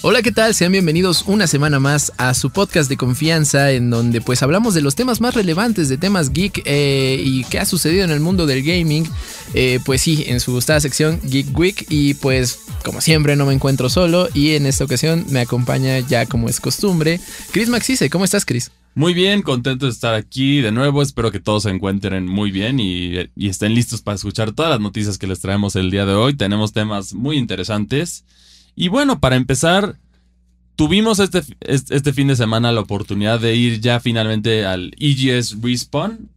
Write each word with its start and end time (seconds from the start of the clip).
Hola, 0.00 0.22
¿qué 0.22 0.30
tal? 0.30 0.54
Sean 0.54 0.70
bienvenidos 0.70 1.24
una 1.26 1.48
semana 1.48 1.80
más 1.80 2.12
a 2.18 2.32
su 2.32 2.50
podcast 2.50 2.88
de 2.88 2.96
confianza 2.96 3.72
en 3.72 3.90
donde 3.90 4.20
pues 4.20 4.44
hablamos 4.44 4.72
de 4.74 4.80
los 4.80 4.94
temas 4.94 5.20
más 5.20 5.34
relevantes 5.34 5.88
de 5.88 5.98
temas 5.98 6.32
geek 6.32 6.62
eh, 6.66 7.20
y 7.20 7.42
qué 7.42 7.58
ha 7.58 7.64
sucedido 7.64 8.04
en 8.04 8.12
el 8.12 8.20
mundo 8.20 8.46
del 8.46 8.62
gaming. 8.62 9.04
Eh, 9.54 9.80
pues 9.84 10.00
sí, 10.00 10.22
en 10.28 10.38
su 10.38 10.52
gustada 10.52 10.78
sección 10.78 11.20
Geek 11.24 11.58
Week 11.58 11.84
y 11.88 12.14
pues 12.14 12.60
como 12.84 13.00
siempre 13.00 13.34
no 13.34 13.44
me 13.44 13.54
encuentro 13.54 13.88
solo 13.88 14.28
y 14.34 14.52
en 14.52 14.66
esta 14.66 14.84
ocasión 14.84 15.26
me 15.30 15.40
acompaña 15.40 15.98
ya 15.98 16.26
como 16.26 16.48
es 16.48 16.60
costumbre 16.60 17.18
Chris 17.50 17.68
Maxice. 17.68 18.08
¿Cómo 18.08 18.24
estás 18.24 18.44
Chris? 18.44 18.70
Muy 18.94 19.14
bien, 19.14 19.42
contento 19.42 19.86
de 19.86 19.92
estar 19.92 20.14
aquí 20.14 20.60
de 20.60 20.70
nuevo. 20.70 21.02
Espero 21.02 21.32
que 21.32 21.40
todos 21.40 21.64
se 21.64 21.70
encuentren 21.70 22.24
muy 22.24 22.52
bien 22.52 22.78
y, 22.78 23.14
y, 23.34 23.48
estén 23.48 23.74
listos 23.74 24.00
para 24.00 24.14
escuchar 24.14 24.52
todas 24.52 24.70
las 24.70 24.80
noticias 24.80 25.18
que 25.18 25.26
les 25.26 25.40
traemos 25.40 25.74
el 25.74 25.90
día 25.90 26.06
de 26.06 26.14
hoy. 26.14 26.36
Tenemos 26.36 26.72
temas 26.72 27.14
muy 27.14 27.36
interesantes. 27.36 28.24
Y 28.80 28.86
bueno, 28.86 29.18
para 29.18 29.34
empezar, 29.34 29.96
tuvimos 30.76 31.18
este, 31.18 31.42
este 31.62 32.12
fin 32.12 32.28
de 32.28 32.36
semana 32.36 32.70
la 32.70 32.82
oportunidad 32.82 33.40
de 33.40 33.56
ir 33.56 33.80
ya 33.80 33.98
finalmente 33.98 34.64
al 34.64 34.94
EGS 35.00 35.60
Respawn, 35.60 36.28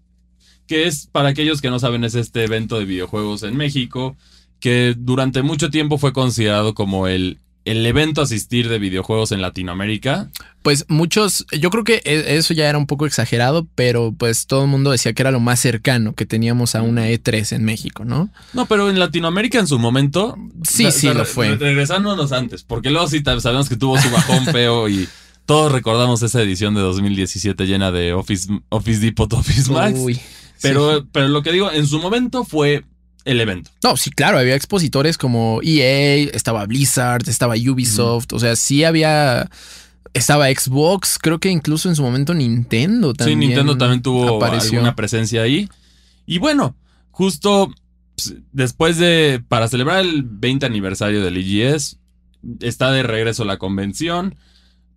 que 0.66 0.88
es, 0.88 1.06
para 1.06 1.30
aquellos 1.30 1.62
que 1.62 1.70
no 1.70 1.78
saben, 1.78 2.04
es 2.04 2.16
este 2.16 2.44
evento 2.44 2.80
de 2.80 2.86
videojuegos 2.86 3.44
en 3.44 3.56
México, 3.56 4.16
que 4.60 4.96
durante 4.98 5.44
mucho 5.44 5.70
tiempo 5.70 6.00
fue 6.00 6.14
considerado 6.14 6.74
como 6.74 7.06
el 7.06 7.38
el 7.66 7.86
evento 7.86 8.22
asistir 8.22 8.70
de 8.70 8.80
videojuegos 8.80 9.32
en 9.32 9.42
Latinoamérica. 9.42 10.30
Pues 10.64 10.86
muchos, 10.88 11.46
yo 11.58 11.70
creo 11.70 11.84
que 11.84 12.02
e, 12.06 12.38
eso 12.38 12.54
ya 12.54 12.68
era 12.68 12.78
un 12.78 12.88
poco 12.88 13.06
exagerado, 13.06 13.68
pero 13.76 14.14
pues 14.18 14.48
todo 14.48 14.64
el 14.64 14.70
mundo 14.70 14.92
decía 14.92 15.14
que 15.14 15.22
era 15.22 15.32
lo 15.32 15.40
más 15.40 15.60
cercano 15.60 16.14
que 16.14 16.26
teníamos 16.26 16.76
a 16.76 16.82
una 16.82 17.10
E3 17.10 17.56
en 17.56 17.64
México, 17.64 18.06
¿no? 18.06 18.30
No, 18.54 18.66
pero 18.66 18.90
en 18.90 19.00
Latinoamérica 19.00 19.60
en 19.60 19.68
su 19.68 19.80
momento. 19.80 20.38
Sí, 20.64 20.92
sí, 20.92 21.14
lo 21.14 21.26
fue. 21.26 21.56
Regresándonos 21.56 22.32
antes, 22.32 22.64
porque 22.64 22.90
luego 22.90 23.08
sí 23.08 23.22
sabemos 23.40 23.70
que 23.70 23.76
tuvo 23.76 24.00
su 24.00 24.10
bajón 24.10 24.46
feo 24.52 24.90
y 24.90 25.08
todos 25.46 25.72
recordamos 25.72 26.22
esa 26.24 26.42
edición 26.42 26.76
de 26.76 26.82
2017 26.82 27.66
llena 27.66 27.92
de 27.92 28.14
Office, 28.14 28.48
Office 28.70 29.00
Depot, 29.00 29.32
Office 29.34 29.72
Max. 29.72 30.00
Uy, 30.00 30.20
pero, 30.62 31.06
pero 31.12 31.28
lo 31.28 31.42
que 31.42 31.52
digo, 31.52 31.72
en 31.72 31.88
su 31.88 32.00
momento 32.00 32.44
fue 32.44 32.86
el 33.26 33.40
evento. 33.42 33.72
No, 33.84 33.98
sí, 33.98 34.10
claro, 34.12 34.38
había 34.38 34.56
expositores 34.56 35.18
como 35.18 35.60
EA, 35.64 36.30
estaba 36.34 36.66
Blizzard, 36.66 37.28
estaba 37.28 37.56
Ubisoft, 37.56 38.34
o 38.34 38.40
sea, 38.40 38.56
sí 38.56 38.84
había... 38.84 39.50
Estaba 40.14 40.50
Xbox, 40.50 41.18
creo 41.18 41.40
que 41.40 41.50
incluso 41.50 41.88
en 41.88 41.96
su 41.96 42.04
momento 42.04 42.34
Nintendo 42.34 43.14
también. 43.14 43.40
Sí, 43.40 43.48
Nintendo 43.48 43.78
también 43.78 44.02
tuvo 44.02 44.44
alguna 44.44 44.94
presencia 44.94 45.42
ahí. 45.42 45.70
Y 46.26 46.38
bueno, 46.38 46.76
justo 47.12 47.74
pues, 48.16 48.36
después 48.52 48.98
de, 48.98 49.42
para 49.48 49.68
celebrar 49.68 50.00
el 50.00 50.24
20 50.24 50.66
aniversario 50.66 51.24
del 51.24 51.38
EGS, 51.38 51.98
está 52.60 52.92
de 52.92 53.04
regreso 53.04 53.46
la 53.46 53.58
convención, 53.58 54.36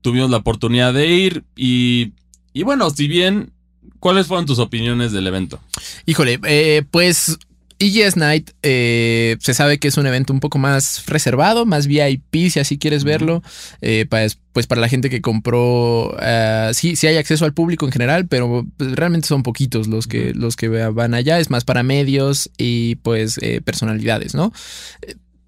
tuvimos 0.00 0.30
la 0.30 0.38
oportunidad 0.38 0.92
de 0.92 1.06
ir 1.06 1.44
y, 1.56 2.12
y 2.52 2.62
bueno, 2.62 2.90
si 2.90 3.08
bien, 3.08 3.52
¿cuáles 4.00 4.26
fueron 4.26 4.46
tus 4.46 4.58
opiniones 4.58 5.12
del 5.12 5.26
evento? 5.26 5.60
Híjole, 6.06 6.40
eh, 6.44 6.84
pues 6.90 7.38
EGS 7.78 8.16
Night 8.16 8.50
eh, 8.62 9.36
se 9.40 9.54
sabe 9.54 9.78
que 9.78 9.88
es 9.88 9.96
un 9.96 10.06
evento 10.06 10.32
un 10.32 10.40
poco 10.40 10.58
más 10.58 11.04
reservado, 11.06 11.66
más 11.66 11.86
VIP 11.86 12.50
si 12.50 12.60
así 12.60 12.78
quieres 12.78 13.04
verlo. 13.04 13.42
Eh, 13.80 14.06
pues, 14.08 14.38
pues, 14.52 14.66
para 14.66 14.80
la 14.80 14.88
gente 14.88 15.10
que 15.10 15.20
compró, 15.20 16.10
uh, 16.10 16.72
sí, 16.72 16.96
sí 16.96 17.06
hay 17.06 17.16
acceso 17.16 17.44
al 17.44 17.54
público 17.54 17.86
en 17.86 17.92
general, 17.92 18.26
pero 18.28 18.66
pues, 18.76 18.92
realmente 18.92 19.26
son 19.26 19.42
poquitos 19.42 19.88
los 19.88 20.06
que, 20.06 20.32
los 20.34 20.56
que 20.56 20.68
van 20.68 21.14
allá. 21.14 21.40
Es 21.40 21.50
más 21.50 21.64
para 21.64 21.82
medios 21.82 22.50
y 22.56 22.96
pues 22.96 23.38
eh, 23.42 23.60
personalidades, 23.62 24.34
¿no? 24.34 24.52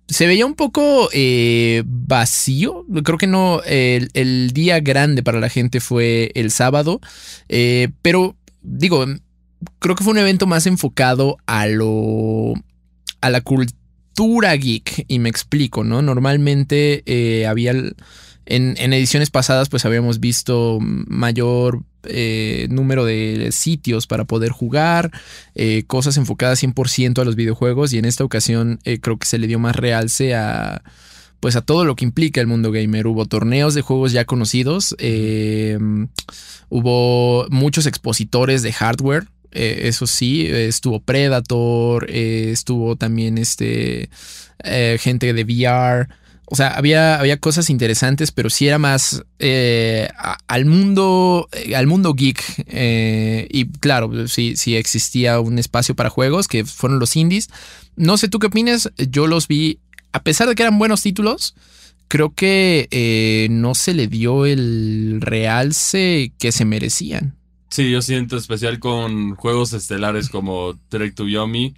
Se 0.09 0.27
veía 0.27 0.47
un 0.47 0.55
poco 0.55 1.09
vacío. 1.85 2.87
Creo 3.05 3.19
que 3.19 3.27
no. 3.27 3.61
El, 3.65 4.11
el, 4.15 4.53
día 4.53 4.79
grande 4.79 5.25
para 5.25 5.41
la 5.41 5.49
gente 5.49 5.81
fue 5.81 6.31
el 6.35 6.53
sábado. 6.53 7.01
pero 8.03 8.37
digo, 8.63 9.05
creo 9.79 9.95
que 9.95 10.05
fue 10.05 10.13
un 10.13 10.19
evento 10.19 10.47
más 10.47 10.67
enfocado 10.67 11.39
a 11.47 11.67
lo. 11.67 12.55
a 13.21 13.31
la 13.31 13.41
cultura 13.41 14.55
geek. 14.55 15.05
Y 15.09 15.19
me 15.19 15.29
explico, 15.29 15.85
¿no? 15.85 16.03
Normalmente 16.03 17.03
eh, 17.07 17.47
había. 17.47 17.73
En, 18.49 18.77
ediciones 18.93 19.31
pasadas, 19.31 19.69
pues 19.69 19.85
habíamos 19.85 20.21
visto 20.21 20.79
mayor 20.81 21.83
eh, 22.05 22.69
número 22.71 23.05
de 23.05 23.49
sitios 23.51 24.07
para 24.07 24.25
poder 24.25 24.53
jugar, 24.53 25.11
eh, 25.57 25.83
cosas 25.89 26.17
enfocadas 26.17 26.63
100% 26.63 27.21
a 27.21 27.25
los 27.25 27.35
videojuegos. 27.35 27.93
Y 27.93 27.99
en 27.99 28.05
esta 28.05 28.23
ocasión 28.23 28.79
creo 29.01 29.19
que 29.19 29.27
se 29.27 29.39
le 29.39 29.49
dio 29.49 29.59
más 29.59 29.75
realce 29.75 30.37
a 30.37 30.83
pues 31.41 31.55
a 31.55 31.61
todo 31.61 31.85
lo 31.85 31.97
que 31.97 32.05
implica 32.05 32.41
el 32.41 32.47
mundo 32.47 32.71
gamer. 32.71 33.09
Hubo 33.09 33.27
torneos 33.27 33.75
de 33.75 33.83
juegos 33.83 34.13
ya 34.13 34.25
conocidos, 34.25 34.97
hubo 36.69 37.47
muchos 37.51 37.87
expositores 37.87 38.63
de 38.63 38.73
hardware, 38.73 39.27
eh, 39.53 39.83
eso 39.85 40.07
sí, 40.07 40.47
estuvo 40.47 41.01
Predator, 41.01 42.07
eh, 42.11 42.51
estuvo 42.53 42.97
también 42.97 43.39
este 43.39 44.11
eh, 44.65 44.99
gente 45.01 45.33
de 45.33 45.45
VR. 45.45 46.09
O 46.49 46.55
sea, 46.55 46.69
había, 46.69 47.19
había 47.19 47.39
cosas 47.39 47.71
interesantes, 47.71 48.31
pero 48.31 48.51
sí 48.51 48.69
era 48.69 48.79
más 48.79 49.25
al 50.47 50.65
mundo. 50.67 51.49
al 51.75 51.87
mundo 51.87 52.15
geek. 52.15 52.41
y 53.51 53.67
claro, 53.81 54.29
sí 54.29 54.77
existía 54.77 55.41
un 55.41 55.59
espacio 55.59 55.97
para 55.97 56.11
juegos 56.11 56.47
que 56.47 56.65
fueron 56.65 57.01
los 57.01 57.17
indies. 57.17 57.49
No 57.97 58.17
sé 58.17 58.29
tú 58.29 58.39
qué 58.39 58.47
opinas. 58.47 58.91
Yo 58.97 59.27
los 59.27 59.49
vi. 59.49 59.81
A 60.13 60.23
pesar 60.23 60.49
de 60.49 60.55
que 60.55 60.63
eran 60.63 60.79
buenos 60.79 61.03
títulos. 61.03 61.57
Creo 62.09 62.33
que 62.33 63.49
no 63.51 63.75
se 63.75 63.93
le 63.93 64.07
dio 64.07 64.47
el 64.47 65.19
realce 65.21 66.33
que 66.39 66.53
se 66.53 66.65
merecían. 66.65 67.37
Sí, 67.69 67.91
yo 67.91 68.03
siento 68.03 68.37
especial 68.37 68.79
con 68.79 69.35
juegos 69.35 69.73
estelares 69.73 70.29
como 70.29 70.79
Trek 70.89 71.15
to 71.15 71.27
Yomi, 71.27 71.75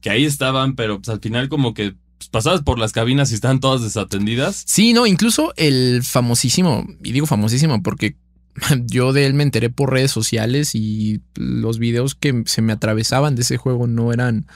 que 0.00 0.10
ahí 0.10 0.24
estaban, 0.24 0.74
pero 0.76 0.98
pues, 0.98 1.08
al 1.08 1.20
final 1.20 1.48
como 1.48 1.74
que 1.74 1.94
pues, 2.18 2.28
pasabas 2.30 2.62
por 2.62 2.78
las 2.78 2.92
cabinas 2.92 3.30
y 3.30 3.34
estaban 3.34 3.60
todas 3.60 3.82
desatendidas. 3.82 4.62
Sí, 4.66 4.92
no, 4.92 5.06
incluso 5.06 5.52
el 5.56 6.02
famosísimo, 6.04 6.86
y 7.02 7.12
digo 7.12 7.26
famosísimo 7.26 7.82
porque 7.82 8.16
yo 8.86 9.12
de 9.12 9.26
él 9.26 9.34
me 9.34 9.42
enteré 9.42 9.70
por 9.70 9.90
redes 9.90 10.10
sociales 10.10 10.74
y 10.74 11.20
los 11.34 11.78
videos 11.78 12.14
que 12.14 12.42
se 12.46 12.62
me 12.62 12.72
atravesaban 12.72 13.34
de 13.34 13.42
ese 13.42 13.56
juego 13.56 13.86
no 13.86 14.12
eran, 14.12 14.46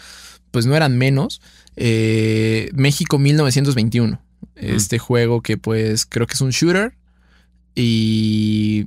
pues 0.51 0.67
no 0.67 0.77
eran 0.77 0.97
menos. 0.97 1.41
Eh, 1.77 2.71
México 2.75 3.19
1921, 3.19 4.21
este 4.55 4.99
juego 4.99 5.43
que 5.43 5.59
pues 5.59 6.07
creo 6.07 6.27
que 6.27 6.35
es 6.35 6.41
un 6.41 6.51
shooter 6.51 6.97
y 7.75 8.87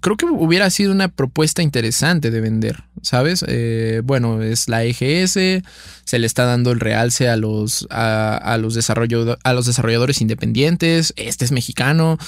creo 0.00 0.16
que 0.16 0.26
hubiera 0.26 0.70
sido 0.70 0.92
una 0.92 1.08
propuesta 1.08 1.62
interesante 1.62 2.30
de 2.30 2.40
vender, 2.40 2.84
¿sabes? 3.02 3.44
Eh, 3.48 4.02
bueno, 4.04 4.42
es 4.42 4.68
la 4.68 4.84
EGS, 4.84 5.62
se 6.04 6.18
le 6.18 6.26
está 6.26 6.44
dando 6.44 6.70
el 6.72 6.80
realce 6.80 7.28
a 7.28 7.36
los, 7.36 7.86
a, 7.90 8.56
los, 8.58 8.90
a 9.42 9.52
los 9.52 9.66
desarrolladores 9.66 10.20
independientes, 10.20 11.12
este 11.16 11.44
es 11.44 11.52
mexicano. 11.52 12.18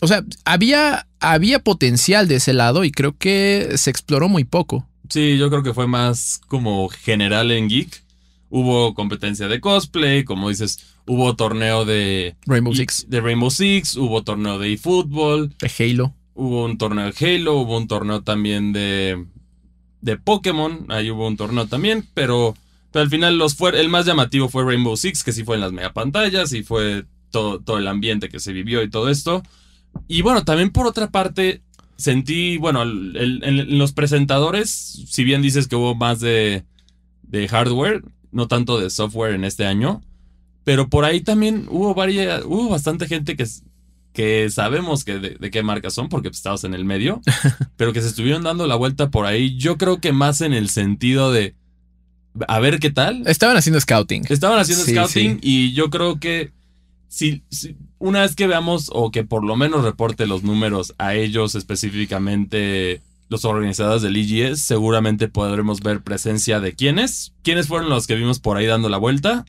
O 0.00 0.06
sea, 0.08 0.24
había, 0.44 1.06
había 1.20 1.60
potencial 1.60 2.28
de 2.28 2.36
ese 2.36 2.52
lado 2.52 2.84
y 2.84 2.90
creo 2.90 3.16
que 3.16 3.72
se 3.76 3.90
exploró 3.90 4.28
muy 4.28 4.44
poco. 4.44 4.88
Sí, 5.08 5.36
yo 5.38 5.50
creo 5.50 5.62
que 5.62 5.74
fue 5.74 5.86
más 5.86 6.40
como 6.48 6.88
general 6.88 7.50
en 7.50 7.68
Geek. 7.68 8.02
Hubo 8.48 8.94
competencia 8.94 9.48
de 9.48 9.60
cosplay, 9.60 10.24
como 10.24 10.48
dices, 10.48 10.80
hubo 11.06 11.36
torneo 11.36 11.84
de 11.84 12.36
Rainbow 12.46 12.74
Six. 12.74 13.06
De 13.08 13.20
Rainbow 13.20 13.50
Six, 13.50 13.96
hubo 13.96 14.22
torneo 14.24 14.58
de 14.58 14.72
eFootball. 14.74 15.54
De 15.58 15.70
Halo. 15.78 16.14
Hubo 16.34 16.64
un 16.64 16.78
torneo 16.78 17.10
de 17.10 17.34
Halo, 17.36 17.56
hubo 17.58 17.76
un 17.76 17.88
torneo 17.88 18.22
también 18.22 18.72
de, 18.72 19.26
de 20.00 20.16
Pokémon, 20.16 20.86
ahí 20.88 21.10
hubo 21.10 21.26
un 21.26 21.36
torneo 21.36 21.66
también, 21.66 22.06
pero, 22.14 22.54
pero 22.90 23.02
al 23.02 23.10
final 23.10 23.38
los 23.38 23.54
fue, 23.54 23.78
el 23.78 23.88
más 23.88 24.06
llamativo 24.06 24.48
fue 24.48 24.64
Rainbow 24.64 24.96
Six, 24.96 25.24
que 25.24 25.32
sí 25.32 25.44
fue 25.44 25.56
en 25.56 25.60
las 25.60 25.72
megapantallas 25.72 26.52
y 26.52 26.62
fue 26.62 27.04
todo, 27.30 27.60
todo 27.60 27.78
el 27.78 27.88
ambiente 27.88 28.28
que 28.28 28.40
se 28.40 28.52
vivió 28.52 28.82
y 28.82 28.90
todo 28.90 29.08
esto. 29.08 29.42
Y 30.08 30.22
bueno, 30.22 30.44
también 30.44 30.70
por 30.70 30.86
otra 30.86 31.10
parte, 31.10 31.62
sentí, 31.96 32.56
bueno, 32.56 32.82
en 32.82 33.78
los 33.78 33.92
presentadores, 33.92 34.70
si 34.70 35.24
bien 35.24 35.42
dices 35.42 35.68
que 35.68 35.76
hubo 35.76 35.94
más 35.94 36.20
de, 36.20 36.64
de 37.22 37.48
hardware, 37.48 38.02
no 38.30 38.48
tanto 38.48 38.80
de 38.80 38.90
software 38.90 39.34
en 39.34 39.44
este 39.44 39.66
año, 39.66 40.02
pero 40.64 40.88
por 40.88 41.04
ahí 41.04 41.20
también 41.20 41.66
hubo 41.70 41.94
varias, 41.94 42.44
hubo 42.44 42.68
bastante 42.68 43.06
gente 43.06 43.36
que, 43.36 43.46
que 44.12 44.50
sabemos 44.50 45.04
que 45.04 45.18
de, 45.18 45.50
qué 45.50 45.62
marcas 45.62 45.94
son 45.94 46.08
porque 46.08 46.28
estamos 46.28 46.64
en 46.64 46.74
el 46.74 46.84
medio, 46.84 47.20
pero 47.76 47.92
que 47.92 48.00
se 48.02 48.08
estuvieron 48.08 48.42
dando 48.42 48.66
la 48.66 48.74
vuelta 48.76 49.10
por 49.10 49.26
ahí, 49.26 49.56
yo 49.56 49.78
creo 49.78 50.00
que 50.00 50.12
más 50.12 50.40
en 50.40 50.52
el 50.52 50.68
sentido 50.68 51.32
de 51.32 51.54
a 52.48 52.60
ver 52.60 52.78
qué 52.80 52.90
tal. 52.90 53.22
Estaban 53.26 53.56
haciendo 53.56 53.80
scouting. 53.80 54.24
Estaban 54.28 54.58
haciendo 54.58 54.84
scouting 54.84 55.38
y 55.42 55.72
yo 55.74 55.90
creo 55.90 56.18
que 56.18 56.50
si, 57.08 57.42
si- 57.50 57.76
una 57.98 58.22
vez 58.22 58.34
que 58.34 58.46
veamos 58.46 58.90
o 58.92 59.10
que 59.10 59.22
por 59.22 59.44
lo 59.44 59.54
menos 59.56 59.84
reporte 59.84 60.26
los 60.26 60.42
números 60.42 60.94
a 60.98 61.14
ellos 61.14 61.54
específicamente 61.54 63.00
los 63.28 63.44
organizadores 63.46 64.02
del 64.02 64.16
EGS, 64.16 64.60
seguramente 64.60 65.26
podremos 65.28 65.80
ver 65.80 66.02
presencia 66.02 66.60
de 66.60 66.74
quiénes. 66.74 67.32
¿Quiénes 67.42 67.66
fueron 67.66 67.88
los 67.88 68.06
que 68.06 68.14
vimos 68.14 68.40
por 68.40 68.56
ahí 68.58 68.66
dando 68.66 68.88
la 68.90 68.98
vuelta? 68.98 69.46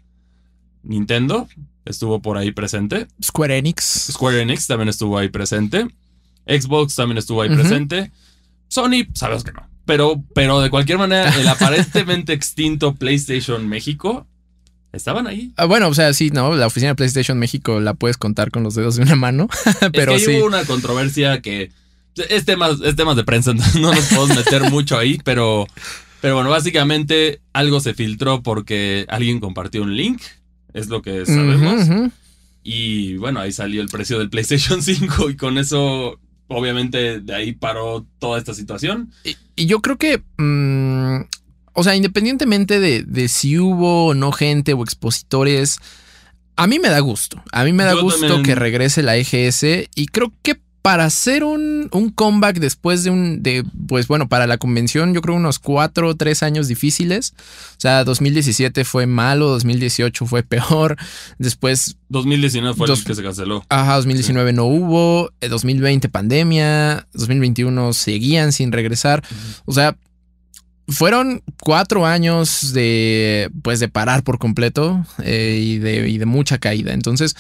Nintendo 0.84 1.48
estuvo 1.86 2.22
por 2.22 2.38
ahí 2.38 2.52
presente. 2.52 3.08
Square 3.24 3.58
Enix. 3.58 4.10
Square 4.12 4.42
Enix 4.42 4.68
también 4.68 4.90
estuvo 4.90 5.18
ahí 5.18 5.30
presente. 5.30 5.88
Xbox 6.46 6.96
también 6.96 7.18
estuvo 7.18 7.42
ahí 7.42 7.50
presente. 7.50 8.12
Sony, 8.68 9.06
sabemos 9.14 9.44
que 9.44 9.52
no. 9.52 9.68
Pero, 9.86 10.24
pero 10.34 10.62
de 10.62 10.70
cualquier 10.70 10.98
manera, 10.98 11.34
el 11.36 11.48
aparentemente 11.48 12.34
extinto 12.34 12.96
PlayStation 12.96 13.68
México 13.68 14.28
estaban 14.94 15.28
ahí. 15.28 15.52
Ah, 15.58 15.66
bueno, 15.66 15.88
o 15.88 15.94
sea, 15.94 16.14
sí, 16.14 16.30
no, 16.30 16.56
la 16.56 16.68
oficina 16.68 16.92
de 16.92 16.96
PlayStation 16.96 17.38
México 17.38 17.80
la 17.80 17.94
puedes 17.94 18.18
contar 18.18 18.52
con 18.52 18.64
los 18.64 18.76
dedos 18.76 18.96
de 18.96 19.04
una 19.04 19.16
mano, 19.16 19.50
pero 19.92 20.12
es 20.16 20.26
que 20.26 20.32
sí. 20.32 20.38
hubo 20.38 20.48
una 20.48 20.64
controversia 20.66 21.42
que 21.42 21.72
es 22.16 22.46
temas, 22.46 22.80
es 22.84 22.96
temas 22.96 23.16
de 23.16 23.24
prensa, 23.24 23.52
entonces 23.52 23.82
no 23.82 23.94
nos 23.94 24.06
podemos 24.06 24.38
meter 24.38 24.70
mucho 24.70 24.98
ahí, 24.98 25.20
pero, 25.24 25.68
pero 26.22 26.36
bueno, 26.36 26.50
básicamente 26.50 27.42
algo 27.52 27.80
se 27.80 27.94
filtró 27.94 28.44
porque 28.44 29.06
alguien 29.10 29.40
compartió 29.40 29.82
un 29.82 29.98
link, 29.98 30.22
es 30.74 30.88
lo 30.90 31.02
que 31.02 31.26
sabemos. 31.26 32.12
Y 32.64 33.18
bueno, 33.18 33.40
ahí 33.40 33.52
salió 33.52 33.82
el 33.82 33.90
precio 33.90 34.20
del 34.20 34.30
PlayStation 34.30 34.82
5 34.84 35.30
y 35.32 35.36
con 35.36 35.58
eso, 35.58 36.20
obviamente, 36.48 37.20
de 37.20 37.36
ahí 37.36 37.52
paró 37.54 38.06
toda 38.20 38.38
esta 38.40 38.54
situación. 38.54 39.12
Y, 39.24 39.36
y 39.56 39.66
yo 39.66 39.82
creo 39.82 39.98
que, 39.98 40.22
mm, 40.38 41.26
o 41.74 41.84
sea, 41.84 41.96
independientemente 41.96 42.80
de, 42.80 43.04
de 43.04 43.28
si 43.28 43.58
hubo 43.60 44.08
o 44.08 44.14
no 44.14 44.32
gente 44.32 44.74
o 44.74 44.84
expositores, 44.84 45.80
a 46.56 46.68
mí 46.68 46.80
me 46.80 46.90
da 46.90 47.00
gusto. 47.00 47.44
A 47.52 47.64
mí 47.64 47.74
me 47.74 47.84
da 47.84 47.94
Yo 47.96 48.02
gusto 48.04 48.22
también. 48.28 48.44
que 48.44 48.56
regrese 48.56 49.02
la 49.04 49.18
EGS 49.18 49.90
y 49.96 50.06
creo 50.08 50.32
que 50.44 50.60
para 50.84 51.06
hacer 51.06 51.46
un, 51.46 51.88
un 51.94 52.10
comeback 52.10 52.60
después 52.60 53.06
de 53.06 53.10
un, 53.10 53.42
de, 53.42 53.64
pues 53.88 54.06
bueno, 54.08 54.28
para 54.28 54.48
la 54.48 54.58
convención, 54.58 55.14
yo 55.14 55.22
creo 55.22 55.36
unos 55.36 55.58
cuatro 55.58 56.10
o 56.10 56.16
tres 56.16 56.44
años 56.44 56.68
difíciles. 56.68 57.34
O 57.78 57.80
sea, 57.80 58.04
2017 58.04 58.84
fue 58.84 59.08
malo, 59.08 59.48
2018 59.48 60.26
fue 60.26 60.44
peor. 60.44 60.98
Después 61.40 61.96
2019 62.10 62.76
fue 62.76 62.88
Dos- 62.88 63.00
el 63.00 63.06
que 63.06 63.16
se 63.16 63.24
canceló. 63.24 63.66
Ajá, 63.70 63.96
2019 63.96 64.52
no 64.52 64.66
hubo, 64.66 65.32
eh, 65.40 65.48
2020 65.48 66.10
pandemia, 66.10 67.08
2021 67.14 67.94
seguían 67.94 68.52
sin 68.52 68.74
regresar. 68.74 69.24
O 69.64 69.72
sea, 69.72 69.96
fueron 70.90 71.44
cuatro 71.62 72.06
años 72.06 72.74
de, 72.74 73.50
pues, 73.62 73.80
de 73.80 73.88
parar 73.88 74.24
por 74.24 74.38
completo 74.38 75.06
eh, 75.24 75.60
y, 75.64 75.78
de, 75.80 76.10
y 76.10 76.18
de 76.18 76.26
mucha 76.26 76.58
caída. 76.58 76.92
Entonces, 76.94 77.38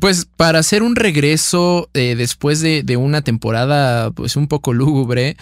pues, 0.00 0.26
para 0.36 0.58
hacer 0.58 0.82
un 0.82 0.96
regreso 0.96 1.90
eh, 1.94 2.14
después 2.16 2.60
de, 2.60 2.82
de 2.82 2.96
una 2.96 3.22
temporada, 3.22 4.10
pues, 4.10 4.36
un 4.36 4.48
poco 4.48 4.72
lúgubre, 4.72 5.36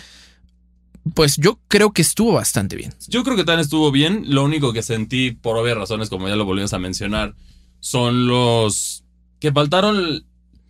pues 1.14 1.36
yo 1.36 1.58
creo 1.68 1.92
que 1.92 2.02
estuvo 2.02 2.32
bastante 2.32 2.76
bien. 2.76 2.94
Yo 3.08 3.24
creo 3.24 3.36
que 3.36 3.44
también 3.44 3.60
estuvo 3.60 3.90
bien. 3.90 4.24
Lo 4.28 4.44
único 4.44 4.72
que 4.72 4.82
sentí, 4.82 5.32
por 5.32 5.56
obvias 5.56 5.76
razones, 5.76 6.08
como 6.08 6.28
ya 6.28 6.36
lo 6.36 6.44
volvimos 6.44 6.72
a 6.72 6.78
mencionar, 6.78 7.34
son 7.80 8.28
los 8.28 9.04
que 9.40 9.52
faltaron 9.52 10.24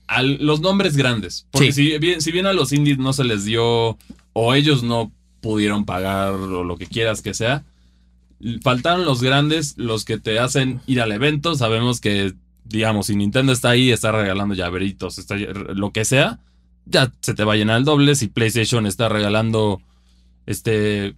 a 0.06 0.22
los 0.22 0.60
nombres 0.60 0.96
grandes. 0.96 1.46
Porque 1.50 1.72
si, 1.72 1.98
bien, 1.98 2.22
si 2.22 2.32
bien 2.32 2.46
a 2.46 2.52
los 2.52 2.72
indies 2.72 2.98
no 2.98 3.12
se 3.12 3.24
les 3.24 3.44
dio 3.44 3.98
o 4.32 4.54
ellos 4.54 4.82
no 4.82 5.12
pudieron 5.40 5.84
pagar 5.84 6.32
o 6.32 6.64
lo 6.64 6.76
que 6.78 6.86
quieras 6.86 7.20
que 7.20 7.34
sea, 7.34 7.64
faltaron 8.62 9.04
los 9.04 9.22
grandes, 9.22 9.76
los 9.76 10.04
que 10.04 10.18
te 10.18 10.38
hacen 10.38 10.80
ir 10.86 11.00
al 11.02 11.12
evento. 11.12 11.54
Sabemos 11.54 12.00
que, 12.00 12.32
digamos, 12.64 13.06
si 13.06 13.16
Nintendo 13.16 13.52
está 13.52 13.70
ahí, 13.70 13.90
está 13.90 14.12
regalando 14.12 14.54
llaveritos, 14.54 15.18
está, 15.18 15.36
lo 15.36 15.90
que 15.92 16.04
sea, 16.04 16.40
ya 16.86 17.12
se 17.20 17.34
te 17.34 17.44
va 17.44 17.52
a 17.54 17.56
llenar 17.56 17.78
el 17.78 17.84
doble. 17.84 18.14
Si 18.14 18.28
PlayStation 18.28 18.86
está 18.86 19.08
regalando 19.08 19.80
este 20.46 21.14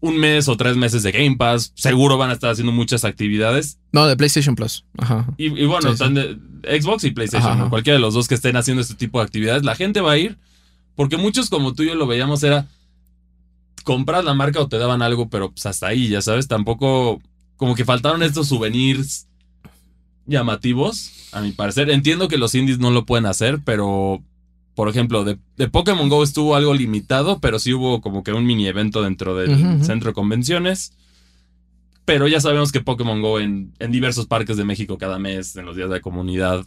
un 0.00 0.18
mes 0.18 0.48
o 0.48 0.56
tres 0.58 0.76
meses 0.76 1.02
de 1.02 1.12
Game 1.12 1.36
Pass, 1.36 1.72
seguro 1.76 2.18
van 2.18 2.28
a 2.28 2.34
estar 2.34 2.50
haciendo 2.50 2.72
muchas 2.72 3.06
actividades. 3.06 3.78
No, 3.90 4.06
de 4.06 4.16
PlayStation 4.18 4.54
Plus. 4.54 4.84
Ajá. 4.98 5.26
Y, 5.38 5.46
y 5.46 5.64
bueno, 5.64 5.80
Sí, 5.82 5.86
sí. 5.88 5.92
están 5.94 6.14
de 6.14 6.38
Xbox 6.80 7.04
y 7.04 7.10
PlayStation, 7.12 7.48
Ajá, 7.52 7.56
¿no? 7.58 7.62
ajá. 7.64 7.70
cualquiera 7.70 7.94
de 7.96 8.00
los 8.02 8.12
dos 8.12 8.28
que 8.28 8.34
estén 8.34 8.56
haciendo 8.56 8.82
este 8.82 8.94
tipo 8.96 9.18
de 9.18 9.24
actividades, 9.24 9.64
la 9.64 9.74
gente 9.74 10.02
va 10.02 10.12
a 10.12 10.18
ir, 10.18 10.36
porque 10.94 11.16
muchos 11.16 11.48
como 11.48 11.72
tú 11.72 11.84
y 11.84 11.86
yo 11.86 11.94
lo 11.94 12.06
veíamos 12.06 12.42
era 12.42 12.66
compras 13.84 14.24
la 14.26 14.34
marca 14.34 14.60
o 14.60 14.68
te 14.68 14.76
daban 14.78 15.00
algo, 15.02 15.28
pero 15.30 15.50
pues 15.52 15.64
hasta 15.66 15.86
ahí, 15.88 16.08
ya 16.08 16.20
sabes, 16.20 16.48
tampoco 16.48 17.20
como 17.56 17.74
que 17.74 17.84
faltaron 17.86 18.22
estos 18.22 18.48
souvenirs 18.48 19.26
llamativos, 20.26 21.10
a 21.32 21.40
mi 21.40 21.52
parecer. 21.52 21.90
Entiendo 21.90 22.28
que 22.28 22.38
los 22.38 22.54
indies 22.54 22.78
no 22.78 22.90
lo 22.90 23.04
pueden 23.06 23.26
hacer, 23.26 23.60
pero 23.64 24.22
por 24.74 24.88
ejemplo, 24.88 25.24
de, 25.24 25.38
de 25.56 25.68
Pokémon 25.68 26.08
Go 26.08 26.24
estuvo 26.24 26.56
algo 26.56 26.74
limitado, 26.74 27.38
pero 27.38 27.58
sí 27.60 27.72
hubo 27.72 28.00
como 28.00 28.24
que 28.24 28.32
un 28.32 28.44
mini 28.44 28.66
evento 28.66 29.02
dentro 29.02 29.36
del 29.36 29.84
centro 29.84 30.10
de 30.10 30.14
convenciones. 30.14 30.92
Pero 32.04 32.28
ya 32.28 32.40
sabemos 32.40 32.70
que 32.72 32.80
Pokémon 32.80 33.22
Go 33.22 33.40
en, 33.40 33.72
en 33.78 33.90
diversos 33.92 34.26
parques 34.26 34.56
de 34.56 34.64
México 34.64 34.98
cada 34.98 35.18
mes, 35.18 35.56
en 35.56 35.64
los 35.64 35.76
días 35.76 35.88
de 35.88 35.96
la 35.96 36.00
comunidad, 36.02 36.66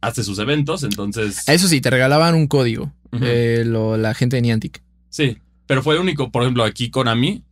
hace 0.00 0.22
sus 0.24 0.38
eventos. 0.38 0.82
Entonces, 0.82 1.46
Eso 1.48 1.68
sí, 1.68 1.80
te 1.80 1.90
regalaban 1.90 2.34
un 2.34 2.46
código. 2.46 2.92
Eh, 3.20 3.64
lo- 3.66 3.96
la 3.96 4.14
gente 4.14 4.36
de 4.36 4.42
Niantic. 4.42 4.82
sí. 5.10 5.36
Pero 5.66 5.82
fue 5.82 5.96
el 5.96 6.00
único, 6.00 6.30
por 6.30 6.42
ejemplo, 6.44 6.64
aquí 6.64 6.88
Konami. 6.88 7.42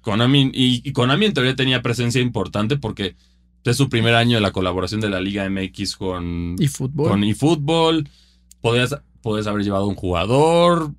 Konami, 0.00 0.52
y, 0.54 0.80
y 0.88 0.92
Konami 0.92 1.26
en 1.26 1.32
teoría 1.34 1.56
tenía 1.56 1.82
presencia 1.82 2.20
importante 2.20 2.76
porque 2.76 3.16
es 3.70 3.76
su 3.76 3.88
primer 3.88 4.14
año 4.14 4.36
de 4.36 4.40
la 4.40 4.50
colaboración 4.52 5.00
de 5.00 5.08
la 5.10 5.20
Liga 5.20 5.48
MX 5.48 5.96
con, 5.96 6.56
Y 6.58 6.68
fútbol. 6.68 7.08
con 7.08 7.24
eFootball. 7.24 8.08
Podías, 8.60 8.96
podías 9.22 9.46
haber 9.46 9.62
llevado 9.64 9.86
un 9.86 9.94
jugador. 9.94 10.92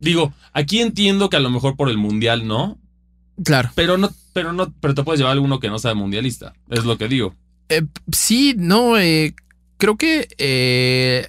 Digo, 0.00 0.32
aquí 0.52 0.80
entiendo 0.80 1.28
que 1.30 1.36
a 1.36 1.40
lo 1.40 1.50
mejor 1.50 1.76
por 1.76 1.88
el 1.88 1.98
mundial 1.98 2.46
no, 2.46 2.78
Claro. 3.44 3.70
pero 3.74 3.98
no, 3.98 4.10
pero 4.32 4.52
no, 4.52 4.72
pero 4.80 4.94
te 4.94 5.02
puedes 5.02 5.18
llevar 5.18 5.32
alguno 5.32 5.58
que 5.60 5.68
no 5.68 5.78
sea 5.78 5.94
mundialista. 5.94 6.54
Es 6.70 6.84
lo 6.84 6.96
que 6.98 7.08
digo. 7.08 7.34
Eh, 7.68 7.82
sí, 8.12 8.54
no, 8.56 8.98
eh, 8.98 9.34
creo 9.76 9.96
que 9.96 10.28
eh, 10.38 11.26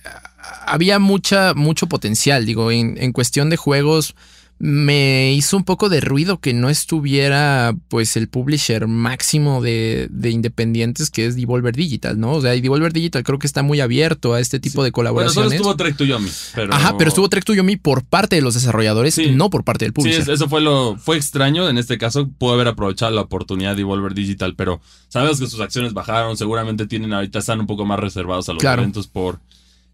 había 0.66 1.00
mucha, 1.00 1.54
mucho 1.54 1.88
potencial. 1.88 2.46
Digo, 2.46 2.72
en, 2.72 2.98
en 3.02 3.12
cuestión 3.12 3.50
de 3.50 3.58
juegos, 3.58 4.16
me 4.62 5.32
hizo 5.34 5.56
un 5.56 5.64
poco 5.64 5.88
de 5.88 6.02
ruido 6.02 6.40
que 6.42 6.54
no 6.54 6.70
estuviera, 6.70 7.74
pues, 7.88 8.18
el 8.18 8.28
publisher 8.28 8.88
máximo 8.88 9.62
de, 9.62 10.10
de 10.12 10.32
independientes 10.32 11.10
que 11.10 11.26
es 11.26 11.38
Devolver 11.38 11.74
Digital, 11.76 12.20
¿no? 12.20 12.34
O 12.34 12.42
sea, 12.42 12.56
y 12.56 12.62
Devolver 12.62 12.92
Digital 12.92 13.24
creo 13.24 13.40
que 13.40 13.48
está 13.48 13.64
muy 13.64 13.80
abierto 13.80 14.34
a 14.34 14.42
este 14.42 14.60
tipo 14.60 14.84
de 14.84 14.92
Bueno, 14.92 15.12
solo 15.12 15.14
colaboraciones. 15.16 15.54
estuvo 15.54 15.76
Trek 15.78 15.96
to 15.96 16.04
Yomi, 16.04 16.30
pero 16.56 16.74
Ajá, 16.74 16.98
pero 16.98 17.08
estuvo 17.08 17.30
Trek 17.30 17.46
to 17.46 17.54
Yomi 17.54 17.78
por 17.78 18.04
parte 18.04 18.36
de 18.36 18.42
los 18.42 18.54
desarrolladores 18.54 19.16
Sí. 19.16 19.24
y 19.24 19.32
no 19.32 19.50
por 19.50 19.64
parte 19.64 19.86
del 19.86 19.92
Sí, 19.92 19.96
publisher. 19.96 20.22
es- 20.24 20.28
eso 20.28 20.50
fue 20.50 20.60
lo 20.60 20.98
fue 20.98 21.16
extraño. 21.16 21.70
En 21.70 21.78
este 21.78 21.98
caso, 21.98 22.30
pudo 22.38 22.54
haber 22.54 22.68
aprovechado 22.68 23.14
la 23.16 23.22
oportunidad 23.22 23.72
de 23.72 23.78
Devolver 23.78 24.14
Digital, 24.14 24.56
pero 24.58 24.82
sabemos 25.08 25.40
que 25.40 25.48
sus 25.48 25.62
acciones 25.62 25.94
bajaron. 25.94 26.36
Seguramente 26.36 26.86
tienen 26.86 27.14
ahorita 27.14 27.40
están 27.40 27.62
un 27.62 27.68
poco 27.68 27.86
más 27.86 28.00
reservados 28.00 28.50
a 28.50 28.54
los 28.54 28.60
Claro. 28.62 28.82
eventos 28.82 29.08
por 29.08 29.40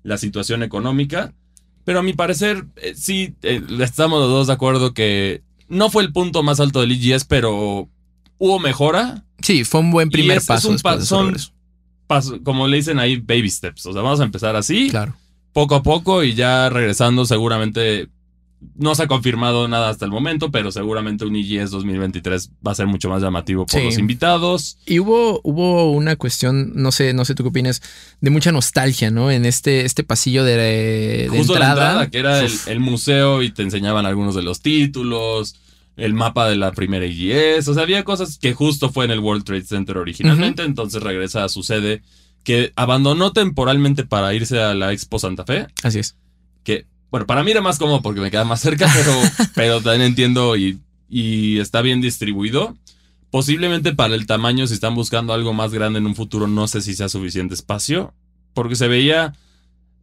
la 0.01 0.17
situación 0.17 0.63
económica. 0.63 1.33
Pero 1.85 1.99
a 1.99 2.03
mi 2.03 2.13
parecer, 2.13 2.65
eh, 2.77 2.93
sí, 2.95 3.35
eh, 3.43 3.61
estamos 3.79 4.19
los 4.19 4.29
dos 4.29 4.47
de 4.47 4.53
acuerdo 4.53 4.93
que 4.93 5.43
no 5.69 5.89
fue 5.89 6.03
el 6.03 6.11
punto 6.11 6.43
más 6.43 6.59
alto 6.59 6.81
del 6.81 6.91
EGS, 6.91 7.25
pero 7.25 7.87
hubo 8.37 8.59
mejora. 8.59 9.23
Sí, 9.41 9.63
fue 9.63 9.79
un 9.81 9.91
buen 9.91 10.09
primer 10.09 10.37
es- 10.37 10.43
es 10.43 10.47
paso. 10.47 10.69
un 10.69 10.77
pa- 10.79 10.97
de 10.97 11.05
son-. 11.05 11.37
Paso- 12.07 12.41
como 12.43 12.67
le 12.67 12.77
dicen 12.77 12.99
ahí, 12.99 13.17
baby 13.17 13.49
steps. 13.49 13.85
O 13.85 13.93
sea, 13.93 14.01
vamos 14.01 14.19
a 14.19 14.23
empezar 14.25 14.55
así, 14.55 14.89
Claro. 14.89 15.15
poco 15.53 15.75
a 15.75 15.83
poco, 15.83 16.23
y 16.23 16.33
ya 16.33 16.69
regresando, 16.69 17.25
seguramente 17.25 18.09
no 18.77 18.95
se 18.95 19.03
ha 19.03 19.07
confirmado 19.07 19.67
nada 19.67 19.89
hasta 19.89 20.05
el 20.05 20.11
momento, 20.11 20.49
pero 20.49 20.71
seguramente 20.71 21.23
un 21.25 21.35
EGS 21.35 21.69
2023 21.71 22.51
va 22.65 22.71
a 22.71 22.75
ser 22.75 22.87
mucho 22.87 23.09
más 23.09 23.21
llamativo 23.21 23.65
por 23.65 23.79
Sí. 23.79 23.85
los 23.85 23.97
invitados. 23.97 24.77
Y 24.85 24.99
hubo, 24.99 25.39
hubo 25.43 25.91
una 25.91 26.15
cuestión, 26.15 26.71
no 26.75 26.91
sé, 26.91 27.13
no 27.13 27.25
sé 27.25 27.35
tú 27.35 27.43
qué 27.43 27.49
opinas, 27.49 27.81
de 28.21 28.29
mucha 28.31 28.51
nostalgia, 28.51 29.11
¿no? 29.11 29.29
En 29.29 29.45
este, 29.45 29.85
este 29.85 30.03
pasillo 30.03 30.43
de, 30.43 30.55
de 30.55 31.27
Justo 31.29 31.53
entrada. 31.53 31.75
la 31.75 32.03
entrada, 32.03 32.09
que 32.09 32.17
era 32.19 32.39
el, 32.41 32.79
museo 32.79 33.43
y 33.43 33.51
te 33.51 33.61
enseñaban 33.61 34.05
algunos 34.05 34.35
de 34.35 34.41
los 34.43 34.61
títulos, 34.61 35.55
el 35.95 36.13
mapa 36.13 36.49
de 36.49 36.55
la 36.55 36.71
primera 36.71 37.05
EGS. 37.05 37.67
O 37.67 37.73
sea, 37.73 37.83
había 37.83 38.03
cosas 38.03 38.37
que 38.39 38.53
justo 38.53 38.89
fue 38.91 39.05
en 39.05 39.11
el 39.11 39.19
World 39.19 39.43
Trade 39.43 39.65
Center 39.65 39.97
originalmente, 39.97 40.63
entonces 40.63 41.03
regresa 41.03 41.43
a 41.43 41.49
su 41.49 41.61
sede, 41.61 42.01
que 42.43 42.73
abandonó 42.75 43.31
temporalmente 43.31 44.05
para 44.05 44.33
irse 44.33 44.59
a 44.61 44.73
la 44.73 44.91
Expo 44.91 45.19
Santa 45.19 45.45
Fe. 45.45 45.67
Así 45.83 45.99
es. 45.99 46.15
Bueno, 47.11 47.25
para 47.25 47.43
mí 47.43 47.51
era 47.51 47.61
más 47.61 47.79
cómodo 47.79 48.01
porque 48.01 48.21
me 48.21 48.31
queda 48.31 48.45
más 48.45 48.61
cerca, 48.61 48.89
pero, 48.93 49.11
pero 49.55 49.81
también 49.81 50.09
entiendo 50.09 50.55
y, 50.57 50.79
y 51.09 51.59
está 51.59 51.81
bien 51.81 52.01
distribuido. 52.01 52.75
Posiblemente 53.29 53.93
para 53.93 54.15
el 54.15 54.25
tamaño, 54.25 54.65
si 54.67 54.73
están 54.73 54.95
buscando 54.95 55.33
algo 55.33 55.53
más 55.53 55.73
grande 55.73 55.99
en 55.99 56.05
un 56.05 56.15
futuro, 56.15 56.47
no 56.47 56.67
sé 56.67 56.81
si 56.81 56.93
sea 56.93 57.09
suficiente 57.09 57.53
espacio, 57.53 58.13
porque 58.53 58.75
se 58.75 58.87
veía, 58.87 59.33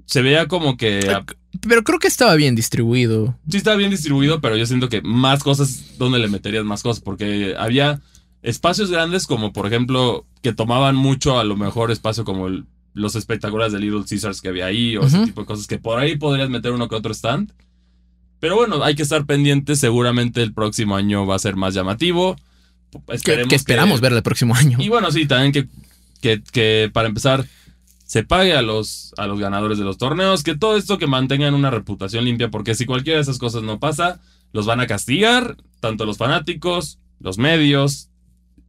se 0.04 0.20
veía 0.20 0.48
como 0.48 0.76
que 0.76 1.00
ah, 1.10 1.24
Pero 1.66 1.82
creo 1.82 1.98
que 1.98 2.08
estaba 2.08 2.34
bien 2.34 2.54
distribuido. 2.54 3.38
sí 3.48 3.56
estaba 3.56 3.76
bien 3.76 3.90
distribuido, 3.90 4.40
pero 4.40 4.56
yo 4.56 4.66
siento 4.66 4.88
que 4.88 5.00
más 5.02 5.42
cosas, 5.42 5.96
¿dónde 5.98 6.18
le 6.18 6.28
meterías 6.28 6.64
más 6.64 6.82
cosas? 6.82 7.02
Porque 7.02 7.54
había 7.58 8.00
espacios 8.42 8.90
grandes 8.90 9.26
como, 9.26 9.52
por 9.52 9.66
ejemplo, 9.66 10.26
que 10.42 10.52
tomaban 10.52 10.96
mucho 10.96 11.38
a 11.38 11.44
lo 11.44 11.56
mejor 11.56 11.90
espacio 11.90 12.24
como 12.24 12.48
el, 12.48 12.66
los 12.94 13.16
espectaculares 13.16 13.72
de 13.72 13.80
Little 13.80 14.04
Caesars 14.08 14.40
que 14.40 14.48
había 14.48 14.66
ahí 14.66 14.96
o 14.96 15.04
ese 15.04 15.24
tipo 15.24 15.40
de 15.42 15.46
cosas 15.46 15.66
que 15.66 15.78
por 15.78 15.98
ahí 15.98 16.16
podrías 16.16 16.50
meter 16.50 16.72
uno 16.72 16.88
que 16.88 16.94
otro 16.94 17.12
stand. 17.12 17.52
Pero 18.40 18.56
bueno, 18.56 18.82
hay 18.82 18.94
que 18.94 19.02
estar 19.02 19.24
pendientes. 19.24 19.78
Seguramente 19.78 20.42
el 20.42 20.52
próximo 20.52 20.96
año 20.96 21.26
va 21.26 21.36
a 21.36 21.38
ser 21.38 21.56
más 21.56 21.74
llamativo. 21.74 22.36
Que, 23.24 23.46
que 23.48 23.54
esperamos 23.54 24.00
ver 24.00 24.12
el 24.12 24.22
próximo 24.22 24.54
año. 24.54 24.78
Y 24.80 24.88
bueno, 24.88 25.10
sí, 25.10 25.26
también 25.26 25.52
que, 25.52 25.68
que, 26.20 26.42
que 26.52 26.90
para 26.92 27.08
empezar 27.08 27.46
se 28.12 28.24
pague 28.24 28.52
a 28.54 28.60
los, 28.60 29.14
a 29.16 29.26
los 29.26 29.40
ganadores 29.40 29.78
de 29.78 29.84
los 29.84 29.96
torneos, 29.96 30.42
que 30.42 30.54
todo 30.54 30.76
esto 30.76 30.98
que 30.98 31.06
mantengan 31.06 31.54
una 31.54 31.70
reputación 31.70 32.26
limpia, 32.26 32.50
porque 32.50 32.74
si 32.74 32.84
cualquiera 32.84 33.16
de 33.16 33.22
esas 33.22 33.38
cosas 33.38 33.62
no 33.62 33.80
pasa, 33.80 34.20
los 34.52 34.66
van 34.66 34.80
a 34.80 34.86
castigar, 34.86 35.56
tanto 35.80 36.04
los 36.04 36.18
fanáticos, 36.18 36.98
los 37.20 37.38
medios, 37.38 38.10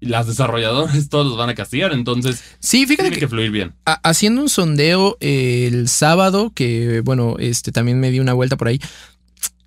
las 0.06 0.28
desarrolladores, 0.28 1.10
todos 1.10 1.26
los 1.28 1.38
van 1.38 1.50
a 1.50 1.56
castigar, 1.56 1.94
entonces 1.94 2.42
Sí, 2.60 2.86
fíjate 2.86 3.04
tiene 3.10 3.16
que 3.16 3.20
que 3.22 3.28
fluir 3.28 3.52
bien. 3.52 3.74
ha- 3.86 4.00
haciendo 4.04 4.42
un 4.42 4.50
sondeo 4.50 5.18
eh, 5.20 5.70
el 5.72 5.88
sábado, 5.88 6.52
que 6.54 7.02
bueno, 7.02 7.36
este 7.40 7.72
también 7.72 8.00
me 8.00 8.12
di 8.12 8.20
una 8.20 8.34
vuelta 8.34 8.58
por 8.58 8.68
ahí. 8.68 8.80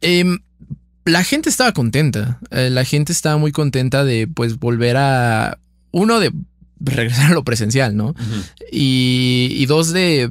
em, 0.00 0.38
la 1.04 1.22
gente 1.22 1.48
estaba 1.48 1.72
contenta. 1.72 2.40
eh, 2.50 2.68
la 2.70 2.84
gente 2.84 3.12
estaba 3.12 3.36
muy 3.36 3.52
contenta 3.52 4.04
de 4.04 4.26
pues 4.26 4.58
volver 4.58 4.96
a. 4.96 5.58
Uno, 5.92 6.18
de 6.20 6.32
regresar 6.80 7.30
a 7.30 7.34
lo 7.34 7.44
presencial, 7.44 7.96
¿no? 7.96 8.14
Y, 8.72 9.48
y 9.52 9.66
dos, 9.66 9.92
de. 9.92 10.30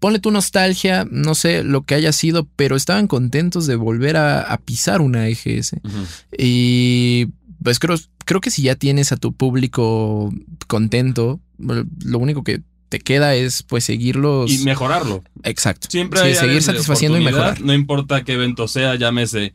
Ponle 0.00 0.18
tu 0.18 0.30
nostalgia, 0.30 1.06
no 1.10 1.34
sé 1.34 1.62
lo 1.64 1.82
que 1.82 1.94
haya 1.94 2.12
sido, 2.12 2.46
pero 2.56 2.74
estaban 2.76 3.06
contentos 3.06 3.66
de 3.66 3.76
volver 3.76 4.16
a, 4.16 4.40
a 4.42 4.58
pisar 4.58 5.00
una 5.00 5.28
EGS. 5.28 5.72
Y 6.38 7.28
pues 7.62 7.78
creo, 7.78 7.96
creo 8.24 8.40
que 8.40 8.50
si 8.50 8.62
ya 8.62 8.74
tienes 8.74 9.12
a 9.12 9.16
tu 9.16 9.32
público 9.34 10.32
contento, 10.66 11.40
lo 11.58 12.18
único 12.18 12.42
que 12.44 12.62
te 12.88 13.00
queda 13.00 13.34
es 13.34 13.62
pues 13.62 13.84
seguirlos. 13.84 14.50
Y 14.50 14.58
mejorarlo. 14.64 15.24
Exacto. 15.42 15.88
Siempre 15.90 16.20
Sí, 16.20 16.26
hay 16.26 16.34
seguir 16.34 16.62
satisfaciendo 16.62 17.18
y 17.18 17.24
mejorar. 17.24 17.60
No 17.60 17.74
importa 17.74 18.24
qué 18.24 18.34
evento 18.34 18.68
sea, 18.68 18.94
llámese 18.94 19.54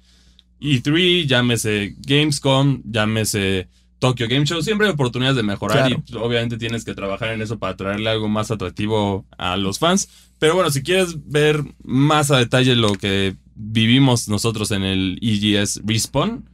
E3, 0.60 1.26
llámese 1.28 1.96
Gamescom, 2.00 2.82
llámese 2.86 3.68
Tokyo 4.00 4.28
Game 4.28 4.46
Show, 4.46 4.62
siempre 4.62 4.88
hay 4.88 4.94
oportunidades 4.94 5.38
de 5.38 5.44
mejorar 5.44 5.88
Claro. 5.88 6.04
y 6.06 6.16
obviamente 6.16 6.58
tienes 6.58 6.84
que 6.84 6.94
trabajar 6.96 7.30
en 7.34 7.42
eso 7.42 7.60
para 7.60 7.78
traerle 7.78 8.10
algo 8.10 8.28
más 8.28 8.52
atractivo 8.52 9.26
a 9.38 9.58
los 9.58 9.80
fans. 9.80 10.10
Pero 10.40 10.56
bueno, 10.56 10.72
si 10.72 10.82
quieres 10.82 11.16
ver 11.30 11.64
más 11.84 12.32
a 12.32 12.38
detalle 12.38 12.76
lo 12.76 12.94
que 12.94 13.36
vivimos 13.56 14.28
nosotros 14.28 14.72
en 14.72 14.84
el 14.84 15.20
EGS 15.22 15.82
Respawn, 15.86 16.50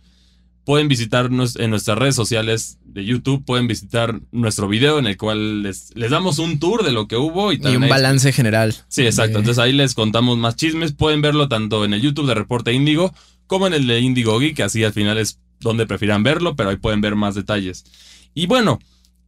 pueden 0.67 0.89
visitarnos 0.89 1.55
en 1.55 1.69
nuestras 1.69 1.97
redes 1.97 2.13
sociales 2.15 2.77
de 2.83 3.05
YouTube, 3.05 3.45
pueden 3.45 3.67
visitar 3.67 4.19
nuestro 4.33 4.67
video 4.67 5.00
en 5.00 5.07
el 5.07 5.15
cual 5.15 5.63
les, 5.63 5.95
les 5.95 6.12
damos 6.12 6.39
un 6.39 6.59
tour 6.59 6.83
de 6.83 6.91
lo 6.91 7.07
que 7.07 7.15
hubo 7.15 7.53
y 7.53 7.55
Y 7.55 7.59
también 7.59 7.77
un 7.77 7.83
ahí 7.86 7.89
balance 7.89 8.33
general. 8.33 8.75
Sí, 8.89 9.03
exacto. 9.05 9.36
de- 9.36 9.39
Entonces 9.39 9.63
ahí 9.63 9.71
les 9.71 9.93
contamos 9.93 10.38
más 10.38 10.57
chismes. 10.57 10.91
Pueden 10.91 11.21
verlo 11.21 11.47
tanto 11.47 11.86
en 11.86 11.93
el 11.93 12.01
YouTube 12.01 12.27
de 12.27 12.33
Reporte 12.33 12.74
Índigo 12.74 13.13
como 13.47 13.65
en 13.65 13.74
el 13.74 13.88
de 13.88 14.01
Índigo 14.01 14.38
Geek, 14.39 14.59
así 14.59 14.83
al 14.83 14.91
final 14.91 15.17
es 15.17 15.39
donde 15.62 15.88
prefieran 15.88 16.21
verlo, 16.21 16.57
pero 16.57 16.69
ahí 16.69 16.75
pueden 16.75 17.00
ver 17.00 17.15
más 17.15 17.33
detalles. 17.33 17.86
Y 18.33 18.45
bueno, 18.47 18.79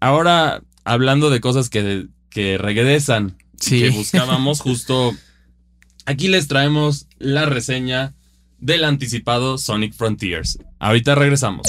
ahora 0.02 0.62
hablando 0.84 1.30
de 1.30 1.40
cosas 1.40 1.70
que, 1.70 2.08
que 2.30 2.58
regresan, 2.58 3.38
Sí. 3.62 3.80
que 3.80 3.90
buscábamos, 4.02 4.60
justo 4.60 5.16
aquí 6.06 6.28
les 6.28 6.50
traemos 6.50 7.08
la 7.18 7.46
reseña 7.46 8.14
del 8.60 8.84
anticipado 8.84 9.58
Sonic 9.58 9.94
Frontiers. 9.94 10.60
Ahorita 10.80 11.16
regresamos. 11.16 11.68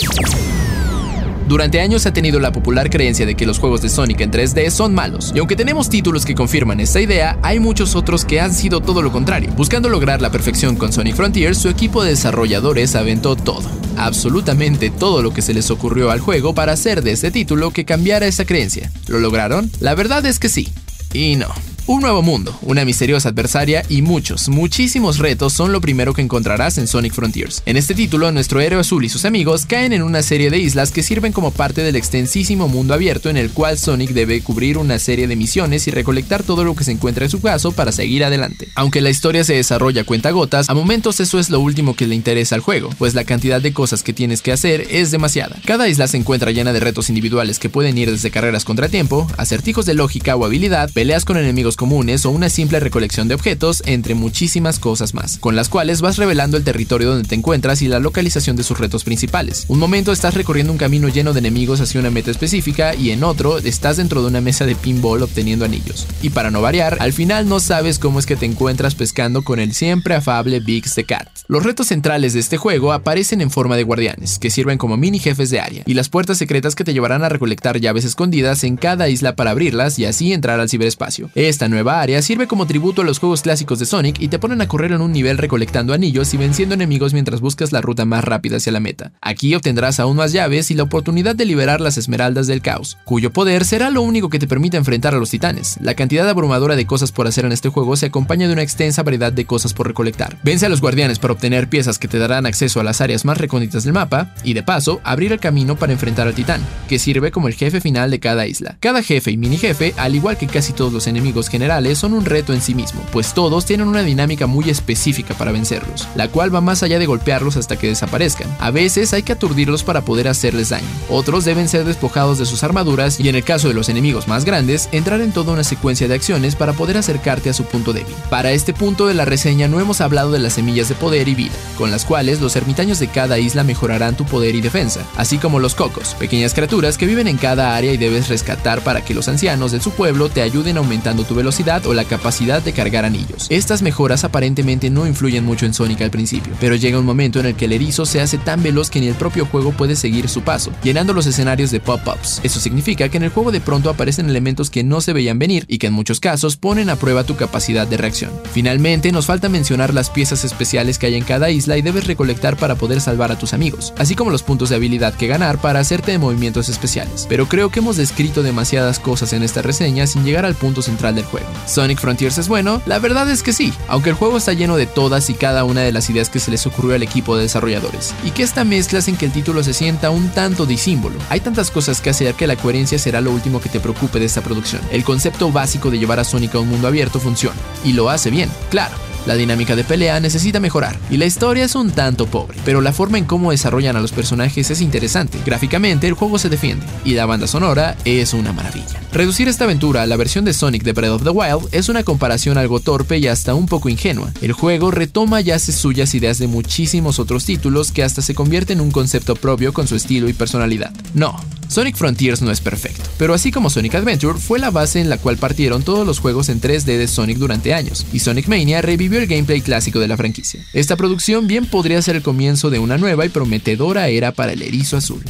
Durante 1.51 1.81
años 1.81 2.07
ha 2.07 2.13
tenido 2.13 2.39
la 2.39 2.53
popular 2.53 2.91
creencia 2.91 3.27
de 3.27 3.35
que 3.35 3.45
los 3.45 3.59
juegos 3.59 3.83
de 3.83 3.89
Sonic 3.89 4.21
en 4.21 4.31
3D 4.31 4.71
son 4.71 4.95
malos, 4.95 5.33
y 5.35 5.41
aunque 5.41 5.57
tenemos 5.57 5.91
títulos 5.91 6.25
que 6.25 6.37
confirman 6.37 6.79
esta 6.79 7.01
idea, 7.01 7.41
hay 7.43 7.59
muchos 7.59 7.97
otros 7.97 8.25
que 8.25 8.41
han 8.41 8.55
sido 8.55 8.81
todo 8.81 9.03
lo 9.03 9.11
contrario. 9.11 9.51
Buscando 9.57 9.89
lograr 9.89 10.23
la 10.23 10.31
perfección 10.31 10.77
con 10.77 10.93
Sonic 10.93 11.17
Frontiers, 11.17 11.59
su 11.59 11.69
equipo 11.69 12.05
de 12.05 12.11
desarrolladores 12.11 12.95
aventó 12.95 13.35
todo, 13.35 13.69
absolutamente 13.97 14.91
todo 14.91 15.23
lo 15.23 15.35
que 15.35 15.43
se 15.43 15.53
les 15.53 15.73
ocurrió 15.73 16.13
al 16.13 16.21
juego 16.21 16.55
para 16.55 16.71
hacer 16.71 17.03
de 17.03 17.11
este 17.11 17.33
título 17.33 17.73
que 17.73 17.85
cambiara 17.85 18.29
esa 18.29 18.45
creencia. 18.45 18.93
¿Lo 19.09 19.19
lograron? 19.19 19.73
La 19.81 19.97
verdad 19.97 20.25
es 20.27 20.39
que 20.39 20.49
sí. 20.49 20.69
Y 21.13 21.35
no. 21.35 21.49
Un 21.91 22.03
nuevo 22.03 22.23
mundo, 22.23 22.57
una 22.63 22.85
misteriosa 22.85 23.31
adversaria 23.31 23.83
y 23.89 24.01
muchos, 24.03 24.49
muchísimos 24.49 25.19
retos 25.19 25.53
son 25.55 25.73
lo 25.73 25.81
primero 25.81 26.15
que 26.15 26.23
encontrarás 26.23 26.79
en 26.79 26.87
Sonic 26.87 27.13
Frontiers. 27.13 27.65
En 27.67 27.77
este 27.77 27.97
título, 27.97 28.31
nuestro 28.31 28.61
héroe 28.61 28.79
azul 28.79 29.05
y 29.05 29.09
sus 29.09 29.25
amigos 29.25 29.67
caen 29.67 29.93
en 29.93 30.05
una 30.05 30.23
serie 30.23 30.51
de 30.51 30.59
islas 30.61 30.93
que 30.93 31.03
sirven 31.03 31.33
como 31.33 31.51
parte 31.51 31.83
del 31.83 31.97
extensísimo 31.97 32.69
mundo 32.69 32.95
abierto 32.95 33.29
en 33.29 33.37
el 33.37 33.51
cual 33.51 33.77
Sonic 33.77 34.11
debe 34.11 34.41
cubrir 34.41 34.79
una 34.79 35.01
serie 35.01 35.27
de 35.27 35.35
misiones 35.35 35.89
y 35.89 35.91
recolectar 35.91 36.45
todo 36.45 36.63
lo 36.63 36.77
que 36.77 36.85
se 36.85 36.93
encuentra 36.93 37.25
en 37.25 37.31
su 37.33 37.41
caso 37.41 37.73
para 37.73 37.91
seguir 37.91 38.23
adelante. 38.23 38.69
Aunque 38.77 39.01
la 39.01 39.11
historia 39.11 39.43
se 39.43 39.55
desarrolla 39.55 40.03
a 40.03 40.07
cuentagotas, 40.07 40.71
a 40.71 40.75
momentos 40.75 41.19
eso 41.19 41.41
es 41.41 41.51
lo 41.51 41.59
último 41.59 41.97
que 41.97 42.07
le 42.07 42.15
interesa 42.15 42.55
al 42.55 42.61
juego, 42.61 42.91
pues 42.99 43.15
la 43.15 43.25
cantidad 43.25 43.61
de 43.61 43.73
cosas 43.73 44.05
que 44.05 44.13
tienes 44.13 44.43
que 44.43 44.53
hacer 44.53 44.87
es 44.93 45.11
demasiada. 45.11 45.57
Cada 45.65 45.89
isla 45.89 46.07
se 46.07 46.19
encuentra 46.19 46.53
llena 46.53 46.73
de 46.73 46.79
retos 46.79 47.09
individuales 47.09 47.59
que 47.59 47.69
pueden 47.69 47.99
ir 47.99 48.13
desde 48.13 48.31
carreras 48.31 48.65
contra 48.65 48.89
tiempo, 48.89 49.27
acertijos 49.39 49.87
de 49.87 49.95
lógica 49.95 50.37
o 50.37 50.45
habilidad, 50.45 50.89
peleas 50.93 51.25
con 51.25 51.37
enemigos 51.37 51.79
comunes 51.81 52.27
o 52.27 52.31
una 52.31 52.51
simple 52.51 52.79
recolección 52.79 53.27
de 53.27 53.35
objetos, 53.35 53.83
entre 53.87 54.15
muchísimas 54.15 54.79
cosas 54.79 55.15
más, 55.15 55.39
con 55.39 55.57
las 55.57 55.71
cuales 55.71 56.03
vas 56.03 56.19
revelando 56.19 56.59
el 56.59 56.63
territorio 56.63 57.09
donde 57.09 57.27
te 57.27 57.35
encuentras 57.35 57.81
y 57.81 57.89
la 57.89 58.01
localización 58.01 58.55
de 58.55 58.65
sus 58.65 58.79
retos 58.79 59.03
principales. 59.03 59.65
Un 59.67 59.79
momento 59.79 60.13
estás 60.13 60.35
recorriendo 60.35 60.73
un 60.73 60.79
camino 60.79 61.09
lleno 61.09 61.33
de 61.33 61.39
enemigos 61.39 61.81
hacia 61.81 61.99
una 61.99 62.11
meta 62.11 62.31
específica 62.31 62.95
y 62.95 63.13
en 63.13 63.25
otro 63.25 63.57
estás 63.57 63.97
dentro 63.97 64.21
de 64.21 64.29
una 64.29 64.43
mesa 64.43 64.67
de 64.67 64.75
pinball 64.75 65.23
obteniendo 65.23 65.65
anillos. 65.65 66.07
Y 66.21 66.29
para 66.29 66.51
no 66.51 66.61
variar, 66.61 66.99
al 67.01 67.15
final 67.15 67.49
no 67.49 67.61
sabes 67.61 67.99
cómo 67.99 68.19
es 68.19 68.27
que 68.27 68.37
te 68.37 68.45
encuentras 68.45 68.95
pescando 68.95 69.41
con 69.43 69.59
el 69.59 69.73
siempre 69.73 70.15
afable 70.15 70.61
Biggs 70.61 70.95
the 70.95 71.05
Cat. 71.05 71.29
Los 71.49 71.63
retos 71.63 71.87
centrales 71.87 72.35
de 72.35 72.41
este 72.41 72.59
juego 72.59 72.93
aparecen 72.93 73.41
en 73.41 73.51
forma 73.51 73.77
de 73.77 73.85
guardianes, 73.85 74.39
que 74.39 74.51
sirven 74.51 74.77
como 74.77 74.99
mini 74.99 75.19
jefes 75.19 75.49
de 75.49 75.61
área, 75.61 75.83
y 75.87 75.95
las 75.95 76.11
puertas 76.11 76.37
secretas 76.37 76.75
que 76.75 76.85
te 76.85 76.93
llevarán 76.93 77.25
a 77.25 77.31
recolectar 77.31 77.81
llaves 77.81 78.05
escondidas 78.05 78.65
en 78.65 78.77
cada 78.77 79.09
isla 79.09 79.35
para 79.35 79.53
abrirlas 79.53 79.99
y 79.99 80.05
así 80.05 80.35
entrar 80.35 80.61
al 80.61 80.69
ciberespacio. 80.69 81.31
Esta 81.61 81.69
nueva 81.69 82.01
área 82.01 82.23
sirve 82.23 82.47
como 82.47 82.67
tributo 82.67 83.03
a 83.03 83.05
los 83.05 83.19
juegos 83.19 83.43
clásicos 83.43 83.79
de 83.79 83.85
Sonic 83.85 84.19
y 84.19 84.29
te 84.29 84.39
ponen 84.39 84.63
a 84.63 84.67
correr 84.67 84.93
en 84.93 85.03
un 85.03 85.13
nivel 85.13 85.37
recolectando 85.37 85.93
anillos 85.93 86.33
y 86.33 86.39
venciendo 86.39 86.75
enemigos 86.75 87.13
mientras 87.13 87.43
buscas 87.43 87.71
la 87.71 87.83
ruta 87.83 88.07
más 88.07 88.25
rápida 88.25 88.57
hacia 88.57 88.73
la 88.73 88.81
meta. 88.81 89.13
Aquí 89.21 89.55
obtendrás 89.55 90.01
aún 90.01 90.17
más 90.17 90.33
llaves 90.33 90.71
y 90.71 90.75
la 90.75 90.85
oportunidad 90.85 91.37
de 91.37 91.45
liberar 91.45 91.83
las 91.83 91.99
esmeraldas 91.99 92.47
del 92.47 92.63
caos, 92.63 92.97
cuyo 93.05 93.31
poder 93.31 93.67
será 93.67 93.91
lo 93.91 94.01
único 94.01 94.31
que 94.31 94.39
te 94.39 94.47
permita 94.47 94.79
enfrentar 94.79 95.15
a 95.15 95.19
los 95.19 95.29
titanes. 95.29 95.77
La 95.83 95.93
cantidad 95.93 96.27
abrumadora 96.27 96.77
de 96.77 96.87
cosas 96.87 97.13
por 97.13 97.27
hacer 97.27 97.45
en 97.45 97.53
este 97.53 97.69
juego 97.69 97.95
se 97.95 98.07
acompaña 98.07 98.47
de 98.47 98.55
una 98.55 98.63
extensa 98.63 99.03
variedad 99.03 99.31
de 99.31 99.45
cosas 99.45 99.75
por 99.75 99.87
recolectar. 99.87 100.39
Vence 100.43 100.65
a 100.65 100.71
los 100.71 100.81
guardianes 100.81 101.19
para 101.19 101.35
obtener 101.35 101.69
piezas 101.69 101.99
que 101.99 102.09
te 102.09 102.17
darán 102.17 102.47
acceso 102.47 102.81
a 102.81 102.85
las 102.85 103.03
áreas 103.03 103.27
más 103.27 103.37
recónditas 103.37 103.85
del 103.85 103.93
mapa 103.93 104.35
y 104.45 104.55
de 104.55 104.63
paso 104.63 105.03
abrir 105.05 105.31
el 105.33 105.41
camino 105.41 105.77
para 105.77 105.93
enfrentar 105.93 106.27
al 106.27 106.35
titán, 106.35 106.63
que 106.89 106.99
sirve 106.99 107.31
como 107.31 107.49
el 107.49 107.55
jefe 107.55 107.83
final 107.83 108.11
de 108.11 108.19
cada 108.19 108.47
isla. 108.47 108.79
Cada 108.81 109.03
jefe 109.03 109.31
y 109.31 109.37
mini 109.37 109.59
jefe, 109.59 109.93
al 109.99 110.15
igual 110.15 110.39
que 110.39 110.47
casi 110.47 110.73
todos 110.73 110.95
los 110.95 111.07
enemigos 111.07 111.50
generales, 111.51 111.99
son 111.99 112.15
un 112.15 112.25
reto 112.25 112.53
en 112.53 112.63
sí 112.63 112.75
mismo, 112.75 113.03
pues 113.13 113.35
todos 113.35 113.67
tienen 113.67 113.89
una 113.89 114.03
dinámica 114.03 114.47
muy 114.47 114.71
específica 114.71 115.35
para 115.35 115.53
vencerlos, 115.53 116.09
la 116.15 116.29
cual 116.29 116.55
va 116.55 116.61
más 116.61 116.83
allá 116.83 116.99
de 116.99 117.07
golpearlos 117.07 117.57
hasta 117.57 117.77
que 117.77 117.89
desaparezcan. 117.89 118.49
A 118.59 118.71
veces 118.71 119.13
hay 119.13 119.23
que 119.23 119.33
aturdirlos 119.33 119.83
para 119.83 120.03
poder 120.03 120.29
hacerles 120.29 120.71
daño, 120.71 120.87
otros 121.09 121.45
deben 121.45 121.69
ser 121.69 121.85
despojados 121.85 122.39
de 122.39 122.47
sus 122.47 122.63
armaduras 122.65 123.21
y 123.21 123.29
en 123.29 123.35
el 123.35 123.45
caso 123.45 123.69
de 123.69 123.75
los 123.75 123.89
enemigos 123.89 124.29
más 124.29 124.45
grandes, 124.45 124.89
entrar 124.93 125.21
en 125.21 125.33
toda 125.33 125.53
una 125.53 125.65
secuencia 125.65 126.09
de 126.09 126.15
acciones 126.15 126.57
para 126.57 126.73
poder 126.73 126.97
acercarte 126.97 127.51
a 127.51 127.55
su 127.55 127.65
punto 127.65 127.93
débil. 127.93 128.15
Para 128.29 128.53
este 128.53 128.73
punto 128.73 129.07
de 129.07 129.15
la 129.15 129.25
reseña 129.25 129.69
no 129.69 129.81
hemos 129.81 130.01
hablado 130.01 130.33
de 130.33 130.39
las 130.39 130.55
semillas 130.55 130.89
de 130.89 130.95
poder 130.95 131.29
y 131.29 131.35
vida, 131.35 131.55
con 131.77 131.91
las 131.91 132.05
cuales 132.05 132.41
los 132.41 132.57
ermitaños 132.57 132.99
de 132.99 133.09
cada 133.09 133.39
isla 133.39 133.65
mejorarán 133.65 134.17
tu 134.17 134.25
poder 134.25 134.55
y 134.55 134.61
defensa, 134.61 135.05
así 135.17 135.39
como 135.39 135.59
los 135.59 135.75
cocos, 135.75 136.15
pequeñas 136.15 136.55
criaturas 136.55 136.99
que 136.99 137.07
viven 137.07 137.29
en 137.29 137.37
cada 137.37 137.77
área 137.77 137.93
y 137.93 137.97
debes 137.97 138.29
rescatar 138.29 138.83
para 138.83 139.05
que 139.05 139.15
los 139.15 139.29
ancianos 139.29 139.73
de 139.73 139.81
su 139.81 139.91
pueblo 139.91 140.29
te 140.29 140.43
ayuden 140.43 140.77
aumentando 140.77 141.25
tu 141.25 141.35
velocidad 141.41 141.87
o 141.87 141.95
la 141.95 142.05
capacidad 142.05 142.63
de 142.63 142.73
cargar 142.73 143.05
anillos. 143.05 143.47
Estas 143.49 143.81
mejoras 143.83 144.25
aparentemente 144.25 144.91
no 144.91 145.07
influyen 145.07 145.45
mucho 145.45 145.65
en 145.65 145.73
Sonic 145.73 146.03
al 146.03 146.11
principio, 146.11 146.53
pero 146.61 146.77
llega 146.77 146.99
un 146.99 147.07
momento 147.07 147.41
en 147.41 147.47
el 147.47 147.55
que 147.55 147.65
el 147.65 147.73
erizo 147.73 148.05
se 148.05 148.21
hace 148.21 148.37
tan 148.37 148.63
veloz 148.63 148.91
que 148.91 149.01
ni 149.01 149.09
el 149.09 149.15
propio 149.15 149.47
juego 149.47 149.73
puede 149.73 149.97
seguir 149.97 150.29
su 150.29 150.43
paso, 150.43 150.71
llenando 150.83 151.15
los 151.15 151.27
escenarios 151.27 151.71
de 151.71 151.81
pop-ups. 151.81 152.41
Eso 152.43 152.61
significa 152.61 153.09
que 153.09 153.17
en 153.17 153.25
el 153.25 153.31
juego 153.31 153.53
de 153.53 153.61
pronto 153.61 153.89
aparecen 153.89 154.29
elementos 154.29 154.69
que 154.69 154.85
no 154.85 155.01
se 155.01 155.13
veían 155.13 155.39
venir 155.39 155.65
y 155.67 155.79
que 155.79 155.87
en 155.87 155.95
muchos 155.95 156.21
casos 156.21 156.57
ponen 156.57 156.91
a 156.91 156.97
prueba 156.97 157.25
tu 157.25 157.37
capacidad 157.37 157.87
de 157.87 157.97
reacción. 157.97 158.33
Finalmente, 158.53 159.13
nos 159.13 159.27
falta 159.27 159.49
mencionar 159.49 159.95
las 159.95 160.11
piezas 160.11 160.45
especiales 160.45 160.99
que 160.99 161.07
hay 161.07 161.15
en 161.15 161.25
cada 161.25 161.51
isla 161.51 161.77
y 161.77 161.83
debes 161.83 162.07
recolectar 162.07 162.57
para 162.57 162.75
poder 162.75 163.01
salvar 163.01 163.33
a 163.33 163.39
tus 163.39 163.55
amigos, 163.55 163.95
así 163.97 164.15
como 164.15 164.31
los 164.31 164.43
puntos 164.43 164.69
de 164.69 164.77
habilidad 164.77 165.15
que 165.15 165.27
ganar 165.27 165.59
para 165.61 165.81
hacerte 165.81 166.13
de 166.13 166.19
movimientos 166.19 166.69
especiales. 166.69 167.27
Pero 167.29 167.49
creo 167.49 167.71
que 167.71 167.81
hemos 167.81 167.97
descrito 167.97 168.43
demasiadas 168.43 168.99
cosas 168.99 169.33
en 169.33 169.43
esta 169.43 169.63
reseña 169.63 170.07
sin 170.07 170.25
llegar 170.25 170.45
al 170.45 170.55
punto 170.55 170.83
central 170.83 171.15
del 171.15 171.25
juego. 171.31 171.47
¿Sonic 171.67 171.99
Frontiers 171.99 172.39
es 172.39 172.49
bueno? 172.49 172.83
La 172.87 172.99
verdad 172.99 173.31
es 173.31 173.43
que 173.43 173.53
sí, 173.53 173.73
aunque 173.89 174.11
el 174.11 174.17
juego 174.17 174.37
está 174.37 174.53
lleno 174.53 174.77
de 174.77 174.87
todas 174.87 175.31
y 175.31 175.35
cada 175.35 175.65
una 175.65 175.83
de 175.83 175.93
las 175.93 176.11
ideas 176.11 176.29
que 176.31 176.41
se 176.41 176.51
les 176.51 176.67
ocurrió 176.67 176.95
al 176.95 177.03
equipo 177.03 177.37
de 177.37 177.43
desarrolladores, 177.43 178.15
y 178.25 178.31
que 178.31 178.43
esta 178.43 178.65
mezcla 178.65 178.99
hacen 178.99 179.17
que 179.17 179.27
el 179.27 179.33
título 179.33 179.63
se 179.63 179.75
sienta 179.75 180.11
un 180.11 180.29
tanto 180.31 180.67
disímbolo. 180.67 181.19
Hay 181.29 181.41
tantas 181.41 181.71
cosas 181.71 182.01
que 182.01 182.11
hacer 182.11 182.35
que 182.35 182.47
la 182.47 182.57
coherencia 182.57 182.99
será 182.99 183.21
lo 183.21 183.31
último 183.31 183.61
que 183.61 183.69
te 183.69 183.81
preocupe 183.81 184.19
de 184.19 184.27
esta 184.27 184.41
producción. 184.41 184.83
El 184.91 185.05
concepto 185.05 185.51
básico 185.53 185.91
de 185.91 185.99
llevar 185.99 186.21
a 186.21 186.25
Sonic 186.25 186.55
a 186.55 186.61
un 186.61 186.69
mundo 186.69 186.89
abierto 186.89 187.21
funciona, 187.21 187.61
y 187.85 187.93
lo 187.93 188.11
hace 188.11 188.31
bien, 188.31 188.51
claro. 188.71 189.10
La 189.27 189.35
dinámica 189.35 189.77
de 189.77 189.85
pelea 189.85 190.19
necesita 190.21 190.61
mejorar 190.61 190.99
y 191.11 191.17
la 191.17 191.27
historia 191.27 191.65
es 191.65 191.75
un 191.75 191.91
tanto 191.91 192.27
pobre, 192.27 192.59
pero 192.65 192.81
la 192.81 192.93
forma 192.93 193.19
en 193.19 193.25
cómo 193.25 193.51
desarrollan 193.51 193.97
a 193.97 194.01
los 194.01 194.13
personajes 194.13 194.71
es 194.71 194.81
interesante. 194.81 195.39
Gráficamente 195.45 196.07
el 196.07 196.15
juego 196.15 196.39
se 196.39 196.49
defiende 196.49 196.87
y 197.05 197.15
la 197.15 197.27
banda 197.27 197.47
sonora 197.47 197.97
es 198.05 198.33
una 198.33 198.53
maravilla. 198.53 199.01
Reducir 199.13 199.49
esta 199.49 199.65
aventura 199.65 200.03
a 200.03 200.07
la 200.07 200.17
versión 200.17 200.45
de 200.45 200.55
Sonic 200.55 200.85
de 200.85 200.93
Breath 200.93 201.13
of 201.13 201.25
the 201.25 201.31
Wild 201.31 201.69
es 201.73 201.89
una 201.89 202.03
comparación 202.03 202.59
algo 202.59 202.81
torpe 202.81 203.19
y 203.19 203.27
hasta 203.27 203.55
un 203.55 203.67
poco 203.67 203.89
ingenua. 203.89 204.33
El 204.41 204.53
juego 204.53 204.91
retoma 204.91 205.41
y 205.41 205.51
hace 205.51 205.73
suyas 205.73 206.15
ideas 206.15 206.39
de 206.39 206.47
muchísimos 206.47 207.19
otros 207.19 207.45
títulos 207.45 207.93
que 207.93 208.03
hasta 208.03 208.23
se 208.23 208.35
convierte 208.35 208.73
en 208.73 208.81
un 208.81 208.91
concepto 208.91 209.35
propio 209.37 209.73
con 209.73 209.87
su 209.87 209.97
estilo 209.97 210.29
y 210.29 210.33
personalidad. 210.33 210.93
No, 211.15 211.37
Sonic 211.71 211.95
Frontiers 211.95 212.43
no 212.43 212.51
es 212.51 212.61
perfecto, 212.61 213.09
pero 213.17 213.33
así 213.33 213.53
como 213.53 213.71
Sonic 213.71 213.95
Adventure 213.95 214.41
fue 214.41 214.59
la 214.59 214.73
base 214.73 215.01
en 215.01 215.09
la 215.09 215.19
cual 215.19 215.37
partieron 215.37 215.85
todos 215.85 216.05
los 216.05 216.19
juegos 216.19 216.49
en 216.49 216.61
3D 216.61 216.99
de 216.99 217.07
Sonic 217.07 217.39
durante 217.39 217.75
años, 217.75 218.05
y 218.13 218.19
Sonic 218.19 218.49
Mania 218.49 218.83
revivió 218.83 219.21
el 219.21 219.29
gameplay 219.29 219.61
clásico 219.61 220.01
de 220.01 220.09
la 220.09 220.17
franquicia. 220.17 220.65
Esta 220.73 220.97
producción 220.97 221.47
bien 221.47 221.67
podría 221.67 222.03
ser 222.03 222.17
el 222.17 222.23
comienzo 222.23 222.71
de 222.71 222.81
una 222.81 222.99
nueva 222.99 223.25
y 223.25 223.29
prometedora 223.29 224.09
era 224.09 224.33
para 224.33 224.53
el 224.53 224.63
erizo 224.63 224.97
azul. 224.97 225.23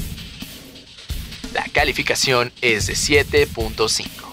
La 1.52 1.66
calificación 1.74 2.52
es 2.62 2.86
de 2.86 2.94
7.5. 2.94 4.29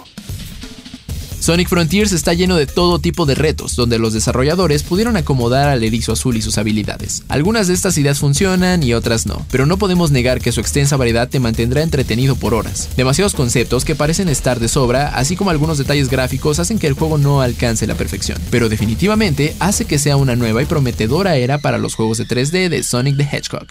Sonic 1.48 1.70
Frontiers 1.70 2.12
está 2.12 2.34
lleno 2.34 2.58
de 2.58 2.66
todo 2.66 3.00
tipo 3.00 3.26
de 3.26 3.34
retos, 3.34 3.78
donde 3.78 4.00
los 4.00 4.12
desarrolladores 4.12 4.84
pudieron 4.84 5.16
acomodar 5.16 5.70
al 5.70 5.82
erizo 5.82 6.12
azul 6.12 6.36
y 6.36 6.42
sus 6.42 6.58
habilidades. 6.58 7.24
Algunas 7.30 7.68
de 7.68 7.74
estas 7.74 7.98
ideas 7.98 8.20
funcionan 8.20 8.84
y 8.84 8.94
otras 8.94 9.26
no, 9.26 9.46
pero 9.50 9.66
no 9.66 9.78
podemos 9.78 10.12
negar 10.12 10.42
que 10.42 10.52
su 10.52 10.60
extensa 10.60 10.98
variedad 10.98 11.30
te 11.30 11.40
mantendrá 11.40 11.84
entretenido 11.84 12.36
por 12.36 12.54
horas. 12.54 12.90
Demasiados 12.98 13.34
conceptos 13.34 13.86
que 13.86 13.96
parecen 13.96 14.28
estar 14.28 14.60
de 14.60 14.68
sobra, 14.68 15.08
así 15.16 15.38
como 15.38 15.50
algunos 15.50 15.78
detalles 15.78 16.10
gráficos 16.10 16.60
hacen 16.60 16.80
que 16.80 16.88
el 16.88 16.96
juego 16.96 17.18
no 17.18 17.40
alcance 17.40 17.88
la 17.88 17.96
perfección, 17.96 18.38
pero 18.52 18.68
definitivamente 18.68 19.56
hace 19.60 19.86
que 19.86 20.00
sea 20.00 20.18
una 20.18 20.36
nueva 20.36 20.62
y 20.62 20.66
prometedora 20.66 21.38
era 21.38 21.60
para 21.60 21.78
los 21.78 21.96
juegos 21.96 22.18
de 22.18 22.28
3D 22.28 22.68
de 22.68 22.84
Sonic 22.84 23.16
the 23.16 23.24
Hedgehog. 23.24 23.68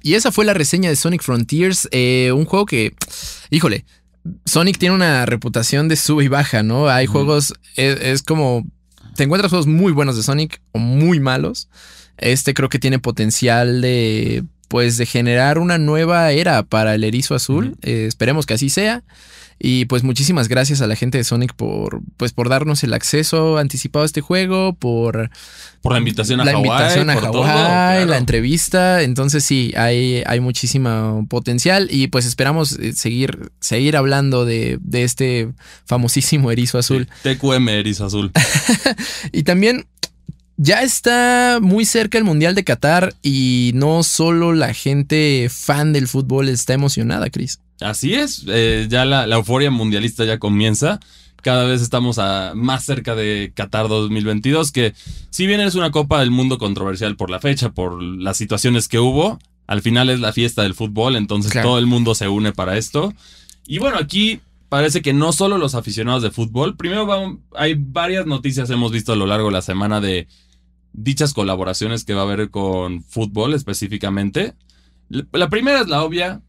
Y 0.00 0.14
esa 0.14 0.30
fue 0.30 0.44
la 0.44 0.54
reseña 0.54 0.90
de 0.90 0.96
Sonic 0.96 1.24
Frontiers, 1.24 1.88
eh, 1.90 2.30
un 2.32 2.44
juego 2.44 2.66
que, 2.66 2.94
híjole, 3.50 3.84
Sonic 4.44 4.78
tiene 4.78 4.94
una 4.94 5.26
reputación 5.26 5.88
de 5.88 5.96
sub 5.96 6.20
y 6.20 6.28
baja, 6.28 6.62
¿no? 6.62 6.88
Hay 6.88 7.06
juegos, 7.06 7.54
es, 7.76 8.22
como, 8.22 8.64
te 9.16 9.24
encuentras 9.24 9.50
juegos 9.50 9.66
muy 9.66 9.92
buenos 9.92 10.16
de 10.16 10.22
Sonic 10.22 10.60
o 10.72 10.78
muy 10.78 11.20
malos. 11.20 11.68
Este 12.16 12.54
creo 12.54 12.68
que 12.68 12.78
tiene 12.78 12.98
potencial 12.98 13.80
de, 13.80 14.44
pues, 14.68 14.96
de 14.96 15.06
generar 15.06 15.58
una 15.58 15.78
nueva 15.78 16.30
era 16.32 16.62
para 16.62 16.94
el 16.94 17.04
erizo 17.04 17.34
azul. 17.34 17.76
Eh, 17.82 18.06
esperemos 18.06 18.46
que 18.46 18.54
así 18.54 18.70
sea. 18.70 19.02
Y 19.58 19.84
pues 19.86 20.02
muchísimas 20.02 20.48
gracias 20.48 20.80
a 20.80 20.86
la 20.86 20.96
gente 20.96 21.18
de 21.18 21.24
Sonic 21.24 21.54
por, 21.54 22.00
pues, 22.16 22.32
por 22.32 22.48
darnos 22.48 22.82
el 22.84 22.92
acceso 22.92 23.58
anticipado 23.58 24.02
a 24.02 24.06
este 24.06 24.20
juego, 24.20 24.74
por, 24.74 25.30
por 25.80 25.92
la 25.92 25.98
invitación 25.98 26.40
a 26.40 26.44
la 26.44 26.52
Hawái, 26.52 26.66
invitación 26.68 27.10
a 27.10 27.14
por 27.14 27.30
todo, 27.30 27.42
claro. 27.42 28.06
la 28.06 28.18
entrevista. 28.18 29.02
Entonces 29.02 29.44
sí, 29.44 29.72
hay, 29.76 30.22
hay 30.26 30.40
muchísimo 30.40 31.26
potencial 31.28 31.88
y 31.90 32.08
pues 32.08 32.26
esperamos 32.26 32.78
eh, 32.78 32.92
seguir, 32.92 33.52
seguir 33.60 33.96
hablando 33.96 34.44
de, 34.44 34.78
de 34.80 35.04
este 35.04 35.52
famosísimo 35.86 36.50
erizo 36.50 36.78
azul. 36.78 37.08
TQM 37.22 37.68
Erizo 37.68 38.06
Azul. 38.06 38.32
Y 39.32 39.42
también 39.42 39.86
ya 40.56 40.82
está 40.82 41.58
muy 41.60 41.84
cerca 41.84 42.18
el 42.18 42.24
Mundial 42.24 42.54
de 42.54 42.64
Qatar 42.64 43.14
y 43.22 43.72
no 43.74 44.02
solo 44.02 44.52
la 44.52 44.72
gente 44.72 45.48
fan 45.50 45.92
del 45.92 46.08
fútbol 46.08 46.48
está 46.48 46.74
emocionada, 46.74 47.30
Chris. 47.30 47.58
Así 47.84 48.14
es, 48.14 48.44
eh, 48.48 48.86
ya 48.88 49.04
la, 49.04 49.26
la 49.26 49.36
euforia 49.36 49.70
mundialista 49.70 50.24
ya 50.24 50.38
comienza. 50.38 51.00
Cada 51.42 51.64
vez 51.64 51.82
estamos 51.82 52.18
a, 52.18 52.52
más 52.54 52.84
cerca 52.84 53.14
de 53.14 53.52
Qatar 53.54 53.88
2022, 53.88 54.72
que 54.72 54.94
si 55.30 55.46
bien 55.46 55.60
es 55.60 55.74
una 55.74 55.90
Copa 55.90 56.20
del 56.20 56.30
Mundo 56.30 56.56
controversial 56.58 57.16
por 57.16 57.28
la 57.28 57.40
fecha, 57.40 57.72
por 57.72 58.02
las 58.02 58.38
situaciones 58.38 58.88
que 58.88 58.98
hubo, 58.98 59.38
al 59.66 59.82
final 59.82 60.08
es 60.08 60.20
la 60.20 60.32
fiesta 60.32 60.62
del 60.62 60.72
fútbol, 60.74 61.16
entonces 61.16 61.52
Claro. 61.52 61.68
todo 61.68 61.78
el 61.78 61.86
mundo 61.86 62.14
se 62.14 62.28
une 62.28 62.52
para 62.52 62.78
esto. 62.78 63.12
Y 63.66 63.78
bueno, 63.78 63.98
aquí 63.98 64.40
parece 64.70 65.02
que 65.02 65.12
no 65.12 65.32
solo 65.32 65.58
los 65.58 65.74
aficionados 65.74 66.22
de 66.22 66.30
fútbol, 66.30 66.76
primero 66.76 67.06
va- 67.06 67.36
hay 67.54 67.74
varias 67.78 68.24
noticias 68.26 68.70
hemos 68.70 68.90
visto 68.92 69.12
a 69.12 69.16
lo 69.16 69.26
largo 69.26 69.48
de 69.48 69.52
la 69.52 69.62
semana 69.62 70.00
de 70.00 70.26
dichas 70.94 71.34
colaboraciones 71.34 72.04
que 72.04 72.14
va 72.14 72.22
a 72.22 72.24
haber 72.24 72.48
con 72.50 73.02
fútbol 73.02 73.52
específicamente. 73.54 74.54
La 75.32 75.48
primera 75.50 75.80
es 75.82 75.88
la 75.88 76.02
obvia, 76.02 76.40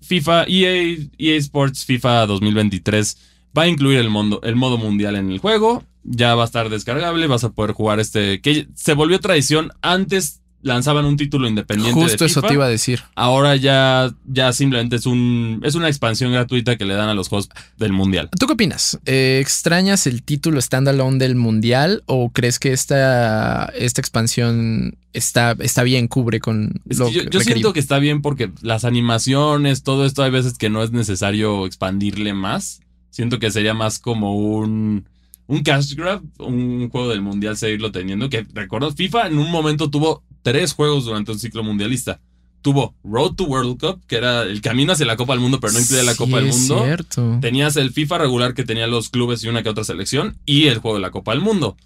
FIFA, 0.00 0.44
EA, 0.48 0.96
EA 1.18 1.36
Sports 1.36 1.84
FIFA 1.84 2.26
2023 2.26 3.18
va 3.56 3.62
a 3.62 3.68
incluir 3.68 3.98
el, 3.98 4.10
mundo, 4.10 4.40
el 4.42 4.56
modo 4.56 4.78
mundial 4.78 5.16
en 5.16 5.30
el 5.30 5.38
juego. 5.38 5.84
Ya 6.02 6.34
va 6.34 6.42
a 6.42 6.46
estar 6.46 6.70
descargable, 6.70 7.26
vas 7.26 7.44
a 7.44 7.52
poder 7.52 7.72
jugar 7.72 8.00
este. 8.00 8.40
que 8.40 8.68
se 8.74 8.94
volvió 8.94 9.20
tradición. 9.20 9.72
Antes 9.82 10.40
lanzaban 10.62 11.04
un 11.04 11.16
título 11.16 11.48
independiente. 11.48 11.98
Justo 11.98 12.24
de 12.24 12.30
eso 12.30 12.42
te 12.42 12.54
iba 12.54 12.66
a 12.66 12.68
decir. 12.68 13.02
Ahora 13.14 13.56
ya, 13.56 14.12
ya 14.26 14.52
simplemente 14.52 14.96
es 14.96 15.06
un. 15.06 15.60
es 15.64 15.74
una 15.74 15.88
expansión 15.88 16.32
gratuita 16.32 16.76
que 16.76 16.84
le 16.84 16.94
dan 16.94 17.08
a 17.08 17.14
los 17.14 17.28
juegos 17.28 17.48
del 17.78 17.92
mundial. 17.92 18.28
¿Tú 18.38 18.46
qué 18.46 18.52
opinas? 18.52 18.98
Eh, 19.06 19.38
¿Extrañas 19.40 20.06
el 20.06 20.22
título 20.22 20.60
standalone 20.60 21.18
del 21.18 21.34
Mundial 21.34 22.02
o 22.06 22.30
crees 22.30 22.58
que 22.58 22.72
esta, 22.72 23.66
esta 23.76 24.00
expansión 24.00 24.96
está, 25.12 25.56
está 25.60 25.82
bien, 25.82 26.08
cubre 26.08 26.40
con 26.40 26.80
Es 26.88 26.98
lo 26.98 27.06
que 27.06 27.12
yo, 27.12 27.22
yo 27.24 27.40
siento 27.40 27.72
que 27.72 27.80
está 27.80 27.98
bien 27.98 28.22
porque 28.22 28.52
las 28.60 28.84
animaciones, 28.84 29.82
todo 29.82 30.04
esto, 30.04 30.22
hay 30.22 30.30
veces 30.30 30.58
que 30.58 30.70
no 30.70 30.82
es 30.82 30.92
necesario 30.92 31.66
expandirle 31.66 32.34
más. 32.34 32.80
Siento 33.10 33.38
que 33.38 33.50
sería 33.50 33.74
más 33.74 33.98
como 33.98 34.36
un, 34.36 35.06
un 35.46 35.62
cash 35.62 35.94
grab, 35.94 36.22
un 36.38 36.88
juego 36.90 37.08
del 37.08 37.22
mundial 37.22 37.56
seguirlo 37.56 37.90
teniendo. 37.90 38.30
Que 38.30 38.46
recuerdo, 38.52 38.92
FIFA 38.92 39.28
en 39.28 39.38
un 39.38 39.50
momento 39.50 39.90
tuvo 39.90 40.22
tres 40.42 40.72
juegos 40.72 41.04
durante 41.04 41.32
un 41.32 41.38
ciclo 41.38 41.62
mundialista. 41.62 42.20
Tuvo 42.62 42.94
Road 43.04 43.34
to 43.36 43.44
World 43.44 43.78
Cup, 43.80 44.00
que 44.06 44.16
era 44.16 44.42
el 44.42 44.60
camino 44.60 44.92
hacia 44.92 45.06
la 45.06 45.16
Copa 45.16 45.32
del 45.32 45.40
Mundo, 45.40 45.60
pero 45.60 45.72
no 45.72 45.80
incluía 45.80 46.02
la 46.02 46.12
Sí, 46.12 46.18
Copa 46.18 46.36
del 46.36 46.48
es 46.48 46.58
Mundo. 46.58 46.84
cierto. 46.84 47.38
Tenías 47.40 47.76
el 47.76 47.90
FIFA 47.90 48.18
regular 48.18 48.52
que 48.54 48.64
tenía 48.64 48.86
los 48.86 49.08
clubes 49.08 49.42
y 49.44 49.48
una 49.48 49.62
que 49.62 49.70
otra 49.70 49.84
selección 49.84 50.36
y 50.44 50.66
el 50.66 50.78
juego 50.78 50.96
de 50.96 51.02
la 51.02 51.10
Copa 51.10 51.32
del 51.32 51.40
Mundo. 51.40 51.76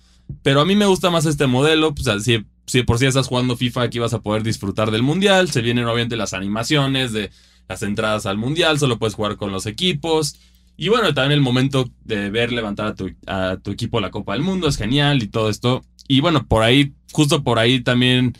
Pero 0.42 0.60
a 0.60 0.64
mí 0.64 0.74
me 0.74 0.86
gusta 0.86 1.10
más 1.10 1.26
este 1.26 1.46
modelo. 1.46 1.94
Pues, 1.94 2.24
si, 2.24 2.44
si 2.66 2.82
por 2.82 2.98
si 2.98 3.06
estás 3.06 3.28
jugando 3.28 3.56
FIFA, 3.56 3.82
aquí 3.82 3.98
vas 4.00 4.14
a 4.14 4.22
poder 4.22 4.42
disfrutar 4.42 4.90
del 4.90 5.02
Mundial. 5.04 5.50
Se 5.50 5.60
vienen 5.62 5.84
obviamente 5.84 6.16
las 6.16 6.32
animaciones 6.32 7.12
de 7.12 7.30
las 7.68 7.82
entradas 7.82 8.26
al 8.26 8.36
Mundial. 8.38 8.78
Solo 8.80 8.98
puedes 8.98 9.14
jugar 9.14 9.36
con 9.36 9.52
los 9.52 9.66
equipos. 9.66 10.36
Y 10.76 10.88
bueno, 10.88 11.14
también 11.14 11.38
el 11.38 11.40
momento 11.40 11.88
de 12.04 12.30
ver 12.30 12.50
levantar 12.52 12.86
a 12.88 12.94
tu, 12.96 13.12
a 13.28 13.58
tu 13.62 13.70
equipo 13.70 14.00
la 14.00 14.10
Copa 14.10 14.32
del 14.32 14.42
Mundo 14.42 14.66
es 14.66 14.76
genial 14.76 15.22
y 15.22 15.28
todo 15.28 15.48
esto. 15.50 15.84
Y 16.08 16.20
bueno, 16.20 16.46
por 16.46 16.62
ahí, 16.62 16.92
justo 17.12 17.42
por 17.42 17.58
ahí 17.58 17.80
también, 17.80 18.34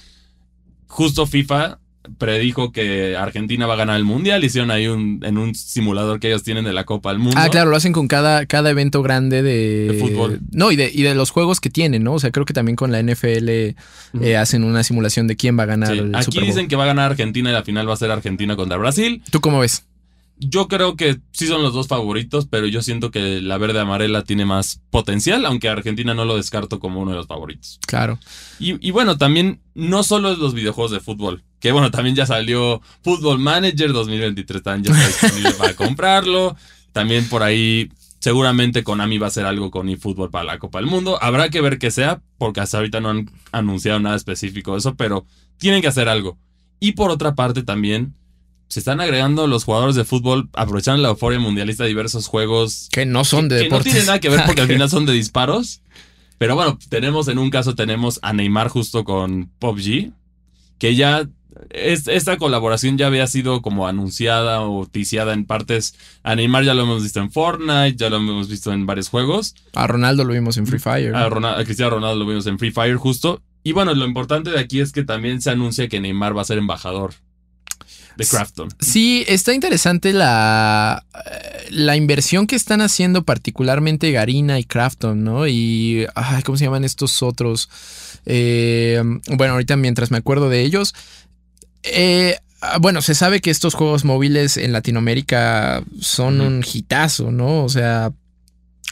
justo 0.87 1.27
FIFA 1.27 1.79
predijo 2.19 2.71
que 2.71 3.17
Argentina 3.17 3.67
va 3.67 3.73
a 3.73 3.77
ganar 3.79 3.97
el 3.97 4.05
Mundial. 4.05 4.45
Hicieron 4.45 4.71
ahí 4.71 4.87
un, 4.89 5.21
en 5.25 5.39
un 5.39 5.55
simulador 5.55 6.21
que 6.21 6.29
ellos 6.29 6.43
tienen 6.43 6.65
de 6.67 6.75
la 6.75 6.85
Copa 6.85 7.09
del 7.09 7.19
Mundo. 7.19 7.39
Ah, 7.41 7.49
claro, 7.49 7.71
lo 7.71 7.77
hacen 7.77 7.95
con 7.95 8.09
cada, 8.09 8.45
cada 8.45 8.69
evento 8.69 9.03
grande 9.03 9.43
de, 9.43 9.89
De 9.93 9.95
fútbol. 9.99 10.41
No, 10.53 10.71
y 10.71 10.77
de, 10.77 10.91
y 10.93 11.01
de 11.03 11.15
los 11.15 11.31
juegos 11.31 11.61
que 11.61 11.71
tienen, 11.71 12.05
¿no? 12.05 12.13
O 12.13 12.21
sea, 12.21 12.31
creo 12.31 12.45
que 12.45 12.53
también 12.53 12.77
con 12.77 12.93
la 12.93 13.03
NFL 13.03 13.49
eh, 13.49 14.37
hacen 14.39 14.65
una 14.65 14.83
simulación 14.83 15.27
de 15.29 15.37
quién 15.37 15.59
va 15.59 15.63
a 15.63 15.67
ganar 15.67 15.93
Sí. 15.93 15.99
el 15.99 16.15
Aquí 16.15 16.25
Super 16.27 16.41
Bowl. 16.43 16.47
dicen 16.49 16.69
que 16.69 16.77
va 16.77 16.85
a 16.85 16.89
ganar 16.89 17.11
Argentina 17.13 17.49
y 17.49 17.53
la 17.55 17.63
final 17.63 17.89
va 17.89 17.95
a 17.95 17.97
ser 17.97 18.11
Argentina 18.11 18.55
contra 18.55 18.77
Brasil. 18.77 19.23
¿Tú 19.31 19.41
cómo 19.41 19.61
ves? 19.61 19.87
Yo 20.49 20.69
creo 20.69 20.97
que 20.97 21.21
sí 21.33 21.47
son 21.47 21.63
los 21.63 21.73
dos 21.73 21.89
favoritos, 21.89 22.47
pero 22.47 22.67
yo 22.67 22.83
siento 22.83 23.11
que 23.11 23.41
la 23.41 23.59
verde 23.59 23.81
amarela 23.81 24.25
tiene 24.25 24.45
más 24.45 24.81
potencial, 24.91 25.47
aunque 25.47 25.69
Argentina 25.69 26.15
no 26.15 26.25
lo 26.25 26.37
descarto 26.37 26.81
como 26.81 27.01
uno 27.01 27.13
de 27.13 27.17
los 27.19 27.27
favoritos. 27.27 27.79
Claro. 27.87 28.19
Y, 28.59 28.87
y 28.87 28.91
bueno, 28.91 29.17
también 29.17 29.61
no 29.75 30.03
solo 30.03 30.33
es 30.33 30.39
los 30.39 30.55
videojuegos 30.55 30.91
de 30.91 31.01
fútbol, 31.01 31.45
que 31.61 31.73
bueno, 31.73 31.91
también 31.91 32.15
ya 32.15 32.27
salió 32.27 32.83
Football 33.03 33.39
Manager 33.39 33.93
2023, 33.93 34.63
también 34.63 34.95
ya 34.95 35.09
está 35.09 35.27
disponible 35.27 35.55
para 35.59 35.75
comprarlo. 35.75 36.57
También 36.93 37.29
por 37.29 37.43
ahí 37.43 37.91
seguramente 38.21 38.85
Konami 38.85 39.19
va 39.19 39.27
a 39.27 39.29
hacer 39.29 39.45
algo 39.45 39.71
con 39.71 39.89
eFootball 39.89 40.31
para 40.31 40.45
la 40.45 40.59
Copa 40.59 40.79
del 40.79 40.87
Mundo. 40.87 41.19
Habrá 41.23 41.51
que 41.51 41.61
ver 41.61 41.79
qué 41.79 41.91
sea, 41.91 42.23
porque 42.39 42.61
hasta 42.61 42.79
ahorita 42.79 43.01
no 43.01 43.11
han 43.11 43.31
anunciado 43.53 44.01
nada 44.01 44.17
específico 44.17 44.73
de 44.73 44.79
eso, 44.79 44.95
pero 44.95 45.27
tienen 45.59 45.83
que 45.83 45.89
hacer 45.89 46.09
algo. 46.09 46.39
Y 46.81 46.93
por 46.93 47.11
otra 47.11 47.35
parte 47.35 47.63
también 47.63 48.15
se 48.69 48.81
están 48.81 49.01
agregando 49.01 49.47
los 49.47 49.65
jugadores 49.65 49.95
de 49.95 50.05
fútbol, 50.05 50.49
aprovechando 50.55 51.03
la 51.03 51.11
euforia 51.11 51.39
mundialista, 51.39 51.85
diversos 51.85 52.27
juegos 52.27 52.89
Que 52.91 53.07
no 53.07 53.25
son 53.25 53.49
de 53.49 53.57
que 53.57 53.63
no 53.63 53.65
deportes. 53.77 53.93
tiene 53.93 54.07
nada 54.07 54.21
que 54.21 54.29
ver 54.29 54.43
porque 54.47 54.63
al 54.63 54.69
final 54.73 54.91
son 54.91 55.07
de 55.07 55.13
disparos. 55.13 55.81
Pero 56.39 56.57
bueno, 56.57 56.79
tenemos 56.89 57.29
en 57.29 57.39
un 57.39 57.51
caso 57.51 57.75
tenemos 57.75 58.19
a 58.23 58.33
Neymar 58.33 58.69
justo 58.69 59.05
con 59.05 59.51
PUBG, 59.61 60.13
que 60.79 60.95
ya 60.97 61.29
esta 61.71 62.37
colaboración 62.37 62.99
ya 62.99 63.07
había 63.07 63.27
sido 63.29 63.63
como 63.63 63.87
anunciada 63.87 64.61
o 64.63 64.87
ticiada 64.87 65.33
en 65.33 65.45
partes. 65.47 65.95
A 66.23 66.35
Neymar 66.35 66.65
ya 66.65 66.75
lo 66.75 66.83
hemos 66.83 67.03
visto 67.03 67.21
en 67.21 67.31
Fortnite, 67.31 67.97
ya 67.97 68.11
lo 68.11 68.17
hemos 68.17 68.49
visto 68.49 68.73
en 68.73 68.87
varios 68.87 69.09
juegos. 69.09 69.55
A 69.75 69.87
Ronaldo 69.87 70.25
lo 70.25 70.33
vimos 70.35 70.57
en 70.57 70.67
Free 70.67 70.81
Fire. 70.81 71.15
A, 71.15 71.27
a 71.27 71.65
Cristiano 71.65 71.91
Ronaldo 71.91 72.17
lo 72.17 72.27
vimos 72.27 72.47
en 72.47 72.59
Free 72.59 72.73
Fire 72.73 72.97
justo. 72.97 73.41
Y 73.63 73.73
bueno, 73.73 73.95
lo 73.95 74.05
importante 74.05 74.51
de 74.51 74.59
aquí 74.59 74.81
es 74.81 74.93
que 74.93 75.05
también 75.05 75.41
se 75.41 75.51
anuncia 75.51 75.89
que 75.89 76.01
Neymar 76.01 76.37
va 76.37 76.43
a 76.43 76.45
ser 76.45 76.59
embajador 76.59 77.15
de 78.17 78.27
Crafton. 78.27 78.69
Sí, 78.81 79.25
está 79.29 79.53
interesante 79.53 80.13
la, 80.13 81.05
la 81.71 81.97
inversión 81.97 82.47
que 82.47 82.57
están 82.57 82.81
haciendo 82.81 83.25
particularmente 83.25 84.11
Garina 84.13 84.59
y 84.59 84.65
Crafton, 84.65 85.25
¿no? 85.25 85.47
Y, 85.47 86.07
¿cómo 86.45 86.59
se 86.59 86.65
llaman 86.65 86.85
estos 86.85 87.23
otros? 87.23 87.69
Eh, 88.27 89.03
bueno, 89.29 89.55
ahorita 89.55 89.77
mientras 89.77 90.11
me 90.11 90.19
acuerdo 90.19 90.49
de 90.49 90.63
ellos, 90.63 90.95
eh, 91.83 92.39
bueno, 92.81 93.03
se 93.03 93.15
sabe 93.15 93.41
que 93.41 93.51
estos 93.51 93.75
juegos 93.75 94.05
móviles 94.05 94.57
en 94.57 94.73
Latinoamérica 94.73 95.83
son 96.01 96.41
un 96.41 96.65
hitazo, 96.65 97.31
¿no? 97.31 97.65
O 97.65 97.69
sea, 97.69 98.13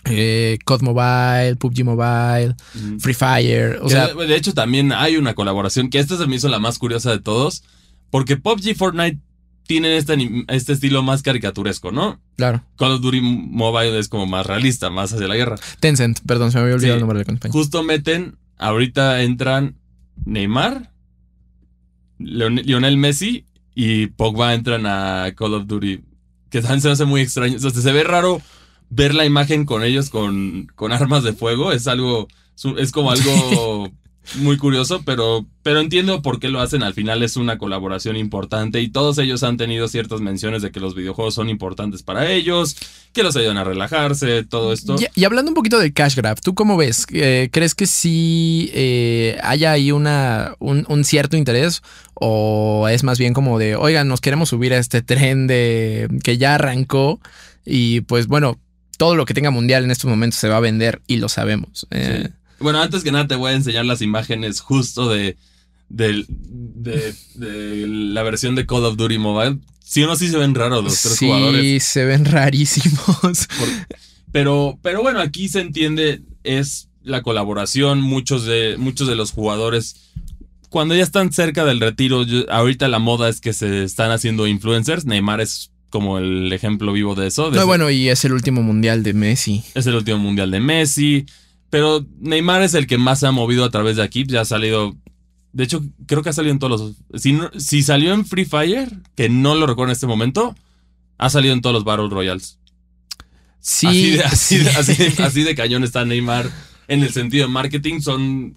eh, 0.05 0.59
COD 0.65 0.83
Mobile, 0.83 1.57
PUBG 1.57 1.85
Mobile, 1.85 2.55
Free 2.99 3.15
Fire. 3.15 3.79
O 3.83 3.89
sea, 3.89 4.09
de, 4.09 4.37
hecho, 4.37 4.53
también 4.53 4.93
hay 4.93 5.17
una 5.17 5.35
colaboración 5.35 5.91
que 5.91 5.99
esta 5.99 6.17
se 6.19 6.27
me 6.27 6.37
hizo 6.37 6.49
la 6.49 6.59
más 6.59 6.79
curiosa 6.79 7.11
de 7.11 7.21
todos, 7.21 7.63
porque 8.13 8.37
PUBG 8.37 8.69
y 8.69 8.75
Fortnite 8.75 9.21
tienen 9.67 9.93
este, 9.93 10.45
este 10.49 10.75
estilo 10.75 11.03
más 11.03 11.23
caricaturesco, 11.23 11.93
¿no? 11.93 12.21
Claro. 12.37 12.63
Call 12.77 12.93
of 12.93 13.01
Duty 13.01 13.23
Mobile 13.23 13.99
es 13.99 14.09
como 14.09 14.27
más 14.27 14.45
realista, 14.45 14.91
más 14.91 15.15
hacia 15.15 15.27
la 15.27 15.35
guerra. 15.35 15.57
Tencent, 15.81 16.21
perdón, 16.27 16.53
se 16.53 16.59
me 16.59 16.65
había 16.65 16.75
olvidado 16.75 16.97
el 16.97 17.01
nombre 17.01 17.19
de 17.19 17.25
la 17.25 17.27
compañía. 17.27 17.53
Justo 17.53 17.83
meten, 17.83 18.37
ahorita 18.59 19.23
entran 19.23 19.79
Neymar, 20.27 20.93
Lionel 22.19 22.99
Messi 22.99 23.47
y 23.75 24.09
Pogba 24.09 24.53
entran 24.53 24.85
a 24.85 25.33
Call 25.35 25.55
of 25.55 25.67
Duty, 25.67 26.03
que 26.51 26.61
también 26.61 26.83
se 26.83 26.91
hace 26.91 27.07
muy 27.07 27.23
extraño. 27.23 27.57
O 27.57 27.61
sea, 27.61 27.71
se 27.71 27.93
ve 27.93 28.05
raro 28.05 28.43
ver 28.91 29.15
la 29.15 29.25
imagen 29.25 29.65
con 29.65 29.83
ellos 29.83 30.11
con, 30.11 30.67
con 30.75 30.93
armas 30.93 31.23
de 31.23 31.33
fuego 31.33 31.73
es 31.73 31.87
algo, 31.87 32.29
es 32.77 32.93
como 32.93 33.11
algo 33.11 33.91
muy 34.37 34.57
curioso, 34.57 35.03
pero, 35.05 35.47
pero 35.63 35.81
entiendo 35.81 36.23
por 36.23 36.39
qué 36.39 36.49
lo 36.49 36.61
hacen. 36.61 36.83
Al 36.83 36.95
final 36.95 37.23
es 37.23 37.37
una 37.37 37.59
colaboración 37.59 38.17
importante 38.17 38.81
y 38.81 38.89
todos 38.89 39.19
ellos 39.19 39.43
han 39.43 39.57
tenido 39.57 39.89
ciertas 39.89 40.21
menciones 40.21 40.63
de 40.63 40.71
que 40.71 40.81
los 40.81 40.95
videojuegos 40.95 41.35
son 41.35 41.49
importantes 41.49 42.03
para 42.03 42.31
ellos, 42.31 42.77
que 43.13 43.23
los 43.23 43.37
ayudan 43.37 43.59
a 43.59 43.65
relajarse, 43.65 44.45
todo 44.45 44.73
esto. 44.73 44.97
Y, 45.15 45.25
hablando 45.25 45.51
un 45.51 45.55
poquito 45.55 45.79
del 45.79 45.93
cash 45.93 46.15
grab, 46.15 46.41
¿tú 46.41 46.55
cómo 46.55 46.77
ves? 46.77 47.07
Eh, 47.13 47.49
¿Crees 47.53 47.75
que 47.75 47.87
sí 47.87 48.71
eh, 48.73 49.39
haya 49.43 49.73
ahí 49.73 49.93
una, 49.93 50.55
un, 50.59 50.87
un, 50.89 51.05
cierto 51.05 51.37
interés 51.37 51.83
o 52.15 52.89
es 52.89 53.03
más 53.03 53.19
bien 53.19 53.35
como 53.35 53.59
de, 53.59 53.77
oigan, 53.77 54.09
nos 54.09 54.21
queremos 54.21 54.51
subir 54.51 54.73
a 54.73 54.79
este 54.79 55.03
tren 55.03 55.47
de 55.47 56.09
que 56.23 56.39
ya 56.39 56.55
arrancó 56.55 57.21
y 57.65 58.03
pues 58.03 58.27
bueno, 58.29 58.59
todo 58.97 59.17
lo 59.17 59.25
que 59.25 59.35
tenga 59.35 59.51
mundial 59.51 59.85
en 59.85 59.91
estos 59.91 60.09
momentos 60.09 60.39
se 60.39 60.49
va 60.49 60.59
a 60.59 60.61
vender 60.61 61.03
y 61.07 61.17
lo 61.17 61.29
sabemos. 61.29 61.87
Eh, 61.91 62.29
bueno, 62.63 62.81
antes 62.81 63.03
que 63.03 63.13
nada 63.13 63.27
te 63.27 63.37
voy 63.37 63.53
a 63.53 63.55
enseñar 63.55 63.85
las 63.85 64.03
imágenes 64.03 64.61
justo 64.61 65.09
de, 65.09 65.37
de, 65.89 66.27
la 67.87 68.23
versión 68.23 68.55
de 68.55 68.67
Call 68.67 68.85
of 68.85 68.97
Duty 68.97 69.19
Mobile. 69.19 69.59
Sí 69.85 70.03
o 70.03 70.07
no, 70.07 70.17
sí 70.17 70.29
se 70.29 70.39
ven 70.39 70.55
raros 70.55 70.83
los 70.83 71.03
tres 71.03 71.19
jugadores. 71.19 71.61
Sí, 71.61 71.81
se 71.81 72.05
ven 72.05 72.25
rarísimos. 72.25 73.49
pero, 74.33 74.79
pero 74.83 75.03
bueno, 75.03 75.21
aquí 75.21 75.49
se 75.49 75.61
entiende, 75.61 76.23
es 76.45 76.89
la 77.03 77.23
colaboración, 77.23 78.01
muchos 78.01 78.45
de, 78.45 78.77
muchos 78.79 79.09
de 79.09 79.17
los 79.17 79.33
jugadores 79.33 80.13
cuando 80.73 80.97
ya 80.97 81.03
están 81.03 81.33
cerca 81.33 81.67
del 81.67 81.81
retiro, 81.81 82.25
ahorita 82.49 82.89
la 82.89 82.99
moda 82.99 83.29
es 83.29 83.41
que 83.41 83.53
se 83.53 83.85
están 83.85 84.11
haciendo 84.11 84.47
influencers. 84.47 85.05
Neymar 85.05 85.43
es 85.43 85.71
como 85.91 86.17
el 86.17 86.51
ejemplo 86.51 86.95
vivo 86.95 87.15
de 87.15 87.27
eso. 87.27 87.51
no, 87.51 87.67
bueno, 87.67 87.91
y 87.91 88.09
es 88.09 88.25
el 88.25 88.33
último 88.33 88.63
mundial 88.63 89.03
de 89.03 89.13
Messi. 89.13 89.63
Es 89.75 89.87
el 89.87 89.95
último 89.95 90.17
mundial 90.17 90.51
de 90.51 90.61
Messi. 90.61 91.27
Pero 91.73 92.07
Neymar 92.21 92.63
es 92.63 92.75
el 92.75 92.87
que 92.87 92.99
más 92.99 93.21
se 93.21 93.27
ha 93.27 93.31
movido 93.31 93.65
a 93.65 93.71
través 93.71 93.97
de 93.97 94.03
aquí. 94.03 94.27
Ya 94.29 94.43
ha 94.43 94.45
salido. 94.45 94.95
De 95.55 95.65
hecho, 95.65 95.83
creo 96.07 96.23
que 96.23 96.29
ha 96.29 96.35
salido 96.35 96.53
en 96.53 96.59
todos 96.59 96.79
los. 97.11 97.23
Si, 97.23 97.35
si 97.57 97.83
salió 97.83 98.13
en 98.13 98.27
Free 98.27 98.45
Fire, 98.45 98.91
que 99.17 99.31
no 99.31 99.55
lo 99.55 99.67
recuerdo 99.67 99.89
en 99.89 99.95
este 99.95 100.07
momento, 100.07 100.55
ha 101.17 101.31
salido 101.31 101.55
en 101.55 101.63
todos 101.63 101.73
los 101.73 101.85
Battle 101.85 102.11
Royals. 102.11 102.59
Sí. 103.59 104.19
Así 104.23 104.61
así 105.19 105.43
de 105.43 105.55
cañón 105.55 105.83
está 105.83 106.05
Neymar 106.05 106.51
en 106.89 107.03
el 107.03 107.11
sentido 107.11 107.47
de 107.47 107.53
marketing. 107.55 108.03
Son. 108.03 108.55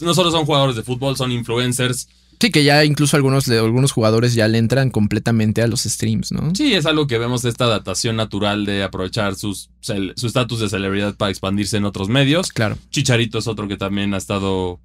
No 0.00 0.14
solo 0.14 0.30
son 0.30 0.46
jugadores 0.46 0.74
de 0.74 0.82
fútbol, 0.82 1.18
son 1.18 1.32
influencers 1.32 2.08
Sí, 2.40 2.50
que 2.50 2.64
ya 2.64 2.84
incluso 2.84 3.16
algunos, 3.16 3.48
algunos 3.48 3.92
jugadores 3.92 4.34
ya 4.34 4.48
le 4.48 4.58
entran 4.58 4.90
completamente 4.90 5.62
a 5.62 5.66
los 5.66 5.82
streams, 5.82 6.32
¿no? 6.32 6.54
Sí, 6.54 6.74
es 6.74 6.86
algo 6.86 7.06
que 7.06 7.18
vemos 7.18 7.44
esta 7.44 7.64
adaptación 7.64 8.16
natural 8.16 8.64
de 8.64 8.82
aprovechar 8.82 9.34
sus, 9.34 9.70
su 9.80 10.26
estatus 10.26 10.60
de 10.60 10.68
celebridad 10.68 11.14
para 11.14 11.30
expandirse 11.30 11.76
en 11.76 11.84
otros 11.84 12.08
medios. 12.08 12.52
Claro. 12.52 12.76
Chicharito 12.90 13.38
es 13.38 13.46
otro 13.46 13.68
que 13.68 13.76
también 13.76 14.14
ha 14.14 14.18
estado 14.18 14.80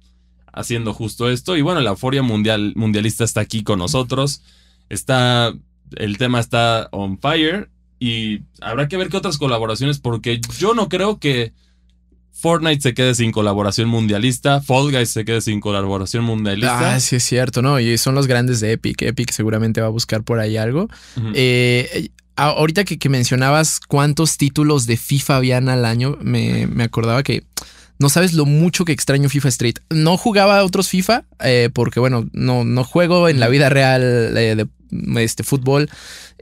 haciendo 0.52 0.94
justo 0.94 1.30
esto. 1.30 1.56
Y 1.56 1.62
bueno, 1.62 1.80
la 1.80 1.90
euforia 1.90 2.22
mundial, 2.22 2.72
mundialista 2.76 3.24
está 3.24 3.40
aquí 3.40 3.62
con 3.62 3.78
nosotros. 3.78 4.42
Está. 4.88 5.52
El 5.96 6.18
tema 6.18 6.40
está 6.40 6.88
on 6.92 7.18
fire. 7.18 7.70
Y 7.98 8.40
habrá 8.60 8.88
que 8.88 8.96
ver 8.96 9.08
qué 9.10 9.18
otras 9.18 9.36
colaboraciones, 9.36 9.98
porque 9.98 10.40
yo 10.58 10.72
no 10.74 10.88
creo 10.88 11.18
que 11.18 11.52
Fortnite 12.32 12.80
se 12.80 12.94
quede 12.94 13.14
sin 13.14 13.32
colaboración 13.32 13.88
mundialista, 13.88 14.62
Fall 14.62 14.90
Guys 14.90 15.10
se 15.10 15.24
quede 15.24 15.40
sin 15.40 15.60
colaboración 15.60 16.24
mundialista. 16.24 16.94
Ah, 16.94 17.00
sí 17.00 17.16
es 17.16 17.24
cierto, 17.24 17.60
¿no? 17.60 17.78
Y 17.80 17.98
son 17.98 18.14
los 18.14 18.26
grandes 18.26 18.60
de 18.60 18.72
Epic. 18.72 19.02
Epic 19.02 19.30
seguramente 19.32 19.80
va 19.80 19.88
a 19.88 19.90
buscar 19.90 20.22
por 20.22 20.38
ahí 20.38 20.56
algo. 20.56 20.88
Eh, 21.34 22.08
ahorita 22.36 22.84
que, 22.84 23.08
mencionabas 23.08 23.80
cuántos 23.80 24.38
títulos 24.38 24.86
de 24.86 24.96
FIFA 24.96 25.36
habían 25.36 25.68
al 25.68 25.84
año, 25.84 26.16
me, 26.22 26.66
acordaba 26.82 27.22
que 27.22 27.44
no 27.98 28.08
sabes 28.08 28.32
lo 28.32 28.46
mucho 28.46 28.86
que 28.86 28.92
extraño 28.92 29.28
FIFA 29.28 29.48
Street. 29.48 29.74
No 29.90 30.16
jugaba 30.16 30.58
a 30.58 30.64
otros 30.64 30.88
FIFA 30.88 31.24
eh, 31.44 31.68
porque, 31.74 32.00
bueno, 32.00 32.26
no, 32.32 32.64
no 32.64 32.84
juego 32.84 33.28
en 33.28 33.40
la 33.40 33.48
vida 33.48 33.68
real 33.68 34.02
eh, 34.02 34.54
de 34.56 34.66
este 35.18 35.42
fútbol. 35.42 35.88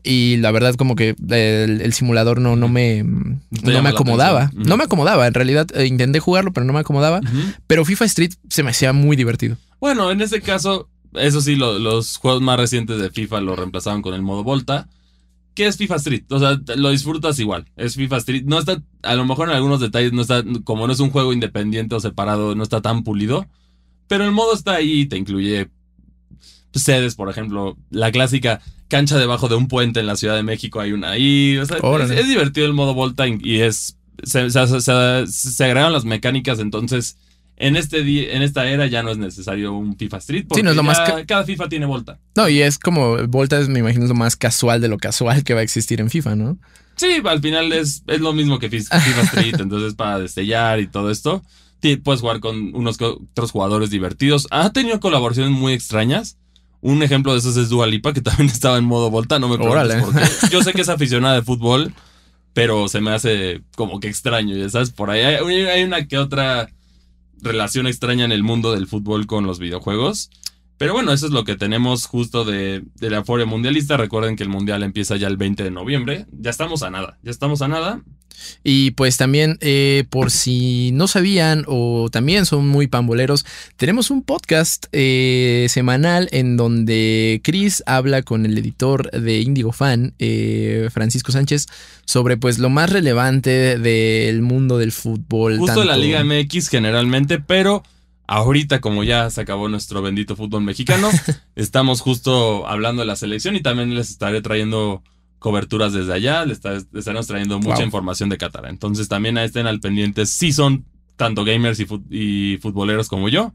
Y 0.04 0.36
la 0.38 0.50
verdad, 0.50 0.74
como 0.74 0.96
que 0.96 1.14
el, 1.30 1.92
simulador 1.92 2.40
no, 2.40 2.56
no 2.56 2.68
me, 2.68 3.02
no 3.02 3.82
me 3.82 3.88
acomodaba. 3.88 4.50
No 4.54 4.76
me 4.76 4.84
acomodaba. 4.84 5.26
En 5.26 5.34
realidad 5.34 5.66
eh, 5.74 5.86
intenté 5.86 6.20
jugarlo, 6.20 6.52
pero 6.52 6.64
no 6.64 6.72
me 6.72 6.80
acomodaba. 6.80 7.20
Pero 7.66 7.84
FIFA 7.84 8.04
Street 8.06 8.32
se 8.48 8.62
me 8.62 8.70
hacía 8.70 8.92
muy 8.92 9.16
divertido. 9.16 9.56
Bueno, 9.80 10.10
en 10.10 10.20
ese 10.20 10.40
caso, 10.40 10.88
eso 11.14 11.40
sí, 11.40 11.56
los 11.56 12.16
juegos 12.16 12.42
más 12.42 12.58
recientes 12.58 13.00
de 13.00 13.10
FIFA 13.10 13.40
lo 13.40 13.56
reemplazaban 13.56 14.02
con 14.02 14.14
el 14.14 14.22
modo 14.22 14.44
Volta. 14.44 14.88
¿Qué 15.54 15.66
es 15.66 15.76
FIFA 15.76 15.96
Street? 15.96 16.24
O 16.30 16.38
sea, 16.38 16.60
lo 16.76 16.90
disfrutas 16.90 17.38
igual. 17.40 17.66
Es 17.76 17.96
FIFA 17.96 18.18
Street. 18.18 18.44
No 18.44 18.58
está, 18.58 18.80
a 19.02 19.14
lo 19.14 19.24
mejor 19.24 19.48
en 19.48 19.56
algunos 19.56 19.80
detalles 19.80 20.12
no 20.12 20.22
está, 20.22 20.44
como 20.62 20.86
no 20.86 20.92
es 20.92 21.00
un 21.00 21.10
juego 21.10 21.32
independiente 21.32 21.96
o 21.96 22.00
separado, 22.00 22.54
no 22.54 22.62
está 22.62 22.80
tan 22.80 23.02
pulido. 23.02 23.46
Pero 24.06 24.24
el 24.24 24.30
modo 24.30 24.54
está 24.54 24.76
ahí 24.76 25.00
y 25.00 25.06
te 25.06 25.16
incluye 25.16 25.68
sedes, 26.74 27.14
por 27.14 27.30
ejemplo, 27.30 27.76
la 27.90 28.10
clásica 28.12 28.60
cancha 28.88 29.18
debajo 29.18 29.48
de 29.48 29.54
un 29.54 29.68
puente 29.68 30.00
en 30.00 30.06
la 30.06 30.16
Ciudad 30.16 30.34
de 30.34 30.42
México 30.42 30.80
hay 30.80 30.92
una 30.92 31.10
ahí. 31.10 31.58
O 31.58 31.66
sea, 31.66 31.78
es, 31.78 32.28
divertido 32.28 32.66
el 32.66 32.72
modo 32.72 32.94
Volta 32.94 33.26
y 33.28 33.60
es. 33.60 33.96
Se, 34.24 34.50
se, 34.50 35.64
agregan 35.64 35.92
las 35.92 36.04
mecánicas, 36.04 36.58
entonces. 36.58 37.16
En, 37.60 37.74
este 37.74 38.36
en 38.36 38.42
esta 38.42 38.68
era 38.68 38.86
ya 38.86 39.02
no 39.02 39.10
es 39.10 39.18
necesario 39.18 39.72
un 39.72 39.96
FIFA 39.96 40.16
Street. 40.18 40.44
Porque 40.48 40.62
no 40.62 40.70
es 40.70 40.76
lo 40.76 40.84
más 40.84 41.00
cada 41.26 41.42
FIFA 41.42 41.68
tiene 41.68 41.86
Volta. 41.86 42.20
No, 42.36 42.48
y 42.48 42.62
es 42.62 42.78
como. 42.78 43.16
Volta 43.26 43.58
es, 43.58 43.68
me 43.68 43.80
imagino, 43.80 44.06
lo 44.06 44.14
más 44.14 44.36
casual 44.36 44.80
de 44.80 44.86
lo 44.86 44.96
casual 44.96 45.42
que 45.42 45.54
va 45.54 45.60
a 45.60 45.64
existir 45.64 46.00
en 46.00 46.08
FIFA, 46.08 46.36
¿no? 46.36 46.58
Sí, 46.94 47.20
al 47.24 47.40
final 47.40 47.72
es, 47.72 48.04
es 48.06 48.20
lo 48.20 48.32
mismo 48.32 48.58
que 48.58 48.70
FIFA 48.70 49.22
Street. 49.22 49.56
entonces, 49.60 49.94
para 49.94 50.20
destellar 50.20 50.78
y 50.78 50.86
todo 50.86 51.10
esto, 51.10 51.42
puedes 52.02 52.20
jugar 52.20 52.40
con 52.40 52.74
unos 52.74 53.00
otros 53.00 53.50
jugadores 53.50 53.90
divertidos. 53.90 54.46
Ha 54.50 54.72
tenido 54.72 55.00
colaboraciones 55.00 55.52
muy 55.52 55.72
extrañas. 55.72 56.38
Un 56.80 57.02
ejemplo 57.02 57.32
de 57.32 57.38
esos 57.38 57.56
es 57.56 57.68
Dua 57.68 57.86
Lipa, 57.86 58.12
que 58.12 58.20
también 58.20 58.48
estaba 58.52 58.78
en 58.78 58.84
modo 58.84 59.10
Volta, 59.10 59.38
no 59.38 59.48
me 59.48 59.58
preguntes 59.58 60.02
por 60.02 60.14
qué. 60.14 60.28
Yo 60.50 60.62
sé 60.62 60.72
que 60.72 60.82
es 60.82 60.88
aficionada 60.88 61.34
de 61.34 61.42
fútbol, 61.42 61.92
pero 62.52 62.88
se 62.88 63.00
me 63.00 63.10
hace 63.10 63.62
como 63.76 64.00
que 64.00 64.08
extraño, 64.08 64.56
ya 64.56 64.68
sabes, 64.68 64.90
por 64.90 65.10
ahí 65.10 65.20
hay, 65.20 65.82
una 65.82 66.06
que 66.06 66.18
otra 66.18 66.68
relación 67.40 67.86
extraña 67.86 68.24
en 68.24 68.32
el 68.32 68.42
mundo 68.42 68.72
del 68.72 68.86
fútbol 68.86 69.26
con 69.26 69.46
los 69.46 69.58
videojuegos. 69.58 70.30
Pero 70.76 70.92
bueno, 70.92 71.12
eso 71.12 71.26
es 71.26 71.32
lo 71.32 71.42
que 71.42 71.56
tenemos 71.56 72.06
justo 72.06 72.44
de, 72.44 72.84
de 72.94 73.10
la 73.10 73.18
Euforia 73.18 73.46
Mundialista. 73.46 73.96
Recuerden 73.96 74.36
que 74.36 74.44
el 74.44 74.48
Mundial 74.48 74.84
empieza 74.84 75.16
ya 75.16 75.26
el 75.26 75.36
20 75.36 75.64
de 75.64 75.72
noviembre. 75.72 76.26
Ya 76.30 76.50
estamos 76.50 76.84
a 76.84 76.90
nada, 76.90 77.18
ya 77.24 77.32
estamos 77.32 77.62
a 77.62 77.68
nada. 77.68 78.02
Y 78.64 78.92
pues 78.92 79.16
también, 79.16 79.58
eh, 79.60 80.04
por 80.10 80.30
si 80.30 80.90
no 80.92 81.08
sabían 81.08 81.64
o 81.66 82.08
también 82.10 82.46
son 82.46 82.68
muy 82.68 82.86
pamboleros, 82.86 83.46
tenemos 83.76 84.10
un 84.10 84.22
podcast 84.22 84.86
eh, 84.92 85.66
semanal 85.68 86.28
en 86.32 86.56
donde 86.56 87.40
Chris 87.42 87.82
habla 87.86 88.22
con 88.22 88.46
el 88.46 88.56
editor 88.58 89.10
de 89.10 89.40
Indigo 89.40 89.72
Fan, 89.72 90.14
eh, 90.18 90.88
Francisco 90.92 91.32
Sánchez, 91.32 91.66
sobre 92.04 92.36
pues 92.36 92.58
lo 92.58 92.70
más 92.70 92.90
relevante 92.90 93.78
del 93.78 94.42
mundo 94.42 94.78
del 94.78 94.92
fútbol. 94.92 95.58
Justo 95.58 95.80
de 95.80 95.86
la 95.86 95.96
Liga 95.96 96.24
MX 96.24 96.68
generalmente, 96.68 97.38
pero 97.38 97.82
ahorita 98.26 98.80
como 98.80 99.04
ya 99.04 99.28
se 99.30 99.40
acabó 99.40 99.68
nuestro 99.68 100.02
bendito 100.02 100.36
fútbol 100.36 100.62
mexicano, 100.62 101.10
estamos 101.56 102.00
justo 102.00 102.66
hablando 102.66 103.02
de 103.02 103.06
la 103.06 103.16
selección 103.16 103.56
y 103.56 103.60
también 103.60 103.94
les 103.94 104.10
estaré 104.10 104.40
trayendo 104.40 105.02
coberturas 105.38 105.92
desde 105.92 106.12
allá, 106.12 106.44
les, 106.44 106.60
estaremos 106.64 107.26
trayendo 107.26 107.58
mucha 107.58 107.82
información 107.82 108.28
de 108.28 108.38
Qatar. 108.38 108.66
Entonces 108.66 109.08
también 109.08 109.38
estén 109.38 109.66
al 109.66 109.80
pendiente 109.80 110.26
si 110.26 110.52
son 110.52 110.84
tanto 111.16 111.44
gamers 111.44 111.80
y, 111.80 112.58
futboleros 112.60 113.08
como 113.08 113.28
yo. 113.28 113.52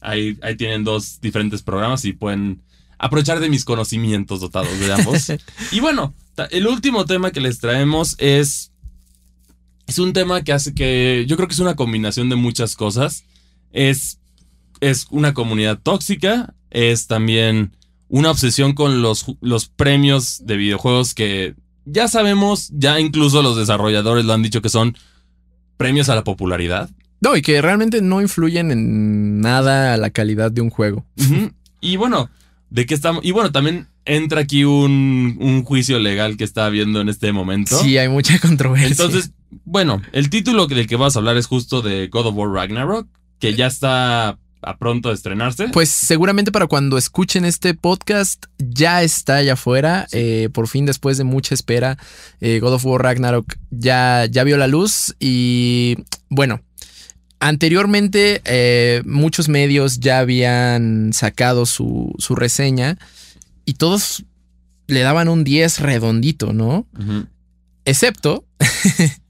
Ahí, 0.00 0.36
ahí 0.42 0.56
tienen 0.56 0.84
dos 0.84 1.20
diferentes 1.20 1.62
programas 1.62 2.04
y 2.04 2.12
pueden 2.12 2.62
aprovechar 2.98 3.40
de 3.40 3.48
mis 3.48 3.64
conocimientos 3.64 4.40
dotados 4.40 4.78
de 4.78 4.92
ambos. 4.92 5.32
y 5.72 5.80
bueno, 5.80 6.14
el 6.50 6.66
último 6.66 7.04
tema 7.04 7.30
que 7.30 7.40
les 7.40 7.58
traemos 7.58 8.16
es 8.18 8.72
es 9.86 9.98
un 9.98 10.12
tema 10.12 10.42
que 10.42 10.52
hace 10.52 10.74
que 10.74 11.24
yo 11.28 11.36
creo 11.36 11.48
que 11.48 11.54
es 11.54 11.60
una 11.60 11.76
combinación 11.76 12.28
de 12.28 12.36
muchas 12.36 12.74
cosas. 12.74 13.24
Es, 13.72 14.18
es 14.80 15.06
una 15.10 15.34
comunidad 15.34 15.78
tóxica, 15.82 16.54
es 16.70 17.06
también 17.06 17.76
una 18.14 18.30
obsesión 18.30 18.74
con 18.74 19.02
los, 19.02 19.26
los 19.40 19.66
premios 19.66 20.46
de 20.46 20.56
videojuegos 20.56 21.14
que 21.14 21.56
ya 21.84 22.06
sabemos, 22.06 22.68
ya 22.72 23.00
incluso 23.00 23.42
los 23.42 23.56
desarrolladores 23.56 24.24
lo 24.24 24.32
han 24.32 24.42
dicho 24.42 24.62
que 24.62 24.68
son 24.68 24.96
premios 25.76 26.08
a 26.08 26.14
la 26.14 26.22
popularidad. 26.22 26.88
No, 27.20 27.36
y 27.36 27.42
que 27.42 27.60
realmente 27.60 28.02
no 28.02 28.20
influyen 28.20 28.70
en 28.70 29.40
nada 29.40 29.94
a 29.94 29.96
la 29.96 30.10
calidad 30.10 30.52
de 30.52 30.60
un 30.60 30.70
juego. 30.70 31.04
Y 31.80 31.96
bueno, 31.96 32.30
de 32.70 32.86
qué 32.86 32.94
estamos. 32.94 33.24
Y 33.24 33.32
bueno, 33.32 33.50
también 33.50 33.88
entra 34.04 34.42
aquí 34.42 34.62
un, 34.62 35.36
un, 35.40 35.64
juicio 35.64 35.98
legal 35.98 36.36
que 36.36 36.44
está 36.44 36.66
habiendo 36.66 37.00
en 37.00 37.08
este 37.08 37.32
momento. 37.32 37.76
Sí, 37.80 37.98
hay 37.98 38.08
mucha 38.08 38.38
controversia. 38.40 38.90
Entonces, 38.90 39.32
bueno, 39.64 40.00
el 40.12 40.30
título 40.30 40.68
del 40.68 40.86
que 40.86 40.94
vas 40.94 41.16
a 41.16 41.18
hablar 41.18 41.36
es 41.36 41.46
justo 41.46 41.82
de 41.82 42.06
God 42.06 42.26
of 42.26 42.36
War 42.36 42.50
Ragnarok, 42.50 43.08
que 43.40 43.54
ya 43.54 43.66
está 43.66 44.38
a 44.66 44.76
pronto 44.76 45.08
de 45.08 45.14
estrenarse. 45.14 45.68
Pues 45.68 45.90
seguramente 45.90 46.52
para 46.52 46.66
cuando 46.66 46.98
escuchen 46.98 47.44
este 47.44 47.74
podcast 47.74 48.46
ya 48.58 49.02
está 49.02 49.36
allá 49.36 49.54
afuera. 49.54 50.06
Eh, 50.12 50.48
por 50.52 50.68
fin, 50.68 50.86
después 50.86 51.18
de 51.18 51.24
mucha 51.24 51.54
espera, 51.54 51.98
eh, 52.40 52.58
God 52.60 52.74
of 52.74 52.84
War 52.84 53.02
Ragnarok 53.02 53.54
ya, 53.70 54.26
ya 54.30 54.44
vio 54.44 54.56
la 54.56 54.66
luz. 54.66 55.14
Y 55.20 55.98
bueno, 56.28 56.62
anteriormente 57.40 58.42
eh, 58.44 59.02
muchos 59.04 59.48
medios 59.48 60.00
ya 60.00 60.20
habían 60.20 61.12
sacado 61.12 61.66
su, 61.66 62.14
su, 62.18 62.34
reseña 62.34 62.98
y 63.64 63.74
todos 63.74 64.24
le 64.86 65.00
daban 65.00 65.28
un 65.28 65.44
10 65.44 65.80
redondito, 65.80 66.52
¿no? 66.52 66.86
Excepto 67.84 68.44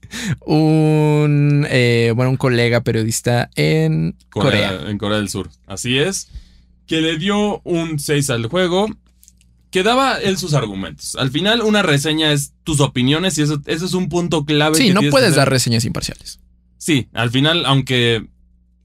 un, 0.45 1.65
eh, 1.69 2.13
bueno, 2.15 2.31
un 2.31 2.37
colega 2.37 2.81
periodista 2.81 3.49
en 3.55 4.15
Corea, 4.29 4.81
En 4.87 4.97
Corea 4.97 5.17
del 5.17 5.29
Sur. 5.29 5.49
Así 5.67 5.97
es. 5.97 6.29
Que 6.87 7.01
le 7.01 7.17
dio 7.17 7.61
un 7.63 7.99
6 7.99 8.29
al 8.29 8.45
juego. 8.47 8.87
Que 9.71 9.83
daba 9.83 10.17
él 10.17 10.37
sus 10.37 10.53
argumentos. 10.53 11.15
Al 11.15 11.31
final, 11.31 11.61
una 11.61 11.81
reseña 11.81 12.31
es 12.31 12.53
tus 12.63 12.79
opiniones 12.79 13.37
y 13.37 13.41
eso, 13.41 13.61
es 13.65 13.93
un 13.93 14.07
punto 14.07 14.45
clave. 14.45 14.75
Sí, 14.75 14.93
no 14.93 15.01
puedes 15.09 15.35
dar 15.35 15.49
reseñas 15.49 15.83
imparciales. 15.83 16.39
Sí, 16.77 17.09
al 17.13 17.29
final, 17.29 17.65
aunque. 17.65 18.27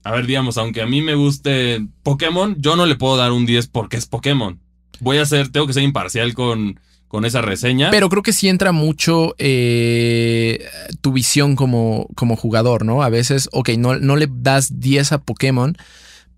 A 0.03 0.11
ver, 0.11 0.25
digamos, 0.25 0.57
aunque 0.57 0.81
a 0.81 0.87
mí 0.87 1.01
me 1.01 1.13
guste 1.13 1.85
Pokémon, 2.01 2.55
yo 2.59 2.75
no 2.75 2.87
le 2.87 2.95
puedo 2.95 3.17
dar 3.17 3.31
un 3.31 3.45
10 3.45 3.67
porque 3.67 3.97
es 3.97 4.07
Pokémon. 4.07 4.59
Voy 4.99 5.19
a 5.19 5.25
ser, 5.25 5.49
tengo 5.49 5.67
que 5.67 5.73
ser 5.73 5.83
imparcial 5.83 6.33
con 6.33 6.79
con 7.11 7.25
esa 7.25 7.41
reseña. 7.41 7.91
Pero 7.91 8.07
creo 8.07 8.23
que 8.23 8.31
sí 8.31 8.47
entra 8.47 8.71
mucho 8.71 9.35
eh, 9.37 10.65
tu 11.01 11.11
visión 11.11 11.57
como, 11.57 12.07
como 12.15 12.37
jugador, 12.37 12.85
¿no? 12.85 13.03
A 13.03 13.09
veces, 13.09 13.49
ok, 13.51 13.71
no, 13.77 13.99
no 13.99 14.15
le 14.15 14.29
das 14.31 14.79
10 14.79 15.11
a 15.11 15.17
Pokémon, 15.21 15.75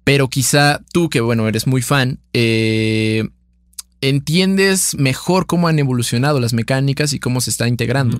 pero 0.04 0.30
quizá 0.30 0.82
tú, 0.92 1.12
que 1.12 1.22
bueno, 1.22 1.48
eres 1.48 1.68
muy 1.68 1.84
fan, 1.84 2.18
eh, 2.34 3.30
entiendes 4.02 4.96
mejor 4.98 5.46
cómo 5.46 5.68
han 5.68 5.78
evolucionado 5.78 6.40
las 6.40 6.54
mecánicas 6.54 7.14
y 7.14 7.20
cómo 7.20 7.40
se 7.40 7.52
está 7.52 7.68
integrando. 7.68 8.20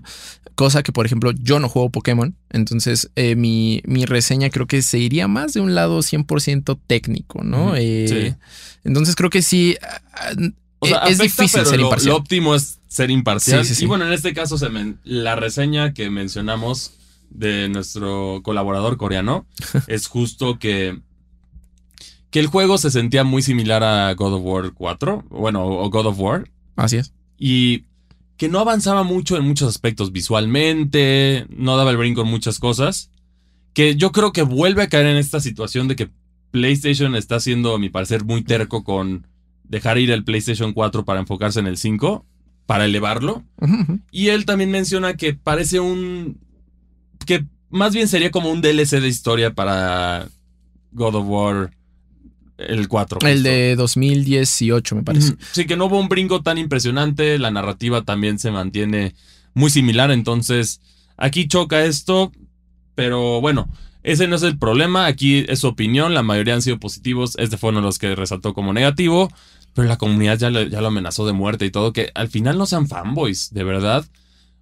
Cosa 0.54 0.84
que, 0.84 0.92
por 0.92 1.08
ejemplo, 1.08 1.32
yo 1.32 1.60
no 1.60 1.68
juego 1.68 1.90
Pokémon, 1.90 2.36
entonces 2.52 3.10
eh, 3.16 3.36
mi, 3.36 3.82
mi, 3.88 4.06
reseña 4.06 4.52
creo 4.52 4.68
que 4.68 4.84
se 4.84 5.00
iría 5.00 5.28
más 5.28 5.54
de 5.54 5.62
un 5.62 5.74
lado 5.74 6.02
100% 6.02 6.80
técnico, 6.86 7.44
¿no? 7.44 7.76
sí. 7.76 8.36
Entonces 8.84 9.16
creo 9.16 9.32
que 9.32 9.42
sí, 9.42 9.76
es 11.08 11.18
difícil 11.18 11.66
ser 11.66 11.80
imparcial. 11.80 12.12
Lo, 12.12 12.18
óptimo 12.18 12.56
es 12.56 12.80
ser 12.88 13.12
imparcial. 13.12 13.66
y 13.80 13.86
bueno, 13.86 14.06
en 14.06 14.14
este 14.14 14.34
caso, 14.34 14.58
se 14.58 14.70
la 15.04 15.36
reseña 15.36 15.94
que 15.94 16.10
mencionamos 16.10 16.94
de 17.30 17.68
nuestro 17.70 18.42
colaborador 18.44 18.98
coreano 18.98 19.46
es 19.88 20.08
justo 20.08 20.60
que, 20.60 21.00
que 22.30 22.40
el 22.40 22.48
juego 22.48 22.78
se 22.78 22.92
sentía 22.92 23.24
muy 23.24 23.42
similar 23.42 23.84
a 23.84 24.14
God 24.14 24.34
of 24.36 24.42
War 24.44 24.72
4, 24.74 25.26
bueno, 25.30 25.66
o 25.66 25.90
God 25.90 26.08
of 26.08 26.20
War. 26.20 26.50
Así 26.76 26.98
es. 26.98 27.14
Y 27.38 27.86
que 28.38 28.50
no 28.50 28.60
avanzaba 28.60 29.04
mucho 29.04 29.38
en 29.38 29.46
muchos 29.46 29.70
aspectos 29.70 30.12
visualmente, 30.12 31.46
no 31.50 31.78
daba 31.78 31.92
el 31.92 31.98
brinco 31.98 32.22
en 32.22 32.28
muchas 32.28 32.60
cosas. 32.60 33.10
Que 33.74 33.96
yo 33.96 34.12
creo 34.12 34.34
que 34.34 34.44
vuelve 34.44 34.84
a 34.84 34.90
caer 34.90 35.08
en 35.08 35.18
esta 35.18 35.40
situación 35.40 35.88
de 35.88 35.96
que 35.96 36.10
PlayStation 36.52 37.16
está 37.16 37.40
siendo, 37.40 37.74
a 37.74 37.80
mi 37.80 37.90
parecer, 37.90 38.24
muy 38.24 38.44
terco 38.44 38.84
con 38.84 39.28
dejar 39.74 39.98
ir 39.98 40.12
el 40.12 40.24
PlayStation 40.24 40.72
4 40.72 41.04
para 41.04 41.20
enfocarse 41.20 41.60
en 41.60 41.66
el 41.66 41.78
5, 41.78 42.26
para 42.68 42.86
elevarlo. 42.86 43.44
Y 44.12 44.28
él 44.28 44.46
también 44.46 44.70
menciona 44.70 45.16
que 45.16 45.34
parece 45.34 45.80
un... 45.80 46.40
que 47.26 47.46
más 47.70 47.94
bien 47.94 48.08
sería 48.08 48.30
como 48.30 48.52
un 48.52 48.62
DLC 48.62 49.02
de 49.02 49.08
historia 49.08 49.54
para 49.56 50.28
God 50.92 51.16
of 51.16 51.26
War 51.28 51.72
el 52.58 52.88
4. 52.88 53.20
El 53.28 53.42
de 53.42 53.76
2018 53.76 54.96
me 54.96 55.04
parece. 55.04 55.36
Sí, 55.52 55.66
que 55.66 55.76
no 55.76 55.86
hubo 55.86 56.00
un 56.00 56.08
brinco 56.08 56.44
tan 56.44 56.60
impresionante, 56.60 57.40
la 57.40 57.50
narrativa 57.50 58.04
también 58.04 58.38
se 58.38 58.52
mantiene 58.52 59.16
muy 59.56 59.72
similar, 59.72 60.12
entonces 60.12 60.82
aquí 61.18 61.48
choca 61.48 61.84
esto, 61.84 62.32
pero 62.94 63.42
bueno, 63.42 63.68
ese 64.04 64.28
no 64.28 64.36
es 64.36 64.44
el 64.44 64.60
problema, 64.60 65.08
aquí 65.08 65.46
es 65.48 65.60
su 65.60 65.68
opinión, 65.68 66.14
la 66.14 66.22
mayoría 66.22 66.54
han 66.54 66.62
sido 66.62 66.80
positivos, 66.80 67.36
este 67.40 67.58
fue 67.58 67.72
uno 67.72 67.80
de 67.80 67.86
los 67.86 67.98
que 67.98 68.14
resaltó 68.16 68.54
como 68.54 68.72
negativo, 68.72 69.32
pero 69.74 69.88
la 69.88 69.98
comunidad 69.98 70.38
ya 70.38 70.50
lo, 70.50 70.62
ya 70.64 70.82
lo 70.82 70.88
amenazó 70.88 71.26
de 71.26 71.34
muerte 71.34 71.66
y 71.66 71.72
todo, 71.72 71.94
que 71.94 72.12
al 72.14 72.30
final 72.30 72.58
no 72.58 72.66
sean 72.66 72.88
fanboys, 72.88 73.54
de 73.54 73.64
verdad. 73.64 74.06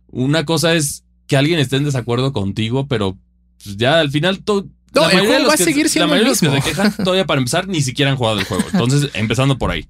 Una 0.08 0.46
cosa 0.46 0.74
es 0.74 1.04
que 1.28 1.38
alguien 1.38 1.60
esté 1.60 1.78
en 1.78 1.86
desacuerdo 1.86 2.34
contigo, 2.34 2.88
pero 2.88 3.18
pues, 3.64 3.78
ya 3.78 4.00
al 4.00 4.12
final 4.12 4.44
todo... 4.44 4.68
No, 4.94 5.10
el 5.10 5.26
juego 5.26 5.48
va 5.48 5.54
a 5.54 5.58
seguir 5.58 5.88
siendo 5.88 6.08
la 6.08 6.22
mayoría 6.22 6.34
de 6.34 6.50
los 6.50 6.56
que 6.56 6.62
se 6.62 6.70
quejan 6.70 6.96
todavía 7.04 7.26
para 7.26 7.40
empezar 7.40 7.68
ni 7.68 7.82
siquiera 7.82 8.12
han 8.12 8.18
jugado 8.18 8.40
el 8.40 8.46
juego. 8.46 8.64
Entonces, 8.74 9.10
empezando 9.14 9.58
por 9.58 9.72
ahí. 9.72 9.88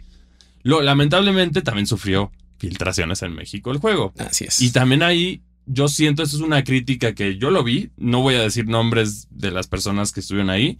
Lo, 0.61 0.81
lamentablemente 0.81 1.63
también 1.63 1.87
sufrió 1.87 2.31
filtraciones 2.59 3.23
en 3.23 3.33
México 3.33 3.71
el 3.71 3.79
juego. 3.79 4.13
Así 4.19 4.45
es. 4.45 4.61
Y 4.61 4.69
también 4.69 5.01
ahí 5.01 5.41
yo 5.65 5.87
siento, 5.87 6.23
eso 6.23 6.37
es 6.37 6.43
una 6.43 6.63
crítica 6.63 7.13
que 7.13 7.37
yo 7.37 7.49
lo 7.49 7.63
vi, 7.63 7.91
no 7.97 8.21
voy 8.21 8.35
a 8.35 8.41
decir 8.41 8.67
nombres 8.67 9.27
de 9.31 9.51
las 9.51 9.67
personas 9.67 10.11
que 10.11 10.19
estuvieron 10.19 10.49
ahí, 10.49 10.77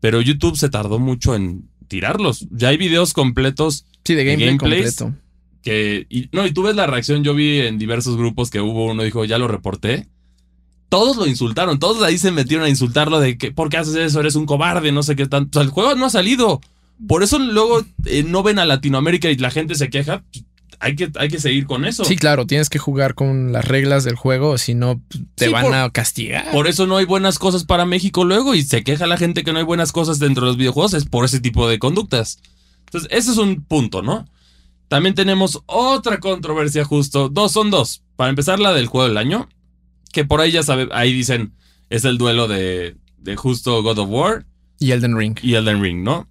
pero 0.00 0.20
YouTube 0.20 0.56
se 0.56 0.68
tardó 0.68 0.98
mucho 0.98 1.34
en 1.34 1.68
tirarlos. 1.88 2.46
Ya 2.50 2.68
hay 2.68 2.76
videos 2.76 3.12
completos 3.12 3.86
sí, 4.04 4.14
de, 4.14 4.24
gameplay 4.24 4.56
completo. 4.56 5.14
Que, 5.62 6.06
y, 6.08 6.28
no, 6.32 6.46
y 6.46 6.52
tú 6.52 6.62
ves 6.62 6.76
la 6.76 6.86
reacción, 6.86 7.24
yo 7.24 7.34
vi 7.34 7.60
en 7.60 7.78
diversos 7.78 8.16
grupos 8.16 8.50
que 8.50 8.60
hubo 8.60 8.86
uno 8.86 9.02
dijo, 9.02 9.24
ya 9.24 9.38
lo 9.38 9.48
reporté. 9.48 10.06
Todos 10.88 11.16
lo 11.16 11.26
insultaron, 11.26 11.78
todos 11.78 12.02
ahí 12.02 12.16
se 12.16 12.30
metieron 12.30 12.64
a 12.64 12.70
insultarlo 12.70 13.20
de 13.20 13.36
que, 13.36 13.50
¿por 13.50 13.68
qué 13.68 13.76
haces 13.76 13.96
eso? 13.96 14.20
Eres 14.20 14.36
un 14.36 14.46
cobarde, 14.46 14.92
no 14.92 15.02
sé 15.02 15.16
qué 15.16 15.26
tanto. 15.26 15.58
O 15.58 15.60
sea, 15.60 15.66
el 15.66 15.72
juego 15.72 15.94
no 15.96 16.06
ha 16.06 16.10
salido. 16.10 16.60
Por 17.06 17.22
eso 17.22 17.38
luego 17.38 17.84
eh, 18.06 18.22
no 18.22 18.42
ven 18.42 18.58
a 18.58 18.64
Latinoamérica 18.64 19.30
y 19.30 19.36
la 19.36 19.50
gente 19.50 19.74
se 19.74 19.90
queja 19.90 20.24
hay 20.80 20.96
que, 20.96 21.10
hay 21.16 21.28
que 21.28 21.40
seguir 21.40 21.66
con 21.66 21.84
eso. 21.84 22.04
Sí, 22.04 22.16
claro, 22.16 22.46
tienes 22.46 22.70
que 22.70 22.78
jugar 22.78 23.14
con 23.14 23.52
las 23.52 23.66
reglas 23.66 24.04
del 24.04 24.16
juego, 24.16 24.58
si 24.58 24.74
no 24.74 25.00
te 25.34 25.48
van 25.48 25.74
a 25.74 25.90
castigar. 25.90 26.50
Por 26.52 26.68
eso 26.68 26.86
no 26.86 26.96
hay 26.96 27.04
buenas 27.04 27.38
cosas 27.38 27.64
para 27.64 27.84
México 27.84 28.24
luego 28.24 28.54
y 28.54 28.62
se 28.62 28.84
queja 28.84 29.06
la 29.06 29.16
gente 29.16 29.44
que 29.44 29.52
no 29.52 29.58
hay 29.58 29.64
buenas 29.64 29.92
cosas 29.92 30.18
dentro 30.18 30.44
de 30.44 30.48
los 30.48 30.56
videojuegos, 30.56 30.94
es 30.94 31.04
por 31.04 31.24
ese 31.24 31.40
tipo 31.40 31.68
de 31.68 31.78
conductas. 31.78 32.40
Entonces, 32.86 33.10
ese 33.12 33.32
es 33.32 33.36
un 33.38 33.64
punto, 33.64 34.02
¿no? 34.02 34.26
También 34.88 35.14
tenemos 35.14 35.62
otra 35.66 36.18
controversia 36.18 36.84
justo, 36.84 37.28
dos 37.28 37.52
son 37.52 37.70
dos. 37.70 38.02
Para 38.16 38.30
empezar, 38.30 38.58
la 38.58 38.72
del 38.72 38.86
juego 38.86 39.08
del 39.08 39.18
año, 39.18 39.48
que 40.12 40.24
por 40.24 40.40
ahí 40.40 40.50
ya 40.50 40.62
sabe, 40.62 40.88
ahí 40.92 41.12
dicen, 41.12 41.52
es 41.90 42.04
el 42.04 42.16
duelo 42.18 42.48
de, 42.48 42.96
de 43.18 43.36
justo 43.36 43.82
God 43.82 43.98
of 43.98 44.08
War. 44.10 44.46
Y 44.78 44.92
Elden 44.92 45.16
Ring. 45.16 45.38
Y 45.42 45.54
Elden 45.54 45.82
Ring, 45.82 46.02
¿no? 46.02 46.28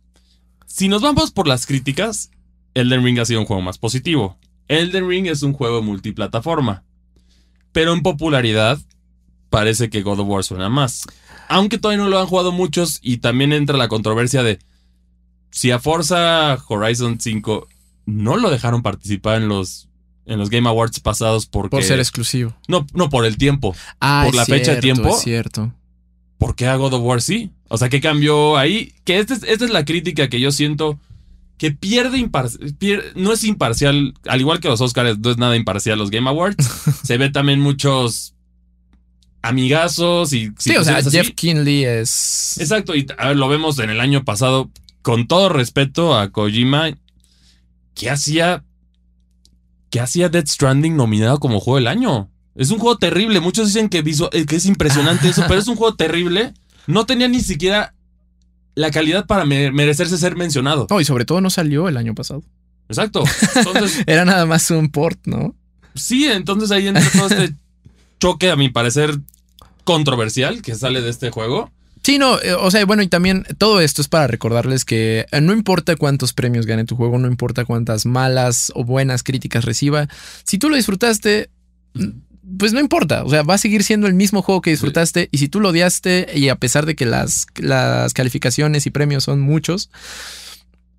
Si 0.65 0.87
nos 0.87 1.01
vamos 1.01 1.31
por 1.31 1.47
las 1.47 1.65
críticas, 1.65 2.31
Elden 2.79 3.03
Ring 3.03 3.19
ha 3.19 3.25
sido 3.25 3.39
un 3.39 3.45
juego 3.45 3.61
más 3.61 3.77
positivo. 3.77 4.37
Elden 4.67 5.07
Ring 5.07 5.27
es 5.27 5.41
un 5.41 5.53
juego 5.53 5.81
multiplataforma. 5.81 6.83
Pero 7.71 7.93
en 7.93 8.01
popularidad, 8.01 8.79
parece 9.49 9.89
que 9.89 10.03
God 10.03 10.19
of 10.19 10.27
War 10.27 10.43
suena 10.43 10.69
más. 10.69 11.07
Aunque 11.49 11.77
todavía 11.77 12.03
no 12.03 12.09
lo 12.09 12.19
han 12.19 12.27
jugado 12.27 12.51
muchos 12.51 12.99
y 13.01 13.17
también 13.17 13.51
entra 13.51 13.77
la 13.77 13.87
controversia 13.87 14.43
de 14.43 14.59
si 15.49 15.71
a 15.71 15.79
Forza 15.79 16.57
Horizon 16.67 17.19
5 17.19 17.67
no 18.05 18.37
lo 18.37 18.51
dejaron 18.51 18.83
participar 18.83 19.41
en 19.41 19.47
los, 19.47 19.89
en 20.25 20.37
los 20.37 20.49
Game 20.49 20.69
Awards 20.69 20.99
pasados 20.99 21.47
porque... 21.47 21.69
Por 21.77 21.83
ser 21.83 21.99
exclusivo. 21.99 22.55
No, 22.67 22.85
no 22.93 23.09
por 23.09 23.25
el 23.25 23.37
tiempo. 23.37 23.75
Ah, 23.99 24.23
por 24.25 24.35
la 24.35 24.45
fecha 24.45 24.75
de 24.75 24.81
tiempo. 24.81 25.09
Es 25.09 25.21
cierto. 25.21 25.73
¿por 26.37 26.55
qué 26.55 26.67
a 26.67 26.75
God 26.75 26.93
of 26.93 27.01
War 27.03 27.21
sí? 27.21 27.51
O 27.67 27.77
sea, 27.77 27.89
¿qué 27.89 28.01
cambió 28.01 28.57
ahí? 28.57 28.93
Que 29.03 29.19
esta 29.19 29.33
es, 29.33 29.43
esta 29.43 29.65
es 29.65 29.71
la 29.71 29.85
crítica 29.85 30.29
que 30.29 30.39
yo 30.39 30.51
siento 30.51 30.99
que 31.57 31.71
pierde, 31.71 32.17
impar- 32.19 32.57
pier- 32.77 33.13
no 33.15 33.33
es 33.33 33.43
imparcial, 33.43 34.13
al 34.27 34.39
igual 34.39 34.59
que 34.59 34.67
los 34.67 34.79
Oscars, 34.81 35.17
no 35.19 35.31
es 35.31 35.37
nada 35.37 35.55
imparcial 35.55 35.97
los 35.97 36.11
Game 36.11 36.29
Awards. 36.29 36.67
Se 37.03 37.17
ve 37.17 37.29
también 37.29 37.59
muchos 37.59 38.33
amigazos 39.41 40.33
y 40.33 40.51
Sí, 40.57 40.75
o 40.75 40.83
sea, 40.83 40.97
así. 40.97 41.11
Jeff 41.11 41.31
Kinley 41.35 41.85
es. 41.85 42.57
Exacto, 42.59 42.95
y 42.95 43.05
a 43.17 43.29
ver, 43.29 43.37
lo 43.37 43.47
vemos 43.47 43.79
en 43.79 43.89
el 43.89 43.99
año 44.01 44.23
pasado, 44.23 44.69
con 45.01 45.27
todo 45.27 45.49
respeto 45.49 46.17
a 46.17 46.31
Kojima, 46.31 46.91
que 47.95 48.09
hacía, 48.09 48.63
que 49.89 49.99
hacía 49.99 50.29
Dead 50.29 50.45
Stranding 50.45 50.95
nominado 50.95 51.39
como 51.39 51.59
juego 51.59 51.77
del 51.77 51.87
año. 51.87 52.29
Es 52.55 52.71
un 52.71 52.79
juego 52.79 52.97
terrible, 52.97 53.39
muchos 53.39 53.67
dicen 53.67 53.87
que, 53.89 53.99
eh, 53.99 54.45
que 54.45 54.55
es 54.55 54.65
impresionante 54.65 55.29
eso, 55.29 55.43
pero 55.47 55.59
es 55.59 55.67
un 55.67 55.75
juego 55.75 55.95
terrible. 55.95 56.53
No 56.87 57.05
tenía 57.05 57.27
ni 57.27 57.41
siquiera 57.41 57.93
la 58.77 58.91
calidad 58.91 59.25
para 59.25 59.43
me- 59.43 59.71
merecerse 59.71 60.17
ser 60.17 60.35
mencionado. 60.35 60.87
No, 60.89 61.01
y 61.01 61.05
sobre 61.05 61.25
todo 61.25 61.41
no 61.41 61.49
salió 61.49 61.87
el 61.89 61.97
año 61.97 62.13
pasado. 62.15 62.43
Exacto. 62.89 63.23
Entonces, 63.55 64.03
Era 64.05 64.23
nada 64.23 64.45
más 64.45 64.69
un 64.71 64.89
port, 64.89 65.19
¿no? 65.25 65.55
sí, 65.95 66.25
entonces 66.27 66.69
ahí 66.69 66.87
entra 66.87 67.03
todo 67.11 67.27
este 67.27 67.55
choque, 68.19 68.51
a 68.51 68.55
mi 68.55 68.69
parecer, 68.69 69.17
controversial 69.83 70.61
que 70.61 70.75
sale 70.75 71.01
de 71.01 71.09
este 71.09 71.31
juego. 71.31 71.71
Sí, 72.03 72.19
no, 72.19 72.39
eh, 72.39 72.53
o 72.53 72.69
sea, 72.71 72.85
bueno, 72.85 73.01
y 73.01 73.07
también 73.07 73.45
todo 73.57 73.81
esto 73.81 74.01
es 74.01 74.07
para 74.07 74.27
recordarles 74.27 74.85
que 74.85 75.25
eh, 75.31 75.41
no 75.41 75.53
importa 75.53 75.95
cuántos 75.95 76.33
premios 76.33 76.65
gane 76.67 76.85
tu 76.85 76.95
juego, 76.95 77.17
no 77.17 77.27
importa 77.27 77.65
cuántas 77.65 78.05
malas 78.05 78.71
o 78.75 78.83
buenas 78.85 79.23
críticas 79.23 79.65
reciba, 79.65 80.07
si 80.43 80.57
tú 80.59 80.69
lo 80.69 80.75
disfrutaste, 80.75 81.49
pues 82.59 82.73
no 82.73 82.79
importa, 82.79 83.23
o 83.23 83.29
sea, 83.29 83.43
va 83.43 83.55
a 83.55 83.57
seguir 83.57 83.83
siendo 83.83 84.07
el 84.07 84.13
mismo 84.13 84.41
juego 84.41 84.61
que 84.61 84.69
disfrutaste 84.69 85.29
y 85.31 85.37
si 85.39 85.49
tú 85.49 85.59
lo 85.59 85.69
odiaste 85.69 86.27
y 86.33 86.49
a 86.49 86.55
pesar 86.55 86.85
de 86.85 86.95
que 86.95 87.05
las, 87.05 87.47
las 87.57 88.13
calificaciones 88.13 88.85
y 88.85 88.91
premios 88.91 89.23
son 89.23 89.41
muchos, 89.41 89.89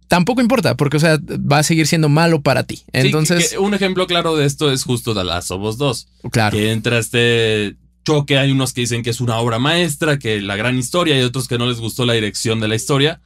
tampoco 0.08 0.40
importa, 0.40 0.76
porque, 0.76 0.96
o 0.96 1.00
sea, 1.00 1.18
va 1.20 1.58
a 1.58 1.62
seguir 1.62 1.87
siendo 1.87 2.08
malo 2.08 2.40
para 2.42 2.64
ti. 2.64 2.76
Sí, 2.76 2.84
Entonces, 2.92 3.50
que 3.50 3.58
un 3.58 3.74
ejemplo 3.74 4.06
claro 4.06 4.37
de 4.37 4.46
esto 4.46 4.72
es 4.72 4.84
justo 4.84 5.14
The 5.14 5.24
Last 5.24 5.50
of 5.50 5.62
Us 5.62 5.78
2. 5.78 6.08
claro. 6.30 6.56
que 6.56 6.72
entra 6.72 6.98
este 6.98 7.76
choque. 8.04 8.38
Hay 8.38 8.50
unos 8.50 8.72
que 8.72 8.80
dicen 8.82 9.02
que 9.02 9.11
es 9.11 9.20
una 9.20 9.37
obra 9.38 9.58
maestra, 9.58 10.18
que 10.18 10.40
la 10.40 10.56
gran 10.56 10.76
historia, 10.78 11.18
y 11.18 11.22
otros 11.22 11.46
que 11.46 11.58
no 11.58 11.66
les 11.66 11.78
gustó 11.78 12.06
la 12.06 12.14
dirección 12.14 12.58
de 12.61 12.68
la 12.68 12.74
historia. 12.74 13.20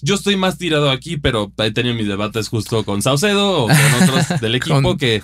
Yo 0.00 0.14
estoy 0.16 0.36
más 0.36 0.58
tirado 0.58 0.90
aquí, 0.90 1.16
pero 1.16 1.52
he 1.58 1.70
tenido 1.70 1.94
mis 1.94 2.08
debates 2.08 2.48
justo 2.48 2.82
con 2.84 3.02
Saucedo 3.02 3.64
o 3.64 3.68
con 3.68 4.02
otros 4.02 4.40
del 4.40 4.54
equipo 4.54 4.82
Con- 4.82 4.98
que, 4.98 5.22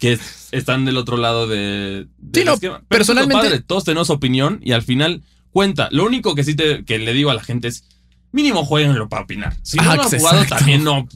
que 0.00 0.18
están 0.50 0.84
del 0.84 0.96
otro 0.96 1.16
lado 1.16 1.46
de. 1.46 2.06
del 2.18 2.42
Sí, 2.42 2.44
no, 2.44 2.54
esquema. 2.54 2.78
Pero 2.88 2.88
personalmente- 2.88 3.34
padre, 3.46 3.60
todos 3.60 3.84
tenemos 3.84 4.10
opinión 4.10 4.58
y 4.64 4.72
al 4.72 4.82
final 4.82 5.22
cuenta. 5.52 5.88
Lo 5.92 6.04
único 6.04 6.34
que 6.34 6.42
sí 6.42 6.54
te, 6.56 6.84
que 6.84 6.98
le 6.98 7.12
digo 7.12 7.30
a 7.30 7.34
la 7.34 7.42
gente 7.44 7.68
es. 7.68 7.84
Mínimo 8.32 8.64
jueguenlo 8.64 9.08
para 9.08 9.24
opinar. 9.24 9.56
Si 9.62 9.76
no 9.76 9.82
Ah, 9.82 9.96
lo 9.96 10.02
han 10.02 10.06
exacto. 10.06 10.18
jugado, 10.28 10.44
también 10.46 10.84
no. 10.84 11.08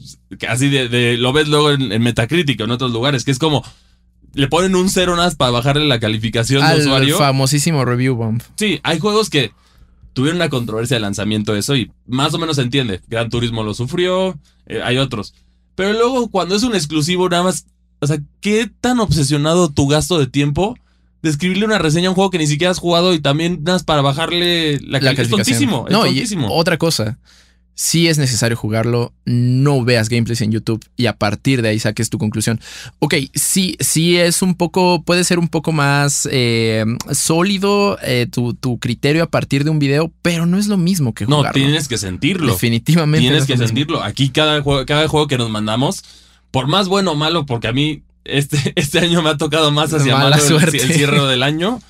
Así 0.49 0.67
de, 0.69 0.89
de- 0.89 1.17
lo 1.17 1.31
ves 1.31 1.47
luego 1.47 1.71
en, 1.71 1.91
en 1.93 2.01
Metacritic 2.03 2.59
o 2.59 2.65
en 2.65 2.71
otros 2.71 2.91
lugares, 2.91 3.23
que 3.23 3.31
es 3.31 3.39
como 3.39 3.63
le 4.33 4.49
ponen 4.49 4.75
un 4.75 4.89
cero 4.89 5.15
más 5.15 5.35
para 5.35 5.51
bajarle 5.51 5.85
la 5.87 6.01
calificación 6.01 6.59
de 6.61 6.67
Al 6.67 6.79
usuario. 6.81 7.17
famosísimo 7.17 7.85
review 7.85 8.15
bomb. 8.15 8.41
Sí, 8.57 8.81
hay 8.83 8.99
juegos 8.99 9.29
que 9.29 9.51
tuvieron 10.11 10.35
una 10.41 10.49
controversia 10.49 10.95
de 10.97 11.01
lanzamiento 11.01 11.53
de 11.53 11.59
eso 11.59 11.77
y 11.77 11.89
más 12.05 12.33
o 12.33 12.37
menos 12.37 12.57
se 12.57 12.63
entiende. 12.63 12.99
Gran 13.07 13.29
Turismo 13.29 13.63
lo 13.63 13.73
sufrió, 13.73 14.37
eh, 14.65 14.81
hay 14.83 14.97
otros. 14.97 15.33
Pero 15.75 15.93
luego 15.93 16.29
cuando 16.29 16.55
es 16.57 16.63
un 16.63 16.75
exclusivo 16.75 17.29
nada 17.29 17.43
más, 17.43 17.65
o 17.99 18.07
sea, 18.07 18.19
¿qué 18.41 18.69
tan 18.81 18.99
obsesionado 18.99 19.69
tu 19.69 19.87
gasto 19.87 20.19
de 20.19 20.27
tiempo 20.27 20.75
de 21.21 21.29
escribirle 21.29 21.65
una 21.65 21.79
reseña 21.79 22.07
a 22.07 22.11
un 22.11 22.15
juego 22.15 22.29
que 22.29 22.37
ni 22.37 22.47
siquiera 22.47 22.71
has 22.71 22.79
jugado 22.79 23.13
y 23.13 23.19
también 23.19 23.63
más 23.63 23.83
para 23.83 24.01
bajarle 24.01 24.79
la, 24.81 24.99
la 24.99 25.15
calificación? 25.15 25.41
Es 25.41 25.47
tontísimo, 25.47 25.85
es 25.87 25.93
no, 25.93 26.03
tontísimo. 26.03 26.47
y 26.47 26.51
otra 26.51 26.77
cosa. 26.77 27.17
Si 27.77 28.07
es 28.07 28.17
necesario 28.17 28.55
jugarlo, 28.55 29.11
no 29.25 29.83
veas 29.83 30.07
gameplays 30.07 30.39
en 30.39 30.49
YouTube 30.49 30.81
y 30.95 31.07
a 31.07 31.17
partir 31.17 31.61
de 31.61 31.67
ahí 31.67 31.79
saques 31.79 32.09
tu 32.09 32.17
conclusión. 32.17 32.61
Ok, 32.99 33.15
sí, 33.33 33.75
sí 33.81 34.15
es 34.15 34.41
un 34.41 34.55
poco, 34.55 35.03
puede 35.03 35.25
ser 35.25 35.39
un 35.39 35.49
poco 35.49 35.73
más 35.73 36.25
eh, 36.31 36.85
sólido 37.11 37.97
eh, 38.01 38.27
tu, 38.31 38.53
tu 38.53 38.79
criterio 38.79 39.23
a 39.23 39.29
partir 39.29 39.65
de 39.65 39.71
un 39.71 39.79
video, 39.79 40.09
pero 40.21 40.45
no 40.45 40.57
es 40.57 40.67
lo 40.67 40.77
mismo 40.77 41.13
que 41.13 41.25
no, 41.25 41.37
jugarlo. 41.37 41.61
tienes 41.61 41.89
que 41.89 41.97
sentirlo. 41.97 42.53
Definitivamente. 42.53 43.25
no 43.25 43.31
Tienes 43.31 43.41
es 43.41 43.47
que 43.47 43.67
sentirlo. 43.67 44.01
Aquí 44.01 44.29
cada 44.29 44.61
juego, 44.61 44.85
cada 44.85 45.09
juego 45.09 45.27
que 45.27 45.37
nos 45.37 45.49
mandamos, 45.49 46.01
por 46.55 46.67
más 46.67 46.87
bueno 46.87 47.11
o 47.11 47.15
malo, 47.15 47.45
porque 47.45 47.67
a 47.67 47.73
mí 47.73 48.03
este, 48.23 48.71
este 48.77 48.99
año 48.99 49.21
me 49.21 49.29
ha 49.29 49.35
tocado 49.35 49.71
más 49.71 49.93
hacia 49.93 50.13
Mala 50.15 50.29
malo 50.29 50.41
el- 50.41 50.47
suerte. 50.47 50.77
el, 50.81 50.93
cierre 50.93 51.21
del 51.27 51.43
año. 51.43 51.81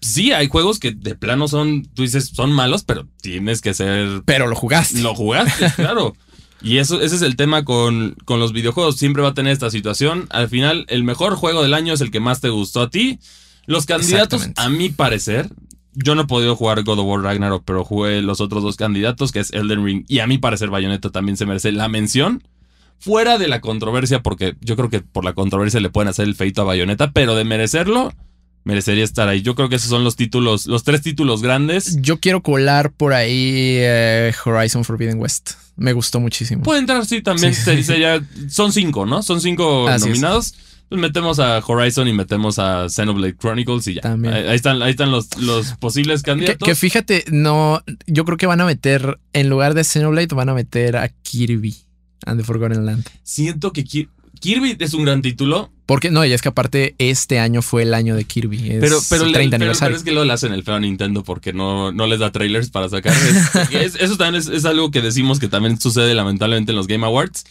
Sí, 0.00 0.32
hay 0.32 0.48
juegos 0.48 0.80
que 0.80 0.90
de 0.90 1.14
plano 1.14 1.46
son, 1.46 1.84
tú 1.94 2.02
dices, 2.02 2.32
son 2.34 2.50
malos, 2.50 2.82
pero 2.82 3.06
tienes 3.20 3.60
que 3.60 3.72
ser... 3.74 4.22
Pero 4.24 4.48
lo 4.48 4.56
jugaste. 4.56 5.00
Lo 5.02 5.14
jugaste, 5.14 5.70
claro. 5.76 6.16
Y 6.60 6.78
eso, 6.78 7.00
ese 7.00 7.14
es 7.14 7.22
el 7.22 7.36
tema 7.36 7.64
con, 7.64 8.16
con 8.24 8.40
los 8.40 8.52
videojuegos. 8.52 8.96
Siempre 8.96 9.22
va 9.22 9.28
a 9.28 9.34
tener 9.34 9.52
esta 9.52 9.70
situación. 9.70 10.26
Al 10.30 10.48
final, 10.48 10.84
el 10.88 11.04
mejor 11.04 11.36
juego 11.36 11.62
del 11.62 11.72
año 11.72 11.94
es 11.94 12.00
el 12.00 12.10
que 12.10 12.18
más 12.18 12.40
te 12.40 12.48
gustó 12.48 12.80
a 12.80 12.90
ti. 12.90 13.20
Los 13.66 13.86
candidatos, 13.86 14.48
a 14.56 14.68
mi 14.68 14.88
parecer, 14.88 15.48
yo 15.92 16.16
no 16.16 16.22
he 16.22 16.26
podido 16.26 16.56
jugar 16.56 16.82
God 16.82 16.98
of 16.98 17.06
War 17.06 17.22
Ragnarok, 17.22 17.62
pero 17.64 17.84
jugué 17.84 18.20
los 18.20 18.40
otros 18.40 18.64
dos 18.64 18.74
candidatos, 18.74 19.30
que 19.30 19.38
es 19.38 19.52
Elden 19.52 19.84
Ring 19.84 20.04
y 20.08 20.18
a 20.18 20.26
mi 20.26 20.38
parecer 20.38 20.70
Bayonetta 20.70 21.10
también 21.10 21.36
se 21.36 21.46
merece 21.46 21.70
la 21.70 21.88
mención. 21.88 22.42
Fuera 22.98 23.38
de 23.38 23.48
la 23.48 23.60
controversia, 23.60 24.22
porque 24.22 24.54
yo 24.60 24.76
creo 24.76 24.88
que 24.90 25.00
por 25.00 25.24
la 25.24 25.32
controversia 25.32 25.80
le 25.80 25.90
pueden 25.90 26.08
hacer 26.08 26.26
el 26.28 26.34
feito 26.36 26.62
a 26.62 26.64
Bayonetta, 26.64 27.10
pero 27.12 27.34
de 27.34 27.44
merecerlo, 27.44 28.12
merecería 28.64 29.02
estar 29.02 29.28
ahí. 29.28 29.42
Yo 29.42 29.54
creo 29.56 29.68
que 29.68 29.76
esos 29.76 29.88
son 29.90 30.04
los 30.04 30.14
títulos, 30.14 30.66
los 30.66 30.84
tres 30.84 31.02
títulos 31.02 31.42
grandes. 31.42 31.98
Yo 32.00 32.20
quiero 32.20 32.42
colar 32.42 32.92
por 32.92 33.12
ahí 33.12 33.76
eh, 33.80 34.32
Horizon 34.44 34.84
Forbidden 34.84 35.18
West. 35.18 35.52
Me 35.76 35.92
gustó 35.94 36.20
muchísimo. 36.20 36.62
Puede 36.62 36.80
entrar, 36.80 37.04
sí, 37.06 37.22
también. 37.22 37.54
Sí. 37.54 37.62
se 37.62 37.74
dice 37.76 37.98
ya- 37.98 38.22
son 38.48 38.72
cinco, 38.72 39.04
¿no? 39.06 39.22
Son 39.22 39.40
cinco 39.40 39.88
Así 39.88 40.04
es. 40.04 40.08
nominados. 40.10 40.54
Pues 40.88 41.00
metemos 41.00 41.38
a 41.38 41.58
Horizon 41.66 42.06
y 42.06 42.12
metemos 42.12 42.58
a 42.58 42.86
Xenoblade 42.90 43.34
Chronicles 43.38 43.88
y 43.88 43.94
ya. 43.94 44.02
También. 44.02 44.34
Ahí, 44.34 44.46
ahí 44.48 44.54
están, 44.56 44.82
ahí 44.82 44.90
están 44.90 45.10
los, 45.10 45.34
los 45.38 45.72
posibles 45.78 46.22
Que, 46.22 46.30
candidatos. 46.32 46.68
que 46.68 46.74
fíjate, 46.74 47.24
no, 47.32 47.82
yo 48.06 48.26
creo 48.26 48.36
que 48.36 48.44
van 48.46 48.60
a 48.60 48.66
meter, 48.66 49.18
en 49.32 49.48
lugar 49.48 49.72
de 49.72 49.82
Xenoblade, 49.84 50.28
van 50.34 50.50
a 50.50 50.54
meter 50.54 50.96
a 50.98 51.08
Kirby 51.08 51.74
and 52.26 52.40
the 52.40 52.44
Forgotten 52.44 52.84
Land. 52.86 53.04
Siento 53.22 53.72
que 53.72 53.84
Ki- 53.84 54.08
Kirby 54.40 54.76
es 54.80 54.92
un 54.94 55.04
gran 55.04 55.22
título, 55.22 55.70
Porque 55.86 56.10
no, 56.10 56.24
y 56.24 56.32
es 56.32 56.42
que 56.42 56.48
aparte 56.48 56.94
este 56.98 57.38
año 57.38 57.62
fue 57.62 57.82
el 57.82 57.94
año 57.94 58.16
de 58.16 58.24
Kirby. 58.24 58.70
Es 58.72 58.80
pero, 58.80 58.98
pero, 59.08 59.24
el 59.24 59.32
le- 59.32 59.38
30 59.38 59.54
pero- 59.56 59.62
aniversario. 59.64 59.90
pero 59.94 59.98
es 59.98 60.04
que 60.04 60.26
le 60.26 60.32
hacen 60.32 60.52
el 60.52 60.64
feo 60.64 60.74
a 60.74 60.80
Nintendo 60.80 61.22
porque 61.22 61.52
no, 61.52 61.92
no 61.92 62.06
les 62.06 62.18
da 62.18 62.32
trailers 62.32 62.70
para 62.70 62.88
sacar. 62.88 63.12
Es- 63.70 63.70
es- 63.94 63.94
eso 63.96 64.16
también 64.16 64.42
es, 64.42 64.48
es 64.48 64.64
algo 64.64 64.90
que 64.90 65.00
decimos 65.00 65.38
que 65.38 65.48
también 65.48 65.78
sucede 65.80 66.14
lamentablemente 66.14 66.72
en 66.72 66.76
los 66.76 66.86
Game 66.88 67.04
Awards. 67.06 67.44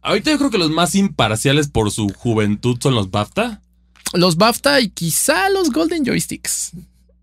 Ahorita 0.00 0.32
yo 0.32 0.38
creo 0.38 0.50
que 0.50 0.58
los 0.58 0.70
más 0.70 0.94
imparciales 0.96 1.68
por 1.68 1.92
su 1.92 2.08
juventud 2.08 2.76
son 2.82 2.94
los 2.96 3.10
BAFTA. 3.12 3.60
Los 4.14 4.36
BAFTA 4.36 4.80
y 4.80 4.88
quizá 4.90 5.48
los 5.50 5.70
Golden 5.70 6.04
Joysticks. 6.04 6.72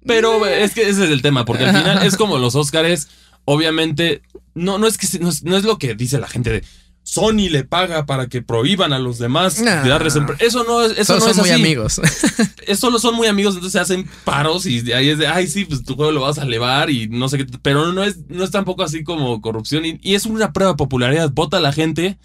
Pero 0.05 0.45
es 0.45 0.73
que 0.73 0.83
ese 0.87 1.03
es 1.05 1.09
el 1.11 1.21
tema, 1.21 1.43
porque 1.43 1.65
al 1.65 1.75
final 1.77 2.03
es 2.07 2.15
como 2.15 2.37
los 2.37 2.55
Oscars, 2.55 3.09
obviamente, 3.43 4.21
no, 4.55 4.77
no 4.77 4.87
es 4.87 4.97
que 4.97 5.19
no 5.19 5.57
es 5.57 5.63
lo 5.63 5.77
que 5.77 5.93
dice 5.95 6.19
la 6.19 6.27
gente 6.29 6.51
de 6.51 6.63
Sony 7.11 7.49
le 7.49 7.63
paga 7.63 8.05
para 8.05 8.27
que 8.27 8.41
prohíban 8.41 8.93
a 8.93 8.99
los 8.99 9.17
demás 9.17 9.61
Nah. 9.61 9.83
darles 9.87 10.15
Eso 10.39 10.63
no 10.63 10.81
es, 10.83 10.91
eso 10.97 11.05
Son, 11.05 11.15
no 11.17 11.21
son 11.21 11.29
es 11.31 11.37
muy 11.37 11.49
así. 11.49 11.61
amigos. 11.61 12.01
Es 12.67 12.79
solo 12.79 12.99
son 12.99 13.15
muy 13.15 13.27
amigos, 13.27 13.55
entonces 13.55 13.71
se 13.73 13.79
hacen 13.79 14.07
paros 14.23 14.67
y 14.67 14.81
de 14.81 14.93
ahí 14.93 15.09
es 15.09 15.17
de, 15.17 15.25
ay, 15.27 15.47
sí, 15.47 15.65
pues 15.65 15.83
tu 15.83 15.95
juego 15.95 16.11
lo 16.11 16.21
vas 16.21 16.37
a 16.37 16.43
elevar 16.43 16.91
y 16.91 17.07
no 17.07 17.27
sé 17.27 17.39
qué. 17.39 17.47
Pero 17.63 17.91
no 17.93 18.03
es, 18.03 18.19
no 18.27 18.43
es 18.43 18.51
tampoco 18.51 18.83
así 18.83 19.03
como 19.03 19.41
corrupción 19.41 19.85
y, 19.85 19.99
y 20.03 20.13
es 20.13 20.27
una 20.27 20.53
prueba 20.53 20.73
de 20.73 20.77
popularidad. 20.77 21.31
Vota 21.33 21.57
a 21.57 21.61
la 21.61 21.73
gente 21.73 22.19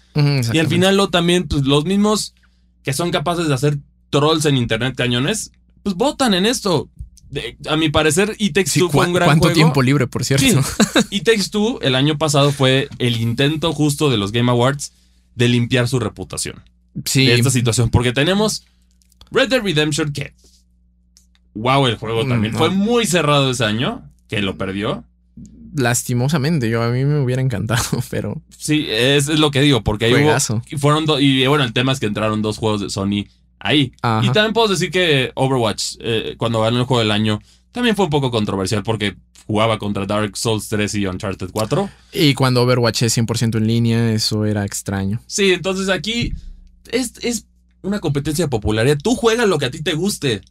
y 0.53 0.59
al 0.59 0.67
final 0.67 0.97
lo 0.97 1.09
también, 1.09 1.47
pues 1.47 1.63
los 1.65 1.85
mismos 1.85 2.35
que 2.83 2.93
son 2.93 3.09
capaces 3.09 3.47
de 3.47 3.53
hacer 3.55 3.77
trolls 4.11 4.45
en 4.45 4.57
internet 4.57 4.93
cañones, 4.95 5.51
pues 5.81 5.95
votan 5.95 6.35
en 6.35 6.45
esto. 6.45 6.89
De- 7.29 7.57
a 7.67 7.75
mi 7.75 7.89
parecer, 7.89 8.35
y 8.37 8.51
Takes 8.51 8.69
Sí, 8.69 8.79
Two 8.79 8.89
fue 8.89 8.99
¿cuá- 8.99 9.07
un 9.07 9.13
gran 9.13 9.27
¿Cuánto 9.27 9.43
juego. 9.45 9.55
tiempo 9.55 9.81
libre, 9.81 10.07
por 10.07 10.23
cierto? 10.23 10.45
Sí. 10.45 10.57
Y 11.09 11.21
Takes 11.21 11.49
Two 11.49 11.79
el 11.81 11.95
año 11.95 12.17
pasado 12.17 12.51
fue 12.51 12.87
el 12.99 13.17
intento 13.19 13.73
justo 13.73 14.09
de 14.09 14.17
los 14.17 14.31
Game 14.31 14.49
Awards 14.51 14.93
de 15.35 15.47
limpiar 15.49 15.87
su 15.87 15.99
reputación 15.99 16.61
Sí. 17.03 17.25
de 17.25 17.35
esta 17.35 17.49
situación. 17.49 17.89
Porque 17.89 18.13
tenemos 18.13 18.63
Red 19.31 19.49
Dead 19.49 19.61
Redemption 19.61 20.13
que... 20.13 20.33
Wow, 21.55 21.87
el 21.87 21.95
juego 21.97 22.25
Mm, 22.25 22.29
también. 22.29 22.53
no. 22.53 22.59
Fue 22.59 22.69
muy 22.69 23.05
cerrado 23.05 23.49
ese 23.51 23.65
año, 23.65 24.09
que 24.29 24.41
lo 24.41 24.57
perdió. 24.57 25.03
Lastimosamente, 25.75 26.69
yo 26.69 26.81
a 26.83 26.89
mí 26.89 27.03
me 27.03 27.19
hubiera 27.19 27.41
encantado, 27.41 27.83
pero 28.09 28.41
Sí, 28.57 28.85
es, 28.89 29.27
es 29.27 29.39
lo 29.39 29.51
que 29.51 29.61
digo, 29.61 29.83
porque 29.83 30.05
ahí 30.05 30.13
hubo... 30.13 30.79
fueron 30.79 31.05
dos... 31.05 31.21
Y 31.21 31.45
bueno, 31.47 31.63
el 31.65 31.73
tema 31.73 31.91
es 31.91 31.99
que 31.99 32.05
entraron 32.05 32.41
dos 32.41 32.57
juegos 32.57 32.81
de 32.81 32.89
Sony 32.89 33.25
ahí. 33.65 33.91
Ajá. 34.01 34.25
Y 34.25 34.31
también 34.31 34.53
puedo 34.53 34.67
decir 34.67 34.91
que 34.91 35.31
Overwatch, 35.35 35.95
eh, 35.99 36.35
cuando 36.37 36.61
ganó 36.61 36.79
el 36.79 36.85
juego 36.85 36.99
del 36.99 37.11
año, 37.11 37.39
también 37.71 37.95
fue 37.95 38.05
un 38.05 38.11
poco 38.11 38.31
controversial 38.31 38.83
porque 38.83 39.15
jugaba 39.47 39.77
contra 39.77 40.05
Dark 40.05 40.37
Souls 40.37 40.67
3 40.69 40.95
y 40.95 41.07
Uncharted 41.07 41.49
4. 41.51 41.89
Y 42.13 42.33
cuando 42.33 42.63
Overwatch 42.63 43.03
es 43.03 43.17
100% 43.17 43.57
en 43.57 43.67
línea, 43.67 44.13
eso 44.13 44.45
era 44.45 44.65
extraño. 44.65 45.21
Sí, 45.27 45.51
entonces 45.51 45.89
aquí 45.89 46.33
es, 46.91 47.13
es 47.21 47.45
una 47.81 47.99
competencia 47.99 48.45
de 48.45 48.49
popularidad. 48.49 48.97
Tú 49.01 49.15
juegas 49.15 49.47
lo 49.47 49.57
que 49.57 49.65
a 49.65 49.71
ti 49.71 49.81
te 49.83 49.93
guste. 49.93 50.41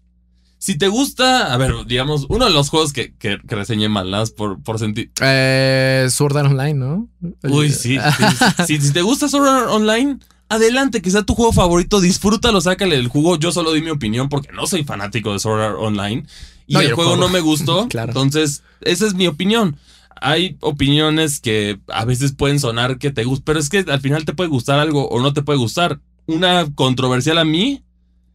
Si 0.58 0.78
te 0.78 0.88
gusta, 0.88 1.52
a 1.52 1.56
ver, 1.58 1.74
digamos, 1.86 2.26
uno 2.30 2.46
de 2.46 2.50
los 2.50 2.70
juegos 2.70 2.92
que, 2.92 3.14
que, 3.16 3.38
que 3.46 3.54
reseñé 3.54 3.88
mal, 3.88 4.08
más 4.08 4.30
por, 4.30 4.62
por 4.62 4.78
sentir. 4.78 5.10
Eh, 5.20 6.06
Sword 6.08 6.38
Art 6.38 6.50
Online, 6.50 6.74
¿no? 6.74 7.08
Uy, 7.42 7.70
sí. 7.70 7.98
sí, 7.98 8.24
sí. 8.38 8.64
si, 8.66 8.80
si 8.80 8.92
te 8.92 9.02
gusta 9.02 9.28
Sword 9.28 9.48
Art 9.48 9.70
Online, 9.70 10.18
adelante, 10.54 11.02
que 11.02 11.10
sea 11.10 11.22
tu 11.22 11.34
juego 11.34 11.52
favorito, 11.52 12.00
disfrútalo, 12.00 12.60
sácale 12.60 12.96
el 12.96 13.08
jugo. 13.08 13.36
Yo 13.38 13.52
solo 13.52 13.72
di 13.72 13.82
mi 13.82 13.90
opinión 13.90 14.28
porque 14.28 14.52
no 14.52 14.66
soy 14.66 14.84
fanático 14.84 15.32
de 15.32 15.38
Sword 15.38 15.60
Art 15.60 15.76
Online 15.78 16.24
y 16.66 16.74
No, 16.74 16.80
el 16.80 16.92
juego 16.92 17.10
juego. 17.12 17.26
no 17.26 17.28
me 17.32 17.40
gustó. 17.40 17.88
Claro. 17.90 18.10
Entonces, 18.10 18.62
esa 18.80 19.06
es 19.06 19.14
mi 19.14 19.26
opinión. 19.26 19.76
Hay 20.20 20.56
opiniones 20.60 21.40
que 21.40 21.78
a 21.88 22.04
veces 22.04 22.32
pueden 22.32 22.58
sonar 22.60 22.98
que 22.98 23.10
te 23.10 23.24
gustan, 23.24 23.44
pero 23.44 23.58
es 23.58 23.68
que 23.68 23.84
al 23.88 24.00
final 24.00 24.24
te 24.24 24.32
puede 24.32 24.48
gustar 24.48 24.78
algo 24.78 25.08
o 25.08 25.20
no 25.20 25.32
te 25.32 25.42
puede 25.42 25.58
gustar. 25.58 26.00
Una 26.26 26.66
controversial 26.74 27.36
a 27.38 27.44
mí 27.44 27.82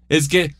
es 0.09 0.27
que. 0.27 0.53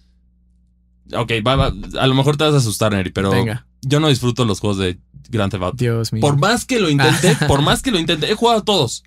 Ok, 1.14 1.32
va, 1.46 1.56
va, 1.56 1.74
a 2.00 2.08
lo 2.08 2.16
mejor 2.16 2.38
te 2.38 2.44
vas 2.44 2.54
a 2.54 2.58
asustar, 2.58 2.92
Neri, 2.94 3.12
pero 3.12 3.32
Venga, 3.32 3.66
yo 3.82 4.00
no 4.00 4.08
disfruto 4.10 4.46
los 4.46 4.60
juegos 4.60 4.78
de 4.78 5.00
Grand 5.30 5.52
Theft 5.52 5.64
Auto. 5.64 5.78
Dios 5.78 6.14
mío. 6.14 6.22
Por 6.22 6.38
más 6.38 6.66
que 6.66 6.80
lo 6.80 6.90
intenté, 6.90 7.36
por 7.48 7.62
más 7.62 7.82
que 7.82 7.92
lo 7.92 8.00
intenté, 8.00 8.32
he 8.32 8.36
jugado 8.36 8.60
a 8.60 8.66
todos. 8.66 9.04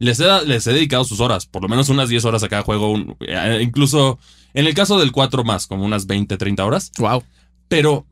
Les 0.00 0.18
he, 0.18 0.26
les 0.46 0.66
he 0.66 0.72
dedicado 0.72 1.04
sus 1.04 1.20
horas, 1.20 1.46
por 1.46 1.62
lo 1.62 1.68
menos 1.68 1.88
unas 1.90 2.08
10 2.08 2.24
horas 2.24 2.42
a 2.42 2.48
cada 2.48 2.62
juego, 2.62 2.90
un- 2.90 3.16
eh, 3.20 3.60
incluso 3.62 4.18
en 4.54 4.66
el 4.66 4.74
caso 4.74 4.98
del 4.98 5.12
4 5.12 5.44
más, 5.44 5.66
como 5.68 5.84
unas 5.84 6.06
20, 6.08 6.36
30 6.36 6.64
horas, 6.64 6.90
Wow. 6.98 7.22
pero 7.68 8.06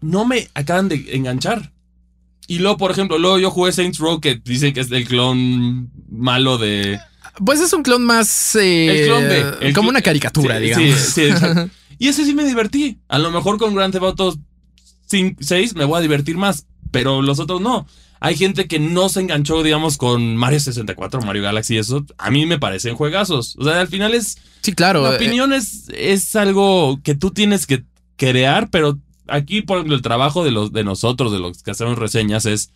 no 0.00 0.24
me 0.26 0.48
acaban 0.54 0.88
de 0.88 1.02
enganchar. 1.16 1.72
Y 2.46 2.58
luego, 2.58 2.76
por 2.76 2.90
ejemplo, 2.90 3.16
luego 3.18 3.38
yo 3.38 3.50
jugué 3.50 3.72
Saints 3.72 3.98
Row, 3.98 4.20
que 4.20 4.34
dicen 4.44 4.72
que 4.74 4.80
es 4.80 4.90
el 4.92 5.08
clon 5.08 5.90
malo 6.10 6.58
de... 6.58 7.00
Pues 7.44 7.58
es 7.60 7.72
un 7.72 7.82
clon 7.82 8.04
más. 8.04 8.54
eh, 8.56 9.00
El 9.00 9.06
clon 9.06 9.22
B, 9.24 9.66
el 9.66 9.74
como 9.74 9.88
una 9.88 10.02
caricatura, 10.02 10.58
Sí, 10.58 10.62
digamos. 10.64 10.90
sí, 11.00 11.22
sí. 11.32 11.32
Y 11.98 12.08
ese 12.08 12.24
sí 12.26 12.34
me 12.34 12.44
divertí. 12.44 12.98
A 13.08 13.18
lo 13.18 13.30
mejor 13.30 13.56
con 13.56 13.74
Grand 13.74 13.92
Theft 13.92 14.04
Auto 14.04 14.36
6 15.08 15.74
me 15.74 15.84
voy 15.84 15.98
a 15.98 16.02
divertir 16.02 16.36
más, 16.36 16.66
pero 16.90 17.22
los 17.22 17.38
otros 17.38 17.60
no. 17.60 17.86
Hay 18.24 18.36
gente 18.36 18.66
que 18.66 18.78
no 18.78 19.10
se 19.10 19.20
enganchó, 19.20 19.62
digamos, 19.62 19.98
con 19.98 20.34
Mario 20.36 20.58
64, 20.58 21.20
Mario 21.20 21.42
Galaxy, 21.42 21.76
eso. 21.76 22.06
A 22.16 22.30
mí 22.30 22.46
me 22.46 22.58
parecen 22.58 22.96
juegazos. 22.96 23.54
O 23.58 23.64
sea, 23.64 23.80
al 23.80 23.88
final 23.88 24.14
es. 24.14 24.38
Sí, 24.62 24.72
claro. 24.72 25.02
La 25.02 25.12
eh, 25.12 25.16
opinión 25.16 25.52
es, 25.52 25.90
es 25.94 26.34
algo 26.34 26.98
que 27.02 27.14
tú 27.14 27.32
tienes 27.32 27.66
que 27.66 27.84
crear, 28.16 28.70
pero 28.70 28.98
aquí, 29.28 29.60
por 29.60 29.76
ejemplo, 29.76 29.94
el 29.94 30.00
trabajo 30.00 30.42
de, 30.42 30.52
los, 30.52 30.72
de 30.72 30.84
nosotros, 30.84 31.32
de 31.32 31.38
los 31.38 31.62
que 31.62 31.72
hacemos 31.72 31.98
reseñas, 31.98 32.46
es 32.46 32.70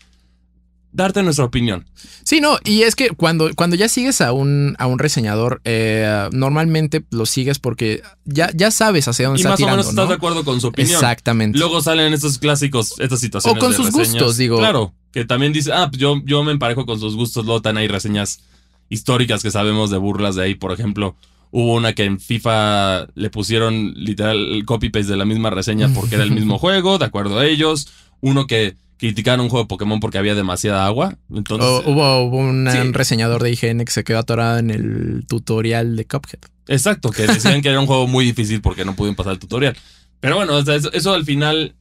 darte 0.99 1.23
nuestra 1.23 1.45
opinión. 1.45 1.87
Sí, 2.25 2.41
no, 2.41 2.59
y 2.65 2.83
es 2.83 2.97
que 2.97 3.11
cuando, 3.11 3.51
cuando 3.55 3.77
ya 3.77 3.89
sigues 3.89 4.21
a 4.21 4.33
un, 4.33 4.75
a 4.79 4.87
un 4.87 4.99
reseñador, 4.99 5.63
eh, 5.65 6.29
normalmente 6.33 7.05
lo 7.11 7.25
sigues 7.25 7.61
porque 7.61 8.03
ya, 8.25 8.51
ya 8.53 8.71
sabes 8.71 9.07
hacia 9.07 9.29
dónde 9.29 9.41
Y 9.41 9.43
está 9.43 9.51
más 9.51 9.61
o 9.61 9.67
menos 9.67 9.89
estás 9.89 9.95
¿no? 9.95 10.07
de 10.09 10.15
acuerdo 10.15 10.45
con 10.45 10.61
su 10.61 10.67
opinión. 10.67 10.97
Exactamente. 10.97 11.57
Luego 11.59 11.81
salen 11.81 12.13
estos 12.13 12.39
clásicos, 12.39 12.99
estas 12.99 13.21
situaciones. 13.21 13.57
O 13.57 13.61
con 13.61 13.71
de 13.71 13.77
sus 13.77 13.87
reseñas. 13.87 14.09
gustos, 14.13 14.37
digo. 14.37 14.59
Claro, 14.59 14.93
que 15.13 15.25
también 15.25 15.53
dice, 15.53 15.73
ah, 15.73 15.89
pues 15.89 16.01
yo, 16.01 16.21
yo 16.25 16.43
me 16.43 16.51
emparejo 16.53 16.85
con 16.85 16.99
sus 16.99 17.15
gustos. 17.15 17.47
Luego 17.47 17.63
también 17.63 17.83
hay 17.83 17.89
reseñas 17.89 18.41
históricas 18.89 19.43
que 19.43 19.53
sabemos 19.53 19.91
de 19.91 19.99
burlas 19.99 20.35
de 20.35 20.43
ahí. 20.43 20.55
Por 20.57 20.73
ejemplo, 20.73 21.15
hubo 21.53 21.75
una 21.75 21.93
que 21.93 22.05
en 22.05 22.19
FIFA 22.19 23.07
le 23.15 23.31
pusieron 23.31 23.95
literal 23.95 24.37
el 24.37 24.65
copy-paste 24.65 25.13
de 25.13 25.17
la 25.17 25.25
misma 25.25 25.51
reseña 25.51 25.89
porque 25.95 26.17
era 26.17 26.25
el 26.25 26.33
mismo 26.33 26.59
juego, 26.59 26.99
de 26.99 27.05
acuerdo 27.05 27.39
a 27.39 27.47
ellos. 27.47 27.89
Uno 28.21 28.47
que 28.47 28.77
criticaron 28.97 29.41
un 29.41 29.49
juego 29.49 29.65
de 29.65 29.69
Pokémon 29.69 30.01
porque 30.01 30.19
había 30.19 30.35
demasiada 30.35 30.85
agua. 30.87 31.17
Entonces, 31.33 31.69
hubo, 31.87 32.23
hubo 32.25 32.39
un 32.39 32.69
Sí. 32.71 32.79
reseñador 32.93 33.43
de 33.43 33.53
IGN 33.53 33.85
que 33.85 33.93
se 33.93 34.03
quedó 34.05 34.19
atorado 34.19 34.59
en 34.59 34.71
el 34.71 35.25
tutorial 35.29 35.95
de 35.97 36.05
Cuphead. 36.05 36.41
Exacto, 36.67 37.11
que 37.11 37.27
decían 37.27 37.63
que 37.63 37.69
era 37.71 37.81
un 37.81 37.87
juego 37.87 38.07
muy 38.09 38.25
difícil 38.25 38.61
porque 38.61 38.85
no 38.85 38.97
pudieron 38.97 39.15
pasar 39.17 39.35
el 39.35 39.39
tutorial. 39.39 39.77
Pero 40.21 40.37
bueno, 40.37 40.55
o 40.57 40.65
sea, 40.65 40.75
eso, 40.75 40.93
eso 40.93 41.15
al 41.15 41.25
final 41.25 41.75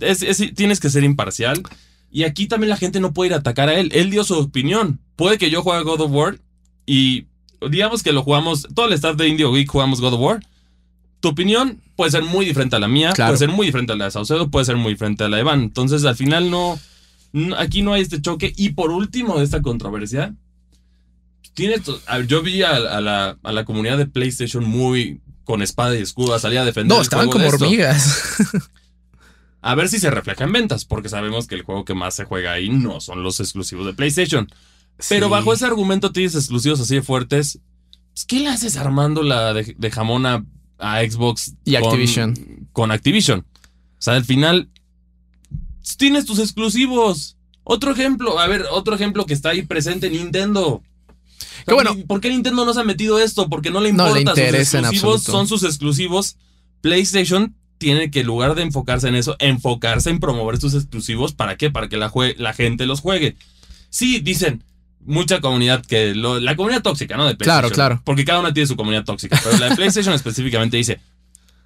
es- 0.00 0.22
es- 0.22 0.54
tienes 0.54 0.80
que 0.80 0.88
ser 0.90 1.04
imparcial. 1.04 1.62
Y 2.10 2.24
aquí 2.24 2.46
también 2.46 2.70
la 2.70 2.76
gente 2.76 2.98
no 3.00 3.12
puede 3.12 3.28
ir 3.28 3.34
a 3.34 3.38
atacar 3.38 3.68
a 3.68 3.74
él. 3.74 3.90
Él 3.94 4.10
dio 4.10 4.24
su 4.24 4.38
opinión. 4.38 5.00
Puede 5.16 5.38
que 5.38 5.50
yo 5.50 5.62
juegue 5.62 5.84
God 5.84 6.00
of 6.00 6.10
War 6.12 6.38
y 6.86 7.26
digamos 7.70 8.02
que 8.02 8.12
lo 8.12 8.22
jugamos, 8.22 8.66
todo 8.74 8.86
el 8.86 8.92
staff 8.94 9.16
de 9.16 9.28
Indio 9.28 9.52
Geek 9.52 9.68
jugamos 9.68 10.00
God 10.00 10.14
of 10.14 10.20
War. 10.20 10.40
Tu 11.22 11.28
opinión 11.28 11.80
puede 11.96 12.10
ser 12.10 12.22
muy 12.24 12.44
diferente 12.44 12.76
a 12.76 12.78
la 12.80 12.88
mía, 12.88 13.12
Claro. 13.12 13.30
puede 13.30 13.38
ser 13.38 13.48
muy 13.48 13.66
diferente 13.66 13.92
a 13.92 13.96
la 13.96 14.06
de 14.06 14.10
Saucedo, 14.10 14.50
puede 14.50 14.66
ser 14.66 14.76
muy 14.76 14.92
diferente 14.92 15.24
a 15.24 15.28
la 15.28 15.36
de 15.36 15.42
Iván. 15.42 15.62
Entonces 15.62 16.04
al 16.04 16.16
final 16.16 16.50
no, 16.50 16.78
no- 17.32 17.56
aquí 17.56 17.80
no 17.82 17.94
hay 17.94 18.02
este 18.02 18.20
choque. 18.20 18.52
Y 18.56 18.70
por 18.70 18.90
último 18.90 19.38
de 19.38 19.44
esta 19.44 19.62
controversia, 19.62 20.34
tiene 21.54 21.76
yo 22.26 22.42
vi 22.42 22.62
a, 22.62 22.70
a 22.76 23.00
la, 23.00 23.38
a 23.42 23.52
la 23.52 23.64
comunidad 23.64 23.98
de 23.98 24.06
PlayStation 24.06 24.64
muy 24.64 25.20
con 25.44 25.62
espada 25.62 25.96
y 25.96 26.02
escudo 26.02 26.34
a 26.34 26.38
salir 26.38 26.58
a 26.58 26.64
defender. 26.64 26.88
No, 26.94 26.96
el 26.96 27.02
estaban 27.02 27.26
juego 27.26 27.38
como 27.46 27.56
de 27.58 27.64
hormigas. 27.64 28.38
A 29.64 29.76
ver 29.76 29.88
si 29.88 30.00
se 30.00 30.10
refleja 30.10 30.42
en 30.42 30.50
ventas, 30.52 30.84
porque 30.84 31.08
sabemos 31.08 31.46
que 31.46 31.54
el 31.54 31.62
juego 31.62 31.84
que 31.84 31.94
más 31.94 32.16
se 32.16 32.24
juega 32.24 32.50
ahí 32.52 32.68
no 32.68 33.00
son 33.00 33.22
los 33.22 33.38
exclusivos 33.38 33.86
de 33.86 33.92
PlayStation. 33.94 34.48
Pero 35.08 35.26
Sí. 35.26 35.30
bajo 35.30 35.52
ese 35.52 35.66
argumento 35.66 36.10
tienes 36.10 36.34
exclusivos 36.34 36.80
así 36.80 36.96
de 36.96 37.02
fuertes. 37.02 37.60
pues, 38.12 38.24
¿Qué 38.24 38.40
le 38.40 38.48
haces 38.48 38.76
armando 38.76 39.22
la 39.22 39.54
de, 39.54 39.76
de 39.78 39.90
jamón 39.92 40.26
a, 40.26 40.44
a 40.82 41.00
Xbox 41.02 41.54
Y 41.64 41.74
con- 41.76 41.84
Activision. 41.84 42.68
Con 42.72 42.90
Activision. 42.90 43.40
O 43.40 44.02
sea, 44.02 44.14
al 44.14 44.24
final 44.24 44.68
tienes 45.96 46.24
tus 46.26 46.38
exclusivos. 46.38 47.36
Otro 47.64 47.92
ejemplo, 47.92 48.38
a 48.38 48.46
ver, 48.48 48.66
otro 48.70 48.94
ejemplo 48.94 49.24
que 49.26 49.34
está 49.34 49.50
ahí 49.50 49.62
presente, 49.62 50.10
Nintendo. 50.10 50.66
O 50.68 50.82
sea, 51.38 51.64
Que 51.66 51.74
bueno. 51.74 51.96
¿Por 52.06 52.20
qué 52.20 52.28
Nintendo 52.30 52.64
no 52.64 52.74
se 52.74 52.80
ha 52.80 52.84
metido 52.84 53.18
esto? 53.20 53.48
Porque 53.48 53.70
no 53.70 53.80
le 53.80 53.92
No 53.92 54.04
importa. 54.08 54.34
le 54.34 54.42
interesa 54.42 54.78
sus 54.78 54.88
exclusivos 54.90 55.22
son 55.22 55.46
sus 55.48 55.62
exclusivos. 55.62 56.36
PlayStation 56.80 57.54
tiene 57.78 58.10
que, 58.10 58.20
en 58.20 58.26
lugar 58.26 58.54
de 58.54 58.62
enfocarse 58.62 59.08
en 59.08 59.14
eso, 59.14 59.36
enfocarse 59.38 60.10
en 60.10 60.18
promover 60.18 60.58
sus 60.60 60.74
exclusivos. 60.74 61.32
¿Para 61.34 61.56
qué? 61.56 61.70
Para 61.70 61.88
que 61.88 61.96
la 61.96 62.52
gente 62.52 62.86
los 62.86 63.00
juegue. 63.00 63.36
Sí, 63.90 64.20
dicen 64.20 64.64
mucha 65.04 65.40
comunidad 65.40 65.84
que. 65.84 66.14
lo- 66.14 66.40
la 66.40 66.56
comunidad 66.56 66.82
tóxica, 66.82 67.16
¿no? 67.16 67.26
De 67.26 67.36
Claro, 67.36 67.68
PlayStation. 67.68 67.74
claro. 67.74 68.02
Porque 68.04 68.24
cada 68.24 68.40
una 68.40 68.52
tiene 68.54 68.66
su 68.66 68.76
comunidad 68.76 69.04
tóxica. 69.04 69.38
Pero 69.42 69.58
la 69.58 69.68
de 69.70 69.76
PlayStation 69.76 70.14
específicamente 70.14 70.76
dice: 70.76 71.00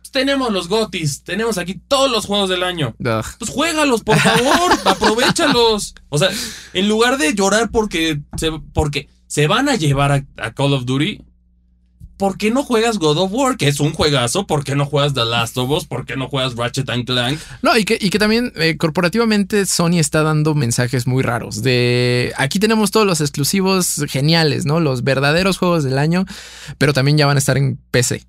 "Pues 0.01 0.11
Tenemos 0.11 0.53
los 0.53 0.69
GOTIS, 0.69 1.23
tenemos 1.25 1.59
aquí 1.59 1.81
todos 1.89 2.11
los 2.11 2.25
juegos 2.27 2.49
del 2.49 2.63
año. 2.63 2.95
Ugh. 2.99 3.25
Pues 3.39 3.51
juégalos, 3.51 4.03
por 4.03 4.19
favor, 4.19 4.73
aprovechalos. 4.85 5.95
O 6.09 6.19
sea, 6.19 6.29
en 6.73 6.89
lugar 6.89 7.19
de 7.19 7.35
llorar 7.35 7.71
porque 7.71 8.21
se, 8.37 8.51
porque 8.73 9.09
se 9.27 9.47
van 9.47 9.69
a 9.69 9.77
llevar 9.77 10.13
a, 10.13 10.25
a 10.39 10.53
Call 10.55 10.73
of 10.75 10.85
Duty, 10.85 11.21
¿por 12.17 12.39
qué 12.39 12.51
no 12.51 12.63
juegas 12.63 12.99
God 12.99 13.19
of 13.19 13.31
War, 13.33 13.57
que 13.57 13.69
es 13.69 13.81
un 13.81 13.93
juegazo? 13.93 14.47
¿Por 14.47 14.65
qué 14.65 14.75
no 14.75 14.87
juegas 14.87 15.15
The 15.15 15.25
Last 15.25 15.57
of 15.59 15.71
Us? 15.71 15.85
¿Por 15.85 16.07
qué 16.07 16.17
no 16.17 16.29
juegas 16.29 16.55
Ratchet 16.57 16.89
and 16.91 17.05
Clank? 17.05 17.39
No, 17.63 17.77
y 17.77 17.85
que, 17.85 17.99
y 18.01 18.11
que 18.11 18.19
también 18.19 18.53
eh, 18.57 18.77
corporativamente 18.77 19.67
Sony 19.67 19.99
está 19.99 20.23
dando 20.23 20.55
mensajes 20.55 21.07
muy 21.07 21.23
raros. 21.23 21.63
De 21.63 22.33
aquí 22.37 22.59
tenemos 22.59 22.91
todos 22.91 23.07
los 23.07 23.21
exclusivos 23.21 24.05
geniales, 24.09 24.67
¿no? 24.67 24.81
Los 24.81 25.05
verdaderos 25.05 25.59
juegos 25.59 25.85
del 25.85 25.99
año, 25.99 26.25
pero 26.79 26.93
también 26.93 27.19
ya 27.19 27.27
van 27.27 27.37
a 27.37 27.41
estar 27.41 27.57
en 27.57 27.79
PC. 27.91 28.25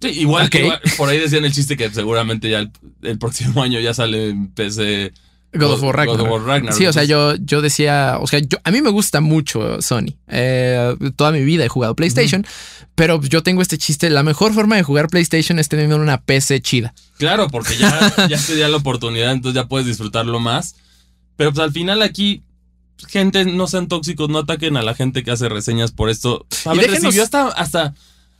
Sí, 0.00 0.08
igual, 0.08 0.46
Ok. 0.46 0.54
igual, 0.56 0.80
por 0.96 1.08
ahí 1.08 1.18
decían 1.18 1.44
el 1.44 1.52
chiste 1.52 1.76
que 1.76 1.88
seguramente 1.90 2.50
ya 2.50 2.58
el, 2.60 2.70
el 3.02 3.18
próximo 3.18 3.62
año 3.62 3.80
ya 3.80 3.94
sale 3.94 4.28
en 4.30 4.48
PC. 4.48 5.12
God 5.54 5.72
of 5.72 5.82
War 5.82 6.06
God 6.06 6.14
of 6.14 6.18
Ragnarok. 6.18 6.30
War 6.30 6.42
Ragnarok. 6.42 6.78
Sí, 6.78 6.86
o 6.86 6.92
sea, 6.92 7.04
yo, 7.04 7.34
yo 7.36 7.60
decía, 7.60 8.18
o 8.20 8.26
sea, 8.26 8.38
yo, 8.38 8.58
a 8.64 8.70
mí 8.70 8.80
me 8.80 8.90
gusta 8.90 9.20
mucho 9.20 9.82
Sony. 9.82 10.14
Eh, 10.28 10.96
toda 11.16 11.30
mi 11.30 11.44
vida 11.44 11.64
he 11.64 11.68
jugado 11.68 11.94
PlayStation, 11.94 12.46
pero 12.94 13.20
yo 13.22 13.42
tengo 13.42 13.60
este 13.62 13.78
chiste. 13.78 14.08
La 14.10 14.22
mejor 14.22 14.54
forma 14.54 14.76
de 14.76 14.82
jugar 14.82 15.08
PlayStation 15.08 15.58
es 15.58 15.68
teniendo 15.68 15.96
una 15.96 16.20
PC 16.20 16.60
chida. 16.62 16.94
Claro, 17.18 17.48
porque 17.48 17.76
ya, 17.76 18.14
ya 18.28 18.38
te 18.38 18.54
dio 18.54 18.66
la 18.68 18.76
oportunidad, 18.78 19.32
entonces 19.32 19.60
ya 19.60 19.68
puedes 19.68 19.86
disfrutarlo 19.86 20.40
más. 20.40 20.74
Pero 21.36 21.52
pues 21.52 21.64
al 21.64 21.72
final 21.72 22.02
aquí, 22.02 22.42
gente, 23.08 23.44
no 23.44 23.66
sean 23.66 23.88
tóxicos, 23.88 24.28
no 24.28 24.38
ataquen 24.38 24.76
a 24.76 24.82
la 24.82 24.94
gente 24.94 25.22
que 25.22 25.30
hace 25.30 25.48
reseñas 25.48 25.92
por 25.92 26.08
esto. 26.08 26.46
A 26.64 26.74
ver, 26.74 26.90
recibió 26.90 27.22
hasta, 27.22 27.48
hasta, 27.48 27.94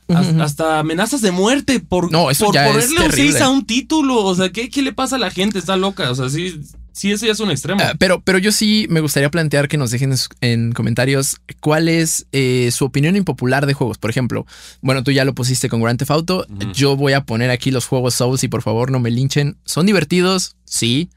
hasta, 0.07 0.43
hasta 0.43 0.79
amenazas 0.79 1.21
de 1.21 1.31
muerte 1.31 1.79
por, 1.79 2.11
No, 2.11 2.31
eso 2.31 2.45
por 2.45 2.55
ya 2.55 2.67
es 2.67 2.71
ponerle 2.73 2.95
un 2.97 3.11
terrible. 3.11 3.31
6 3.33 3.41
a 3.41 3.49
un 3.49 3.65
título. 3.65 4.23
O 4.23 4.35
sea, 4.35 4.51
¿qué, 4.51 4.69
¿qué 4.69 4.81
le 4.81 4.93
pasa 4.93 5.17
a 5.17 5.19
la 5.19 5.31
gente? 5.31 5.59
Está 5.59 5.75
loca. 5.77 6.09
O 6.11 6.15
sea, 6.15 6.29
sí, 6.29 6.61
sí 6.93 7.11
ese 7.11 7.25
ya 7.25 7.33
es 7.33 7.39
un 7.39 7.51
extremo. 7.51 7.81
Ah, 7.83 7.93
pero, 7.99 8.21
pero 8.21 8.37
yo 8.37 8.51
sí 8.51 8.87
me 8.89 9.01
gustaría 9.01 9.29
plantear 9.29 9.67
que 9.67 9.77
nos 9.77 9.91
dejen 9.91 10.13
en, 10.41 10.71
comentarios 10.71 11.41
cuál 11.59 11.89
es 11.89 12.27
eh, 12.31 12.69
su 12.71 12.85
opinión 12.85 13.15
impopular 13.15 13.65
de 13.65 13.73
juegos. 13.73 13.97
Por 13.97 14.09
ejemplo, 14.09 14.45
bueno, 14.81 15.03
tú 15.03 15.11
ya 15.11 15.25
lo 15.25 15.35
pusiste 15.35 15.67
con 15.67 15.81
Grand 15.81 15.99
Theft 15.99 16.11
Auto. 16.11 16.47
Yo 16.73 16.95
voy 16.95 17.13
a 17.13 17.25
poner 17.25 17.49
aquí 17.49 17.71
los 17.71 17.87
juegos 17.87 18.13
Souls 18.13 18.43
y 18.43 18.47
por 18.47 18.61
favor 18.61 18.91
no 18.91 18.99
me 18.99 19.11
linchen. 19.11 19.57
¿Son 19.65 19.85
divertidos? 19.85 20.55
Sí. 20.63 21.09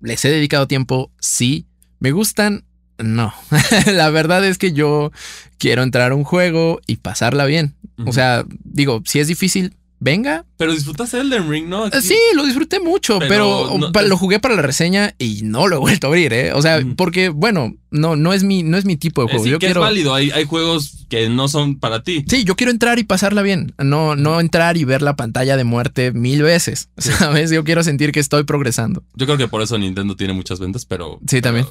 ¿Les 0.00 0.24
he 0.24 0.30
dedicado 0.30 0.68
tiempo? 0.68 1.10
Sí. 1.18 1.66
¿Me 1.98 2.12
gustan? 2.12 2.64
No. 2.98 3.32
La 3.86 4.10
verdad 4.10 4.44
es 4.44 4.58
que 4.58 4.72
yo 4.72 5.10
quiero 5.58 5.82
entrar 5.82 6.12
a 6.12 6.14
un 6.14 6.24
juego 6.24 6.80
y 6.86 6.96
pasarla 6.96 7.46
bien. 7.46 7.74
O 8.06 8.12
sea, 8.12 8.44
digo, 8.64 9.02
si 9.06 9.20
es 9.20 9.28
difícil, 9.28 9.76
venga. 10.04 10.44
Pero 10.58 10.72
disfrutaste 10.72 11.18
Elden 11.18 11.50
Ring, 11.50 11.66
¿no? 11.68 11.86
Eh, 11.86 12.02
Sí, 12.02 12.16
lo 12.34 12.44
disfruté 12.44 12.78
mucho, 12.78 13.18
pero, 13.18 13.28
Pero 13.68 13.78
no- 13.78 13.92
pa- 13.92 14.02
lo 14.02 14.16
jugué 14.18 14.38
para 14.38 14.54
la 14.54 14.62
reseña 14.62 15.14
y 15.18 15.40
no 15.42 15.66
lo 15.66 15.76
he 15.76 15.78
vuelto 15.80 16.06
a 16.06 16.10
abrir, 16.10 16.32
¿eh? 16.34 16.52
O 16.52 16.60
sea, 16.62 16.78
Ujú. 16.78 16.94
porque, 16.94 17.30
bueno, 17.30 17.74
no, 17.90 18.14
no, 18.14 18.32
es 18.34 18.44
mi, 18.44 18.62
no 18.62 18.76
es 18.76 18.84
mi 18.84 18.96
tipo 18.96 19.22
de 19.22 19.28
juego. 19.28 19.44
sí, 19.44 19.50
yo 19.50 19.58
que 19.58 19.66
quiero. 19.66 19.80
es 19.80 19.86
válido. 19.86 20.14
Hay, 20.14 20.30
hay 20.30 20.44
juegos 20.44 21.06
que 21.08 21.28
no 21.30 21.48
son 21.48 21.78
para 21.78 22.02
ti. 22.02 22.24
Sí, 22.28 22.44
yo 22.44 22.54
quiero 22.54 22.70
entrar 22.70 22.98
y 22.98 23.04
pasarla 23.04 23.42
bien. 23.42 23.72
No, 23.82 24.14
no 24.16 24.40
entrar 24.40 24.76
y 24.76 24.84
ver 24.84 25.00
la 25.02 25.16
pantalla 25.16 25.56
de 25.56 25.64
muerte 25.64 26.12
mil 26.12 26.42
veces. 26.42 26.88
¿Sabes? 26.98 27.50
Yo 27.50 27.64
quiero 27.64 27.82
sentir 27.82 28.12
que 28.12 28.20
estoy 28.20 28.44
progresando. 28.44 29.02
Yo 29.14 29.26
creo 29.26 29.38
que 29.38 29.48
por 29.48 29.62
eso 29.62 29.78
Nintendo 29.78 30.16
tiene 30.16 30.32
muchas 30.34 30.60
ventas, 30.60 30.84
pero. 30.84 31.18
Sí, 31.26 31.40
también. 31.40 31.66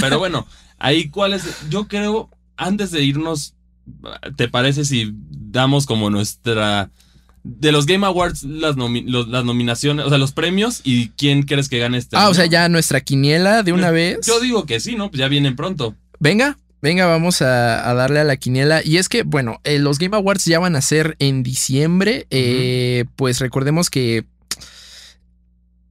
Pero 0.00 0.18
bueno, 0.18 0.46
ahí 0.78 1.08
cuál 1.10 1.34
es. 1.34 1.42
Yo 1.68 1.88
creo, 1.88 2.30
antes 2.56 2.90
de 2.90 3.02
irnos, 3.04 3.54
¿te 4.36 4.48
parece 4.48 4.84
si 4.84 5.12
damos 5.12 5.84
como 5.86 6.10
nuestra. 6.10 6.90
De 7.48 7.70
los 7.70 7.86
Game 7.86 8.04
Awards, 8.04 8.42
las, 8.42 8.76
nomi- 8.76 9.04
los- 9.06 9.28
las 9.28 9.44
nominaciones, 9.44 10.04
o 10.04 10.08
sea, 10.08 10.18
los 10.18 10.32
premios 10.32 10.80
y 10.82 11.10
quién 11.10 11.44
crees 11.44 11.68
que 11.68 11.78
gane 11.78 11.96
este 11.98 12.16
Ah, 12.16 12.22
año? 12.22 12.30
o 12.30 12.34
sea, 12.34 12.46
ya 12.46 12.68
nuestra 12.68 13.00
quiniela 13.00 13.62
de 13.62 13.72
una 13.72 13.92
vez. 13.92 14.18
Yo 14.26 14.40
digo 14.40 14.66
que 14.66 14.80
sí, 14.80 14.96
¿no? 14.96 15.10
Pues 15.10 15.20
ya 15.20 15.28
vienen 15.28 15.54
pronto. 15.54 15.94
Venga, 16.18 16.58
venga, 16.82 17.06
vamos 17.06 17.42
a, 17.42 17.88
a 17.88 17.94
darle 17.94 18.18
a 18.18 18.24
la 18.24 18.36
quiniela. 18.36 18.82
Y 18.84 18.96
es 18.96 19.08
que, 19.08 19.22
bueno, 19.22 19.60
eh, 19.62 19.78
los 19.78 19.98
Game 20.00 20.16
Awards 20.16 20.44
ya 20.44 20.58
van 20.58 20.74
a 20.74 20.80
ser 20.80 21.14
en 21.20 21.42
diciembre. 21.44 22.26
Eh, 22.30 23.04
Pues 23.14 23.38
recordemos 23.38 23.90
que. 23.90 24.24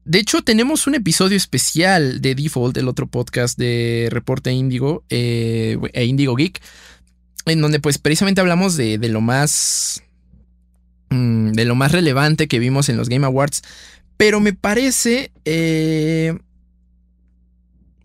De 0.04 0.20
hecho, 0.20 0.44
tenemos 0.44 0.86
un 0.88 0.94
episodio 0.96 1.36
especial 1.36 2.22
de 2.22 2.36
Default, 2.36 2.78
el 2.78 2.88
otro 2.88 3.08
podcast 3.08 3.58
de 3.58 4.08
Reporte 4.12 4.52
Índigo 4.52 5.04
eh, 5.10 5.78
e 5.94 6.06
Índigo 6.06 6.36
Geek, 6.36 6.62
en 7.48 7.62
donde, 7.62 7.80
pues, 7.80 7.98
precisamente 7.98 8.40
hablamos 8.42 8.76
de, 8.78 8.98
de 9.00 9.10
lo 9.10 9.22
más. 9.22 10.04
Mm, 11.16 11.52
de 11.54 11.66
lo 11.66 11.76
más 11.76 11.92
relevante 11.92 12.48
que 12.48 12.60
vimos 12.60 12.90
en 12.90 12.98
los 12.98 13.10
Game 13.10 13.26
Awards. 13.26 13.62
Pero 14.18 14.40
me 14.40 14.54
parece. 14.54 15.32
eh, 15.46 16.38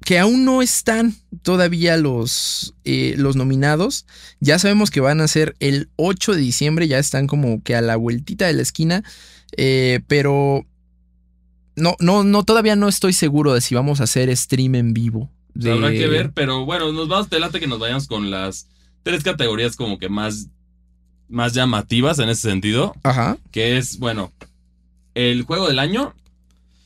que 0.04 0.18
aún 0.18 0.44
no 0.46 0.62
están 0.62 1.14
todavía 1.42 1.96
los, 1.98 2.74
eh, 2.84 3.14
los 3.18 3.36
nominados. 3.36 4.06
Ya 4.40 4.58
sabemos 4.58 4.90
que 4.90 5.00
van 5.00 5.20
a 5.20 5.28
ser 5.28 5.54
el 5.60 5.90
8 5.96 6.32
de 6.34 6.40
diciembre, 6.40 6.88
ya 6.88 6.98
están 6.98 7.26
como 7.26 7.62
que 7.62 7.76
a 7.76 7.82
la 7.82 7.96
vueltita 7.96 8.46
de 8.46 8.54
la 8.54 8.62
esquina, 8.62 9.04
eh, 9.56 10.00
pero 10.08 10.66
no, 11.76 11.96
no, 12.00 12.24
no, 12.24 12.44
todavía 12.44 12.76
no 12.76 12.88
estoy 12.88 13.12
seguro 13.12 13.52
de 13.52 13.60
si 13.60 13.74
vamos 13.74 14.00
a 14.00 14.04
hacer 14.04 14.34
stream 14.36 14.74
en 14.74 14.94
vivo. 14.94 15.30
De- 15.54 15.70
Habrá 15.72 15.90
que 15.90 16.08
ver, 16.08 16.32
pero 16.32 16.64
bueno, 16.64 16.92
nos 16.92 17.06
vamos, 17.06 17.28
te 17.28 17.38
late 17.38 17.60
que 17.60 17.66
nos 17.66 17.78
vayamos 17.78 18.06
con 18.08 18.30
las 18.30 18.66
tres 19.02 19.22
categorías 19.22 19.76
como 19.76 19.98
que 19.98 20.08
más, 20.08 20.48
más 21.30 21.52
llamativas 21.54 22.18
en 22.18 22.28
ese 22.28 22.48
sentido. 22.50 22.94
Ajá. 23.02 23.38
que 23.52 23.78
es, 23.78 23.98
bueno, 23.98 24.32
el 25.14 25.42
juego 25.44 25.68
del 25.68 25.78
año. 25.78 26.14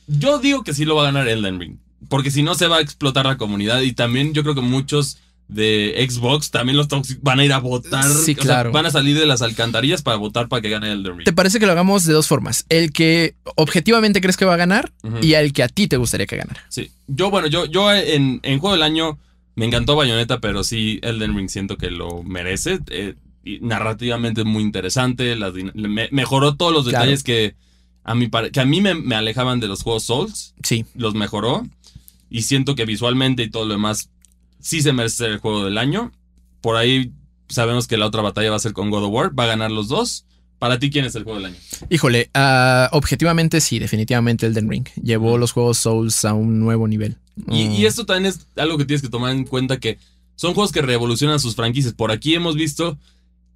Yo 0.07 0.37
digo 0.39 0.63
que 0.63 0.73
sí 0.73 0.85
lo 0.85 0.95
va 0.95 1.01
a 1.03 1.05
ganar 1.11 1.27
Elden 1.27 1.59
Ring, 1.59 1.77
porque 2.09 2.29
si 2.31 2.43
no 2.43 2.53
se 2.55 2.67
va 2.67 2.77
a 2.77 2.81
explotar 2.81 3.25
la 3.25 3.37
comunidad 3.37 3.81
y 3.81 3.91
también 3.93 4.33
yo 4.33 4.43
creo 4.43 4.53
que 4.53 4.61
muchos 4.61 5.17
de 5.47 5.95
Xbox 6.09 6.49
también 6.51 6.75
los 6.77 6.87
van 7.21 7.39
a 7.39 7.45
ir 7.45 7.53
a 7.53 7.59
votar, 7.59 8.03
Sí, 8.05 8.31
o 8.31 8.35
sea, 8.35 8.43
claro. 8.43 8.71
van 8.71 8.85
a 8.87 8.91
salir 8.91 9.17
de 9.17 9.25
las 9.27 9.41
alcantarillas 9.43 10.01
para 10.01 10.17
votar 10.17 10.47
para 10.47 10.61
que 10.61 10.69
gane 10.69 10.91
Elden 10.91 11.17
Ring. 11.17 11.23
¿Te 11.25 11.33
parece 11.33 11.59
que 11.59 11.65
lo 11.67 11.71
hagamos 11.71 12.03
de 12.05 12.13
dos 12.13 12.27
formas? 12.27 12.65
El 12.69 12.91
que 12.91 13.35
objetivamente 13.55 14.21
crees 14.21 14.37
que 14.37 14.45
va 14.45 14.55
a 14.55 14.57
ganar 14.57 14.91
y 15.21 15.33
el 15.33 15.53
que 15.53 15.63
a 15.63 15.67
ti 15.67 15.87
te 15.87 15.97
gustaría 15.97 16.25
que 16.27 16.37
ganara. 16.37 16.63
Sí, 16.69 16.91
yo 17.07 17.29
bueno, 17.31 17.47
yo, 17.47 17.65
yo 17.65 17.91
en, 17.93 18.39
en 18.43 18.59
juego 18.59 18.73
del 18.75 18.83
año 18.83 19.17
me 19.55 19.65
encantó 19.65 19.95
Bayonetta, 19.95 20.39
pero 20.39 20.63
sí 20.63 20.99
Elden 21.03 21.35
Ring 21.35 21.49
siento 21.49 21.77
que 21.77 21.89
lo 21.91 22.21
merece. 22.23 22.79
eh, 22.89 23.13
narrativamente 23.61 24.43
muy 24.43 24.63
interesante, 24.63 25.35
las 25.35 25.53
din- 25.53 25.71
me- 25.73 26.09
mejoró 26.11 26.55
todos 26.55 26.73
los 26.73 26.83
Claro. 26.87 26.99
detalles 27.05 27.23
que 27.23 27.55
a 28.03 28.13
mí, 28.15 28.29
que 28.51 28.59
a 28.59 28.65
mí 28.65 28.81
me, 28.81 28.93
me 28.95 29.15
alejaban 29.15 29.59
de 29.59 29.67
los 29.67 29.81
juegos 29.83 30.03
Souls. 30.03 30.53
Sí. 30.63 30.85
los 30.95 31.13
mejoró. 31.15 31.65
Y 32.29 32.41
siento 32.43 32.75
que 32.75 32.85
visualmente 32.85 33.43
y 33.43 33.49
todo 33.49 33.65
lo 33.65 33.73
demás 33.73 34.09
sí 34.59 34.81
se 34.81 34.93
merece 34.93 35.17
ser 35.17 35.31
el 35.31 35.37
juego 35.39 35.63
del 35.65 35.77
año. 35.77 36.11
Por 36.61 36.75
ahí 36.75 37.11
sabemos 37.49 37.87
que 37.87 37.97
la 37.97 38.05
otra 38.07 38.21
batalla 38.21 38.49
va 38.49 38.55
a 38.55 38.59
ser 38.59 38.73
con 38.73 38.89
God 38.89 39.03
of 39.05 39.11
War. 39.13 39.39
Va 39.39 39.43
a 39.43 39.47
ganar 39.47 39.71
los 39.71 39.87
dos. 39.87 40.25
Para 40.57 40.79
ti, 40.79 40.89
¿quién 40.89 41.05
es 41.05 41.13
el 41.15 41.23
juego 41.23 41.37
del 41.39 41.47
año? 41.47 41.57
Híjole, 41.89 42.29
ah, 42.33 42.89
objetivamente 42.93 43.59
sí, 43.61 43.77
definitivamente 43.77 44.45
Elden 44.47 44.69
Ring. 44.69 44.87
Llevó 45.03 45.37
los 45.37 45.51
juegos 45.51 45.77
Souls 45.77 46.25
a 46.25 46.33
un 46.33 46.59
nuevo 46.59 46.87
nivel. 46.87 47.17
Y, 47.51 47.65
Mm. 47.67 47.71
y 47.73 47.85
esto 47.85 48.05
también 48.05 48.27
es 48.33 48.47
algo 48.55 48.77
que 48.77 48.85
tienes 48.85 49.01
que 49.01 49.09
tomar 49.09 49.31
en 49.31 49.43
cuenta 49.45 49.79
que 49.79 49.99
son 50.35 50.53
juegos 50.53 50.71
que 50.71 50.81
revolucionan 50.81 51.39
sus 51.39 51.55
franquicias. 51.55 51.93
Por 51.93 52.11
aquí 52.11 52.33
hemos 52.33 52.55
visto 52.55 52.97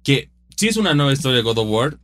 que 0.02 0.30
sí 0.56 0.68
es 0.68 0.76
una 0.76 0.94
nueva 0.94 1.12
historia 1.12 1.36
de 1.38 1.42
God 1.42 1.58
of 1.58 1.68
War, 1.68 1.98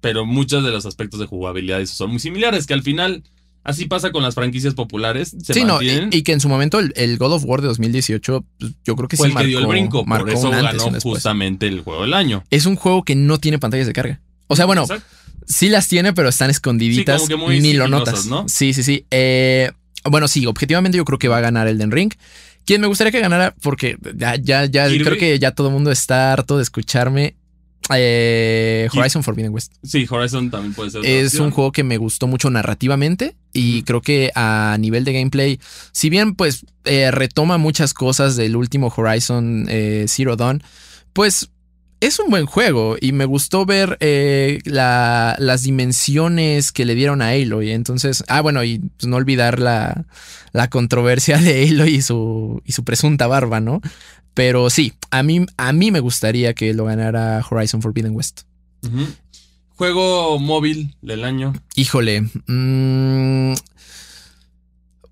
pero 0.00 0.24
muchos 0.26 0.64
de 0.64 0.70
los 0.70 0.86
aspectos 0.86 1.20
de 1.20 1.26
jugabilidad 1.26 1.84
son 1.86 2.10
muy 2.10 2.18
similares, 2.20 2.66
que 2.66 2.74
al 2.74 2.82
final 2.82 3.22
así 3.62 3.84
pasa 3.86 4.10
con 4.12 4.22
las 4.22 4.34
franquicias 4.34 4.72
populares. 4.74 5.34
Se 5.42 5.52
sí, 5.52 5.64
no, 5.64 5.82
y, 5.82 6.08
y 6.10 6.22
que 6.22 6.32
en 6.32 6.40
su 6.40 6.48
momento 6.48 6.78
el, 6.78 6.92
el 6.96 7.18
God 7.18 7.32
of 7.34 7.44
War 7.44 7.60
de 7.60 7.68
2018, 7.68 8.44
pues, 8.58 8.72
yo 8.84 8.96
creo 8.96 9.08
que 9.08 9.16
fue 9.18 9.28
sí 9.28 9.34
el 9.36 9.38
que 9.42 9.46
dio 9.46 9.58
el 9.58 9.64
marcó- 9.64 9.70
brinco, 9.70 10.04
marcó 10.06 10.24
por 10.26 10.34
eso 10.34 10.50
ganó 10.50 11.00
justamente 11.00 11.66
el 11.66 11.80
juego 11.82 12.02
del 12.02 12.14
año. 12.14 12.42
Es 12.50 12.64
un 12.66 12.76
juego 12.76 13.02
que 13.04 13.14
no 13.14 13.38
tiene 13.38 13.58
pantallas 13.58 13.86
de 13.86 13.92
carga. 13.92 14.20
O 14.46 14.56
sea, 14.56 14.64
bueno, 14.64 14.82
Exacto. 14.82 15.04
sí 15.46 15.68
las 15.68 15.86
tiene, 15.88 16.12
pero 16.14 16.28
están 16.30 16.48
escondiditas. 16.50 17.22
Sí, 17.22 17.28
como 17.32 17.46
que 17.48 17.52
muy 17.52 17.60
ni 17.60 17.74
lo 17.74 17.86
notas. 17.88 18.26
¿no? 18.26 18.48
Sí, 18.48 18.72
sí, 18.72 18.82
sí. 18.82 19.04
Eh, 19.10 19.70
bueno, 20.04 20.28
sí, 20.28 20.46
objetivamente 20.46 20.98
yo 20.98 21.04
creo 21.04 21.18
que 21.18 21.28
va 21.28 21.38
a 21.38 21.40
ganar 21.40 21.68
Elden 21.68 21.90
Ring. 21.90 22.12
¿Quién 22.64 22.80
me 22.80 22.86
gustaría 22.86 23.10
que 23.10 23.20
ganara? 23.20 23.54
Porque 23.62 23.96
ya, 24.14 24.36
ya, 24.36 24.68
creo 24.68 25.18
que 25.18 25.38
ya 25.38 25.52
todo 25.52 25.68
el 25.68 25.72
mundo 25.72 25.90
está 25.90 26.32
harto 26.32 26.56
de 26.56 26.62
escucharme. 26.62 27.36
Eh, 27.92 28.88
Horizon 28.94 29.22
Forbidden 29.24 29.52
West. 29.52 29.72
Sí, 29.82 30.06
Horizon 30.08 30.50
también 30.50 30.74
puede 30.74 30.90
ser. 30.90 31.04
Es 31.04 31.34
un 31.34 31.50
juego 31.50 31.72
que 31.72 31.82
me 31.82 31.96
gustó 31.96 32.26
mucho 32.26 32.48
narrativamente 32.50 33.34
y 33.52 33.82
creo 33.82 34.00
que 34.00 34.30
a 34.34 34.76
nivel 34.78 35.04
de 35.04 35.12
gameplay, 35.12 35.60
si 35.92 36.08
bien 36.10 36.34
pues 36.34 36.64
eh, 36.84 37.10
retoma 37.10 37.58
muchas 37.58 37.94
cosas 37.94 38.36
del 38.36 38.54
último 38.54 38.92
Horizon 38.94 39.66
eh, 39.68 40.04
Zero 40.06 40.36
Dawn, 40.36 40.62
pues 41.12 41.50
es 42.00 42.18
un 42.18 42.30
buen 42.30 42.46
juego 42.46 42.96
y 43.00 43.12
me 43.12 43.24
gustó 43.26 43.66
ver 43.66 43.96
eh, 44.00 44.58
la- 44.64 45.36
las 45.38 45.62
dimensiones 45.62 46.72
que 46.72 46.84
le 46.84 46.94
dieron 46.94 47.20
a 47.22 47.28
Aloy. 47.30 47.70
Entonces, 47.72 48.24
ah, 48.28 48.40
bueno, 48.40 48.64
y 48.64 48.78
pues, 48.78 49.06
no 49.06 49.16
olvidar 49.16 49.58
la, 49.58 50.06
la 50.52 50.68
controversia 50.70 51.38
de 51.38 51.68
Aloy 51.68 51.96
y 51.96 52.02
su, 52.02 52.62
y 52.64 52.72
su 52.72 52.84
presunta 52.84 53.26
barba, 53.26 53.60
¿no? 53.60 53.80
Pero 54.34 54.70
sí, 54.70 54.94
a 55.10 55.22
mí, 55.22 55.44
a 55.56 55.72
mí 55.72 55.90
me 55.90 56.00
gustaría 56.00 56.54
que 56.54 56.72
lo 56.72 56.84
ganara 56.86 57.44
Horizon 57.50 57.82
Forbidden 57.82 58.14
West. 58.14 58.42
Juego 59.76 60.38
móvil 60.38 60.94
del 61.02 61.24
año. 61.24 61.52
Híjole. 61.74 62.22
mm, 62.46 63.54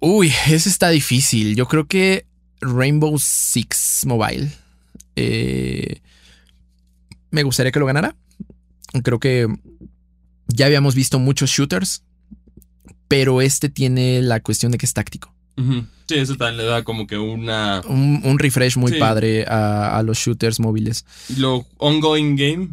uy, 0.00 0.32
ese 0.48 0.68
está 0.68 0.90
difícil. 0.90 1.56
Yo 1.56 1.66
creo 1.66 1.86
que 1.86 2.26
Rainbow 2.60 3.18
Six 3.18 4.04
Mobile. 4.06 4.50
eh, 5.16 6.00
me 7.30 7.42
gustaría 7.42 7.72
que 7.72 7.78
lo 7.80 7.86
ganara. 7.86 8.14
Creo 9.02 9.18
que 9.20 9.46
ya 10.48 10.66
habíamos 10.66 10.94
visto 10.94 11.18
muchos 11.18 11.50
shooters. 11.50 12.02
Pero 13.08 13.40
este 13.40 13.68
tiene 13.70 14.20
la 14.20 14.40
cuestión 14.40 14.70
de 14.70 14.76
que 14.78 14.84
es 14.84 14.92
táctico. 14.92 15.32
Sí, 16.06 16.14
eso 16.14 16.36
también 16.36 16.58
le 16.58 16.64
da 16.64 16.84
como 16.84 17.06
que 17.06 17.16
una. 17.18 17.80
Un, 17.88 18.20
un 18.22 18.38
refresh 18.38 18.76
muy 18.76 18.92
Sí. 18.92 18.98
padre 18.98 19.44
a, 19.48 19.96
a 19.96 20.02
los 20.02 20.18
shooters 20.18 20.60
móviles. 20.60 21.04
Lo 21.36 21.66
ongoing 21.78 22.36
game. 22.36 22.68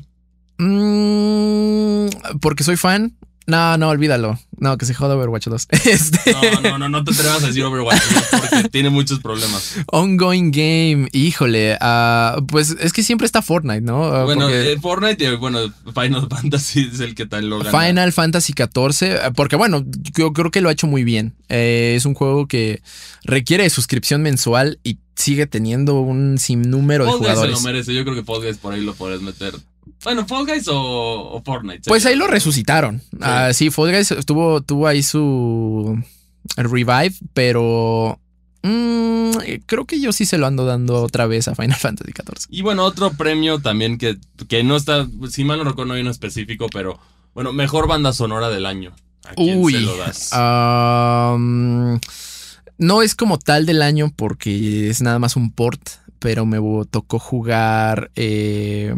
Mm, 0.57 2.07
porque 2.41 2.63
soy 2.63 2.75
fan. 2.77 3.15
No, 3.47 3.77
no, 3.77 3.89
olvídalo. 3.89 4.39
No, 4.57 4.77
que 4.77 4.85
se 4.85 4.93
joda 4.93 5.15
Overwatch 5.15 5.47
2. 5.47 5.67
Este, 5.85 6.31
No, 6.31 6.61
no, 6.61 6.77
no, 6.79 6.89
no 6.89 7.03
te 7.03 7.11
atrevas 7.11 7.43
a 7.43 7.47
decir 7.47 7.63
Overwatch 7.63 8.01
¿no? 8.11 8.39
porque 8.39 8.69
tiene 8.71 8.89
muchos 8.89 9.19
problemas. 9.19 9.75
Ongoing 9.87 10.51
game, 10.51 11.09
híjole. 11.11 11.77
ah, 11.81 12.37
pues 12.47 12.75
es 12.79 12.91
que 12.93 13.03
siempre 13.03 13.25
está 13.25 13.41
Fortnite, 13.41 13.81
¿no? 13.81 14.05
Ah, 14.05 14.23
Bueno, 14.23 14.43
porque 14.45 14.73
eh, 14.73 14.79
Fortnite 14.79 15.25
y 15.25 15.35
bueno, 15.35 15.59
Final 15.93 16.27
Fantasy 16.29 16.89
es 16.91 16.99
el 17.01 17.13
que 17.13 17.25
tal 17.25 17.49
lo 17.49 17.59
gana. 17.59 17.87
Final 17.87 18.13
Fantasy 18.13 18.53
XIV, 18.53 19.19
ah, 19.23 19.31
porque 19.35 19.55
bueno, 19.55 19.85
yo 20.17 20.33
creo 20.33 20.49
que 20.49 20.61
lo 20.61 20.69
ha 20.69 20.71
hecho 20.71 20.87
muy 20.87 21.03
bien. 21.03 21.35
Eh, 21.49 21.93
es 21.95 22.05
un 22.05 22.13
juego 22.15 22.47
que 22.47 22.81
requiere 23.23 23.63
de 23.63 23.69
suscripción 23.69 24.21
mensual 24.21 24.79
y 24.83 24.97
sigue 25.15 25.47
teniendo 25.47 25.99
un 26.01 26.37
sinnúmero 26.37 27.05
de 27.05 27.11
se 27.11 27.17
lo 27.17 27.19
jugadores. 27.19 27.63
merece. 27.63 27.93
Yo 27.93 28.03
creo 28.03 28.15
que 28.15 28.21
Guys 28.21 28.57
por 28.57 28.73
ahí 28.73 28.81
lo 28.81 28.93
puedes 28.95 29.21
meter. 29.21 29.53
Bueno, 30.05 30.25
Fall 30.27 30.45
Guys 30.45 30.67
o, 30.67 30.77
o 30.77 31.41
Fortnite. 31.43 31.81
Pues 31.89 32.05
ahí 32.05 32.15
lo 32.15 32.27
resucitaron. 32.27 33.01
Ah, 33.19 33.51
sí, 33.53 33.71
Fall 33.71 33.91
Guys 33.91 34.13
tuvo, 34.25 34.61
tuvo 34.61 34.87
ahí 34.87 35.01
su 35.01 35.99
revive, 36.55 37.13
pero 37.33 38.19
mm, 38.61 39.31
creo 39.65 39.85
que 39.85 39.99
yo 39.99 40.13
sí 40.13 40.27
se 40.27 40.37
lo 40.37 40.45
ando 40.45 40.63
dando 40.65 41.01
otra 41.01 41.25
vez 41.25 41.47
a 41.47 41.55
Final 41.55 41.75
Fantasy 41.79 42.11
XIV. 42.11 42.45
Y 42.49 42.61
bueno, 42.61 42.83
otro 42.85 43.13
premio 43.13 43.59
también 43.59 43.97
que, 43.97 44.17
que 44.47 44.63
no 44.63 44.75
está, 44.75 45.07
si 45.29 45.43
mal 45.43 45.57
no 45.57 45.63
recuerdo, 45.63 45.89
no 45.89 45.93
hay 45.95 46.01
uno 46.01 46.11
específico, 46.11 46.67
pero 46.71 46.99
bueno, 47.33 47.51
mejor 47.51 47.87
banda 47.87 48.13
sonora 48.13 48.49
del 48.49 48.67
año. 48.67 48.93
¿A 49.25 49.33
quién 49.33 49.57
Uy, 49.57 49.73
se 49.73 49.79
lo 49.81 49.97
das? 49.97 50.29
no 52.77 53.01
es 53.01 53.15
como 53.15 53.39
tal 53.39 53.65
del 53.65 53.81
año 53.81 54.13
porque 54.15 54.87
es 54.89 55.01
nada 55.01 55.17
más 55.17 55.35
un 55.35 55.51
port, 55.51 55.81
pero 56.19 56.45
me 56.45 56.59
tocó 56.91 57.17
jugar 57.17 58.11
eh, 58.15 58.93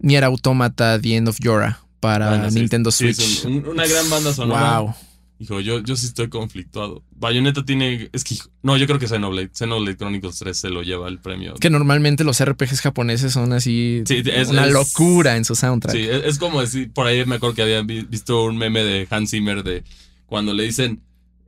Nier 0.00 0.24
Automata 0.24 0.98
The 1.00 1.16
End 1.16 1.28
of 1.28 1.38
Yora 1.40 1.80
para 2.00 2.30
Bueno, 2.30 2.50
sí, 2.50 2.58
Nintendo 2.58 2.90
sí, 2.90 3.12
Switch. 3.14 3.44
un- 3.44 3.52
un- 3.58 3.68
una 3.68 3.86
gran 3.86 4.08
banda 4.10 4.32
sonora. 4.32 4.80
wow. 4.80 4.94
Hijo, 5.38 5.58
yo, 5.60 5.78
yo 5.78 5.96
sí 5.96 6.04
estoy 6.04 6.28
conflictuado. 6.28 7.02
Bayonetta 7.12 7.64
tiene. 7.64 8.10
Es 8.12 8.24
que. 8.24 8.36
No, 8.62 8.76
yo 8.76 8.86
creo 8.86 8.98
que 8.98 9.08
Xenoblade. 9.08 9.48
Xenoblade 9.54 9.96
Chronicles 9.96 10.38
3 10.38 10.54
se 10.54 10.68
lo 10.68 10.82
lleva 10.82 11.08
el 11.08 11.18
premio. 11.18 11.54
Que 11.54 11.70
normalmente 11.70 12.24
los 12.24 12.40
RPGs 12.44 12.82
japoneses 12.82 13.32
son 13.32 13.54
así 13.54 14.02
Sí, 14.06 14.22
es- 14.26 14.48
una 14.50 14.66
es- 14.66 14.72
locura 14.74 15.38
en 15.38 15.46
su 15.46 15.54
soundtrack. 15.54 15.96
Sí, 15.96 16.02
es, 16.02 16.24
es 16.26 16.38
como 16.38 16.60
decir. 16.60 16.92
Por 16.92 17.06
ahí 17.06 17.24
me 17.24 17.36
acuerdo 17.36 17.54
que 17.56 17.62
había 17.62 17.80
vi- 17.80 18.02
visto 18.02 18.44
un 18.44 18.58
meme 18.58 18.84
de 18.84 19.06
Hans 19.08 19.30
Zimmer 19.30 19.62
de 19.62 19.82
cuando 20.26 20.52
le 20.52 20.64
dicen. 20.64 21.00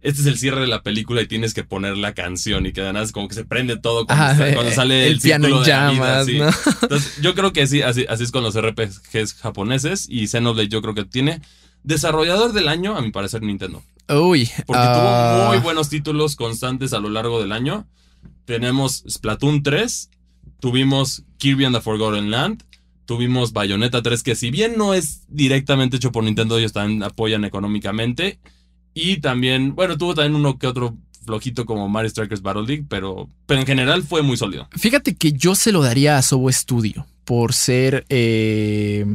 Este 0.02 0.20
es 0.20 0.26
el 0.26 0.36
cierre 0.36 0.60
de 0.60 0.66
la 0.66 0.82
película 0.82 1.22
y 1.22 1.26
tienes 1.28 1.54
que 1.54 1.62
poner 1.64 1.96
la 1.96 2.12
canción 2.12 2.66
y 2.66 2.72
que 2.72 2.80
además 2.80 3.12
como 3.12 3.28
que 3.28 3.34
se 3.36 3.44
prende 3.44 3.78
todo 3.78 4.04
cuando, 4.04 4.24
Ajá, 4.24 4.32
está- 4.32 4.54
cuando 4.54 4.72
eh, 4.72 4.74
sale 4.74 5.06
el, 5.06 5.12
el 5.14 5.20
piano 5.20 5.46
en 5.46 5.52
de 5.52 5.58
la 5.70 5.90
vida, 5.92 6.24
llamas. 6.24 6.58
Entonces, 6.82 7.18
yo 7.22 7.34
creo 7.34 7.52
que 7.52 7.66
sí, 7.68 7.82
así, 7.82 8.04
así 8.08 8.24
es 8.24 8.32
con 8.32 8.42
los 8.42 8.60
RPGs 8.60 9.34
japoneses 9.34 10.06
y 10.10 10.26
Xenoblade 10.26 10.68
yo 10.68 10.82
creo 10.82 10.94
que 10.94 11.04
tiene 11.04 11.40
desarrollador 11.84 12.52
del 12.52 12.68
año, 12.68 12.96
a 12.96 13.00
mi 13.02 13.10
parecer 13.12 13.42
Nintendo. 13.42 13.82
Uy. 14.08 14.50
Porque 14.66 14.82
ah, 14.84 15.36
tuvo 15.38 15.48
muy 15.52 15.58
buenos 15.62 15.88
títulos 15.88 16.36
constantes 16.36 16.92
a 16.92 16.98
lo 16.98 17.08
largo 17.08 17.40
del 17.40 17.52
año. 17.52 17.86
Tenemos 18.44 19.04
Splatoon 19.08 19.62
3, 19.62 20.10
tuvimos 20.60 21.22
Kirby 21.38 21.64
and 21.64 21.76
the 21.76 21.80
Forgotten 21.80 22.30
Land, 22.30 22.64
tuvimos 23.04 23.52
Bayonetta 23.52 24.02
3, 24.02 24.22
que 24.22 24.34
si 24.34 24.50
bien 24.50 24.74
no 24.76 24.94
es 24.94 25.22
directamente 25.28 25.96
hecho 25.96 26.12
por 26.12 26.24
Nintendo, 26.24 26.58
ellos 26.58 26.72
también 26.72 27.02
apoyan 27.02 27.44
económicamente. 27.44 28.38
Y 28.94 29.18
también, 29.18 29.74
bueno, 29.74 29.96
tuvo 29.96 30.14
también 30.14 30.34
uno 30.34 30.58
que 30.58 30.66
otro 30.66 30.96
flojito 31.24 31.64
como 31.66 31.88
Mario 31.88 32.10
Strikers 32.10 32.42
Battle 32.42 32.66
League, 32.66 32.84
pero, 32.88 33.28
pero 33.46 33.60
en 33.60 33.66
general 33.66 34.02
fue 34.02 34.22
muy 34.22 34.36
sólido. 34.36 34.68
Fíjate 34.72 35.14
que 35.14 35.32
yo 35.32 35.54
se 35.54 35.72
lo 35.72 35.82
daría 35.82 36.18
a 36.18 36.22
Sobo 36.22 36.50
Studio 36.50 37.06
por 37.24 37.54
ser. 37.54 38.04
eh, 38.08 39.06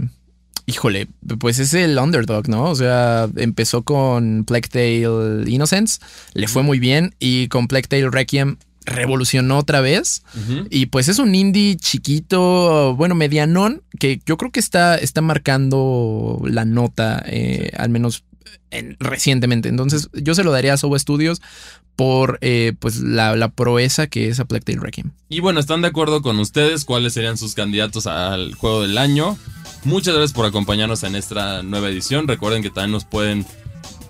híjole, 0.65 1.07
pues 1.39 1.59
es 1.59 1.73
el 1.73 1.97
underdog, 1.97 2.49
¿no? 2.49 2.65
O 2.65 2.75
sea, 2.75 3.29
empezó 3.37 3.83
con 3.83 4.43
Plague 4.45 4.67
Tale 4.69 5.49
Innocence, 5.49 5.99
le 6.33 6.47
fue 6.47 6.61
muy 6.61 6.79
bien 6.79 7.15
y 7.19 7.47
con 7.47 7.67
Plague 7.67 7.87
Tale 7.87 8.09
Requiem 8.09 8.57
revolucionó 8.85 9.57
otra 9.57 9.81
vez. 9.81 10.23
Y 10.69 10.87
pues 10.87 11.07
es 11.09 11.19
un 11.19 11.35
indie 11.35 11.77
chiquito, 11.77 12.95
bueno, 12.95 13.15
medianón, 13.15 13.81
que 13.99 14.19
yo 14.25 14.37
creo 14.37 14.51
que 14.51 14.59
está, 14.59 14.97
está 14.97 15.21
marcando 15.21 16.41
la 16.45 16.65
nota, 16.65 17.23
eh, 17.25 17.71
al 17.77 17.89
menos 17.89 18.23
en- 18.71 18.97
recientemente. 18.99 19.69
Entonces, 19.69 20.09
yo 20.13 20.35
se 20.35 20.43
lo 20.43 20.51
daría 20.51 20.73
a 20.73 20.77
Sobo 20.77 20.97
Studios 20.99 21.41
por 21.95 22.37
eh, 22.41 22.73
pues 22.79 22.99
la, 22.99 23.35
la 23.35 23.49
proeza 23.49 24.07
que 24.07 24.27
es 24.29 24.39
a 24.39 24.45
Plague 24.45 24.63
Tale 24.65 24.79
Requiem. 24.79 25.11
Y 25.29 25.39
bueno, 25.39 25.59
¿están 25.59 25.81
de 25.81 25.87
acuerdo 25.87 26.21
con 26.21 26.37
ustedes? 26.39 26.85
¿Cuáles 26.85 27.13
serían 27.13 27.37
sus 27.37 27.55
candidatos 27.55 28.05
al 28.07 28.53
juego 28.55 28.81
del 28.83 28.97
año? 28.97 29.37
Muchas 29.83 30.13
gracias 30.13 30.33
por 30.33 30.45
acompañarnos 30.45 31.03
en 31.03 31.15
esta 31.15 31.63
nueva 31.63 31.89
edición. 31.89 32.27
Recuerden 32.27 32.61
que 32.61 32.69
también 32.69 32.91
nos 32.91 33.05
pueden, 33.05 33.45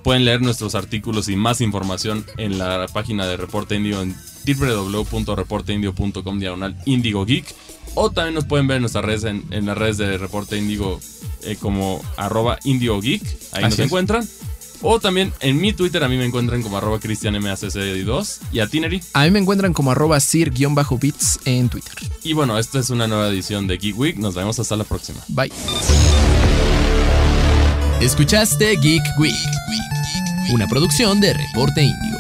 pueden 0.04 0.26
leer 0.26 0.42
nuestros 0.42 0.76
artículos 0.76 1.30
y 1.30 1.36
más 1.38 1.62
información 1.62 2.26
en 2.38 2.58
la 2.58 2.88
página 2.92 3.26
de 3.26 3.38
Reporte 3.38 3.76
Indio 3.76 4.02
en 4.02 4.16
www.reporteindio.com 4.46 6.40
diagonal 6.40 6.76
Indigo 6.86 7.26
Geek. 7.26 7.46
O 8.00 8.12
también 8.12 8.36
nos 8.36 8.46
pueden 8.46 8.68
ver 8.68 8.76
en 8.78 8.82
nuestras 8.84 9.04
redes, 9.04 9.24
en, 9.24 9.44
en 9.50 9.66
las 9.66 9.76
redes 9.76 9.98
de 9.98 10.20
Reporte 10.20 10.56
Indigo 10.56 11.00
eh, 11.42 11.56
como 11.60 12.00
arroba 12.16 12.60
Indio 12.64 13.02
Geek. 13.02 13.24
Ahí 13.54 13.64
Así 13.64 13.64
nos 13.64 13.74
es. 13.80 13.86
encuentran. 13.86 14.30
O 14.84 15.00
también 15.00 15.34
en 15.40 15.60
mi 15.60 15.74
Twitter 15.74 16.04
a 16.04 16.08
mí 16.08 16.16
me 16.16 16.26
encuentran 16.26 16.62
como 16.62 16.78
arroba 16.78 17.00
cristianmacc2 17.00 18.38
y 18.52 18.60
a 18.60 18.68
Tinery. 18.68 19.02
A 19.14 19.24
mí 19.24 19.32
me 19.32 19.40
encuentran 19.40 19.74
como 19.74 19.90
arroba 19.90 20.20
sir-bits 20.20 21.40
en 21.46 21.70
Twitter. 21.70 21.96
Y 22.24 22.34
bueno, 22.34 22.60
esta 22.60 22.78
es 22.78 22.92
una 22.92 23.08
nueva 23.08 23.30
edición 23.30 23.66
de 23.66 23.78
Geek 23.78 23.98
Week. 23.98 24.18
Nos 24.18 24.36
vemos 24.36 24.60
hasta 24.60 24.76
la 24.76 24.84
próxima. 24.84 25.20
Bye. 25.30 25.52
Escuchaste 28.00 28.76
Geek 28.76 29.02
Week, 29.18 29.34
una 30.54 30.68
producción 30.68 31.20
de 31.20 31.34
Reporte 31.34 31.82
Índigo. 31.82 32.17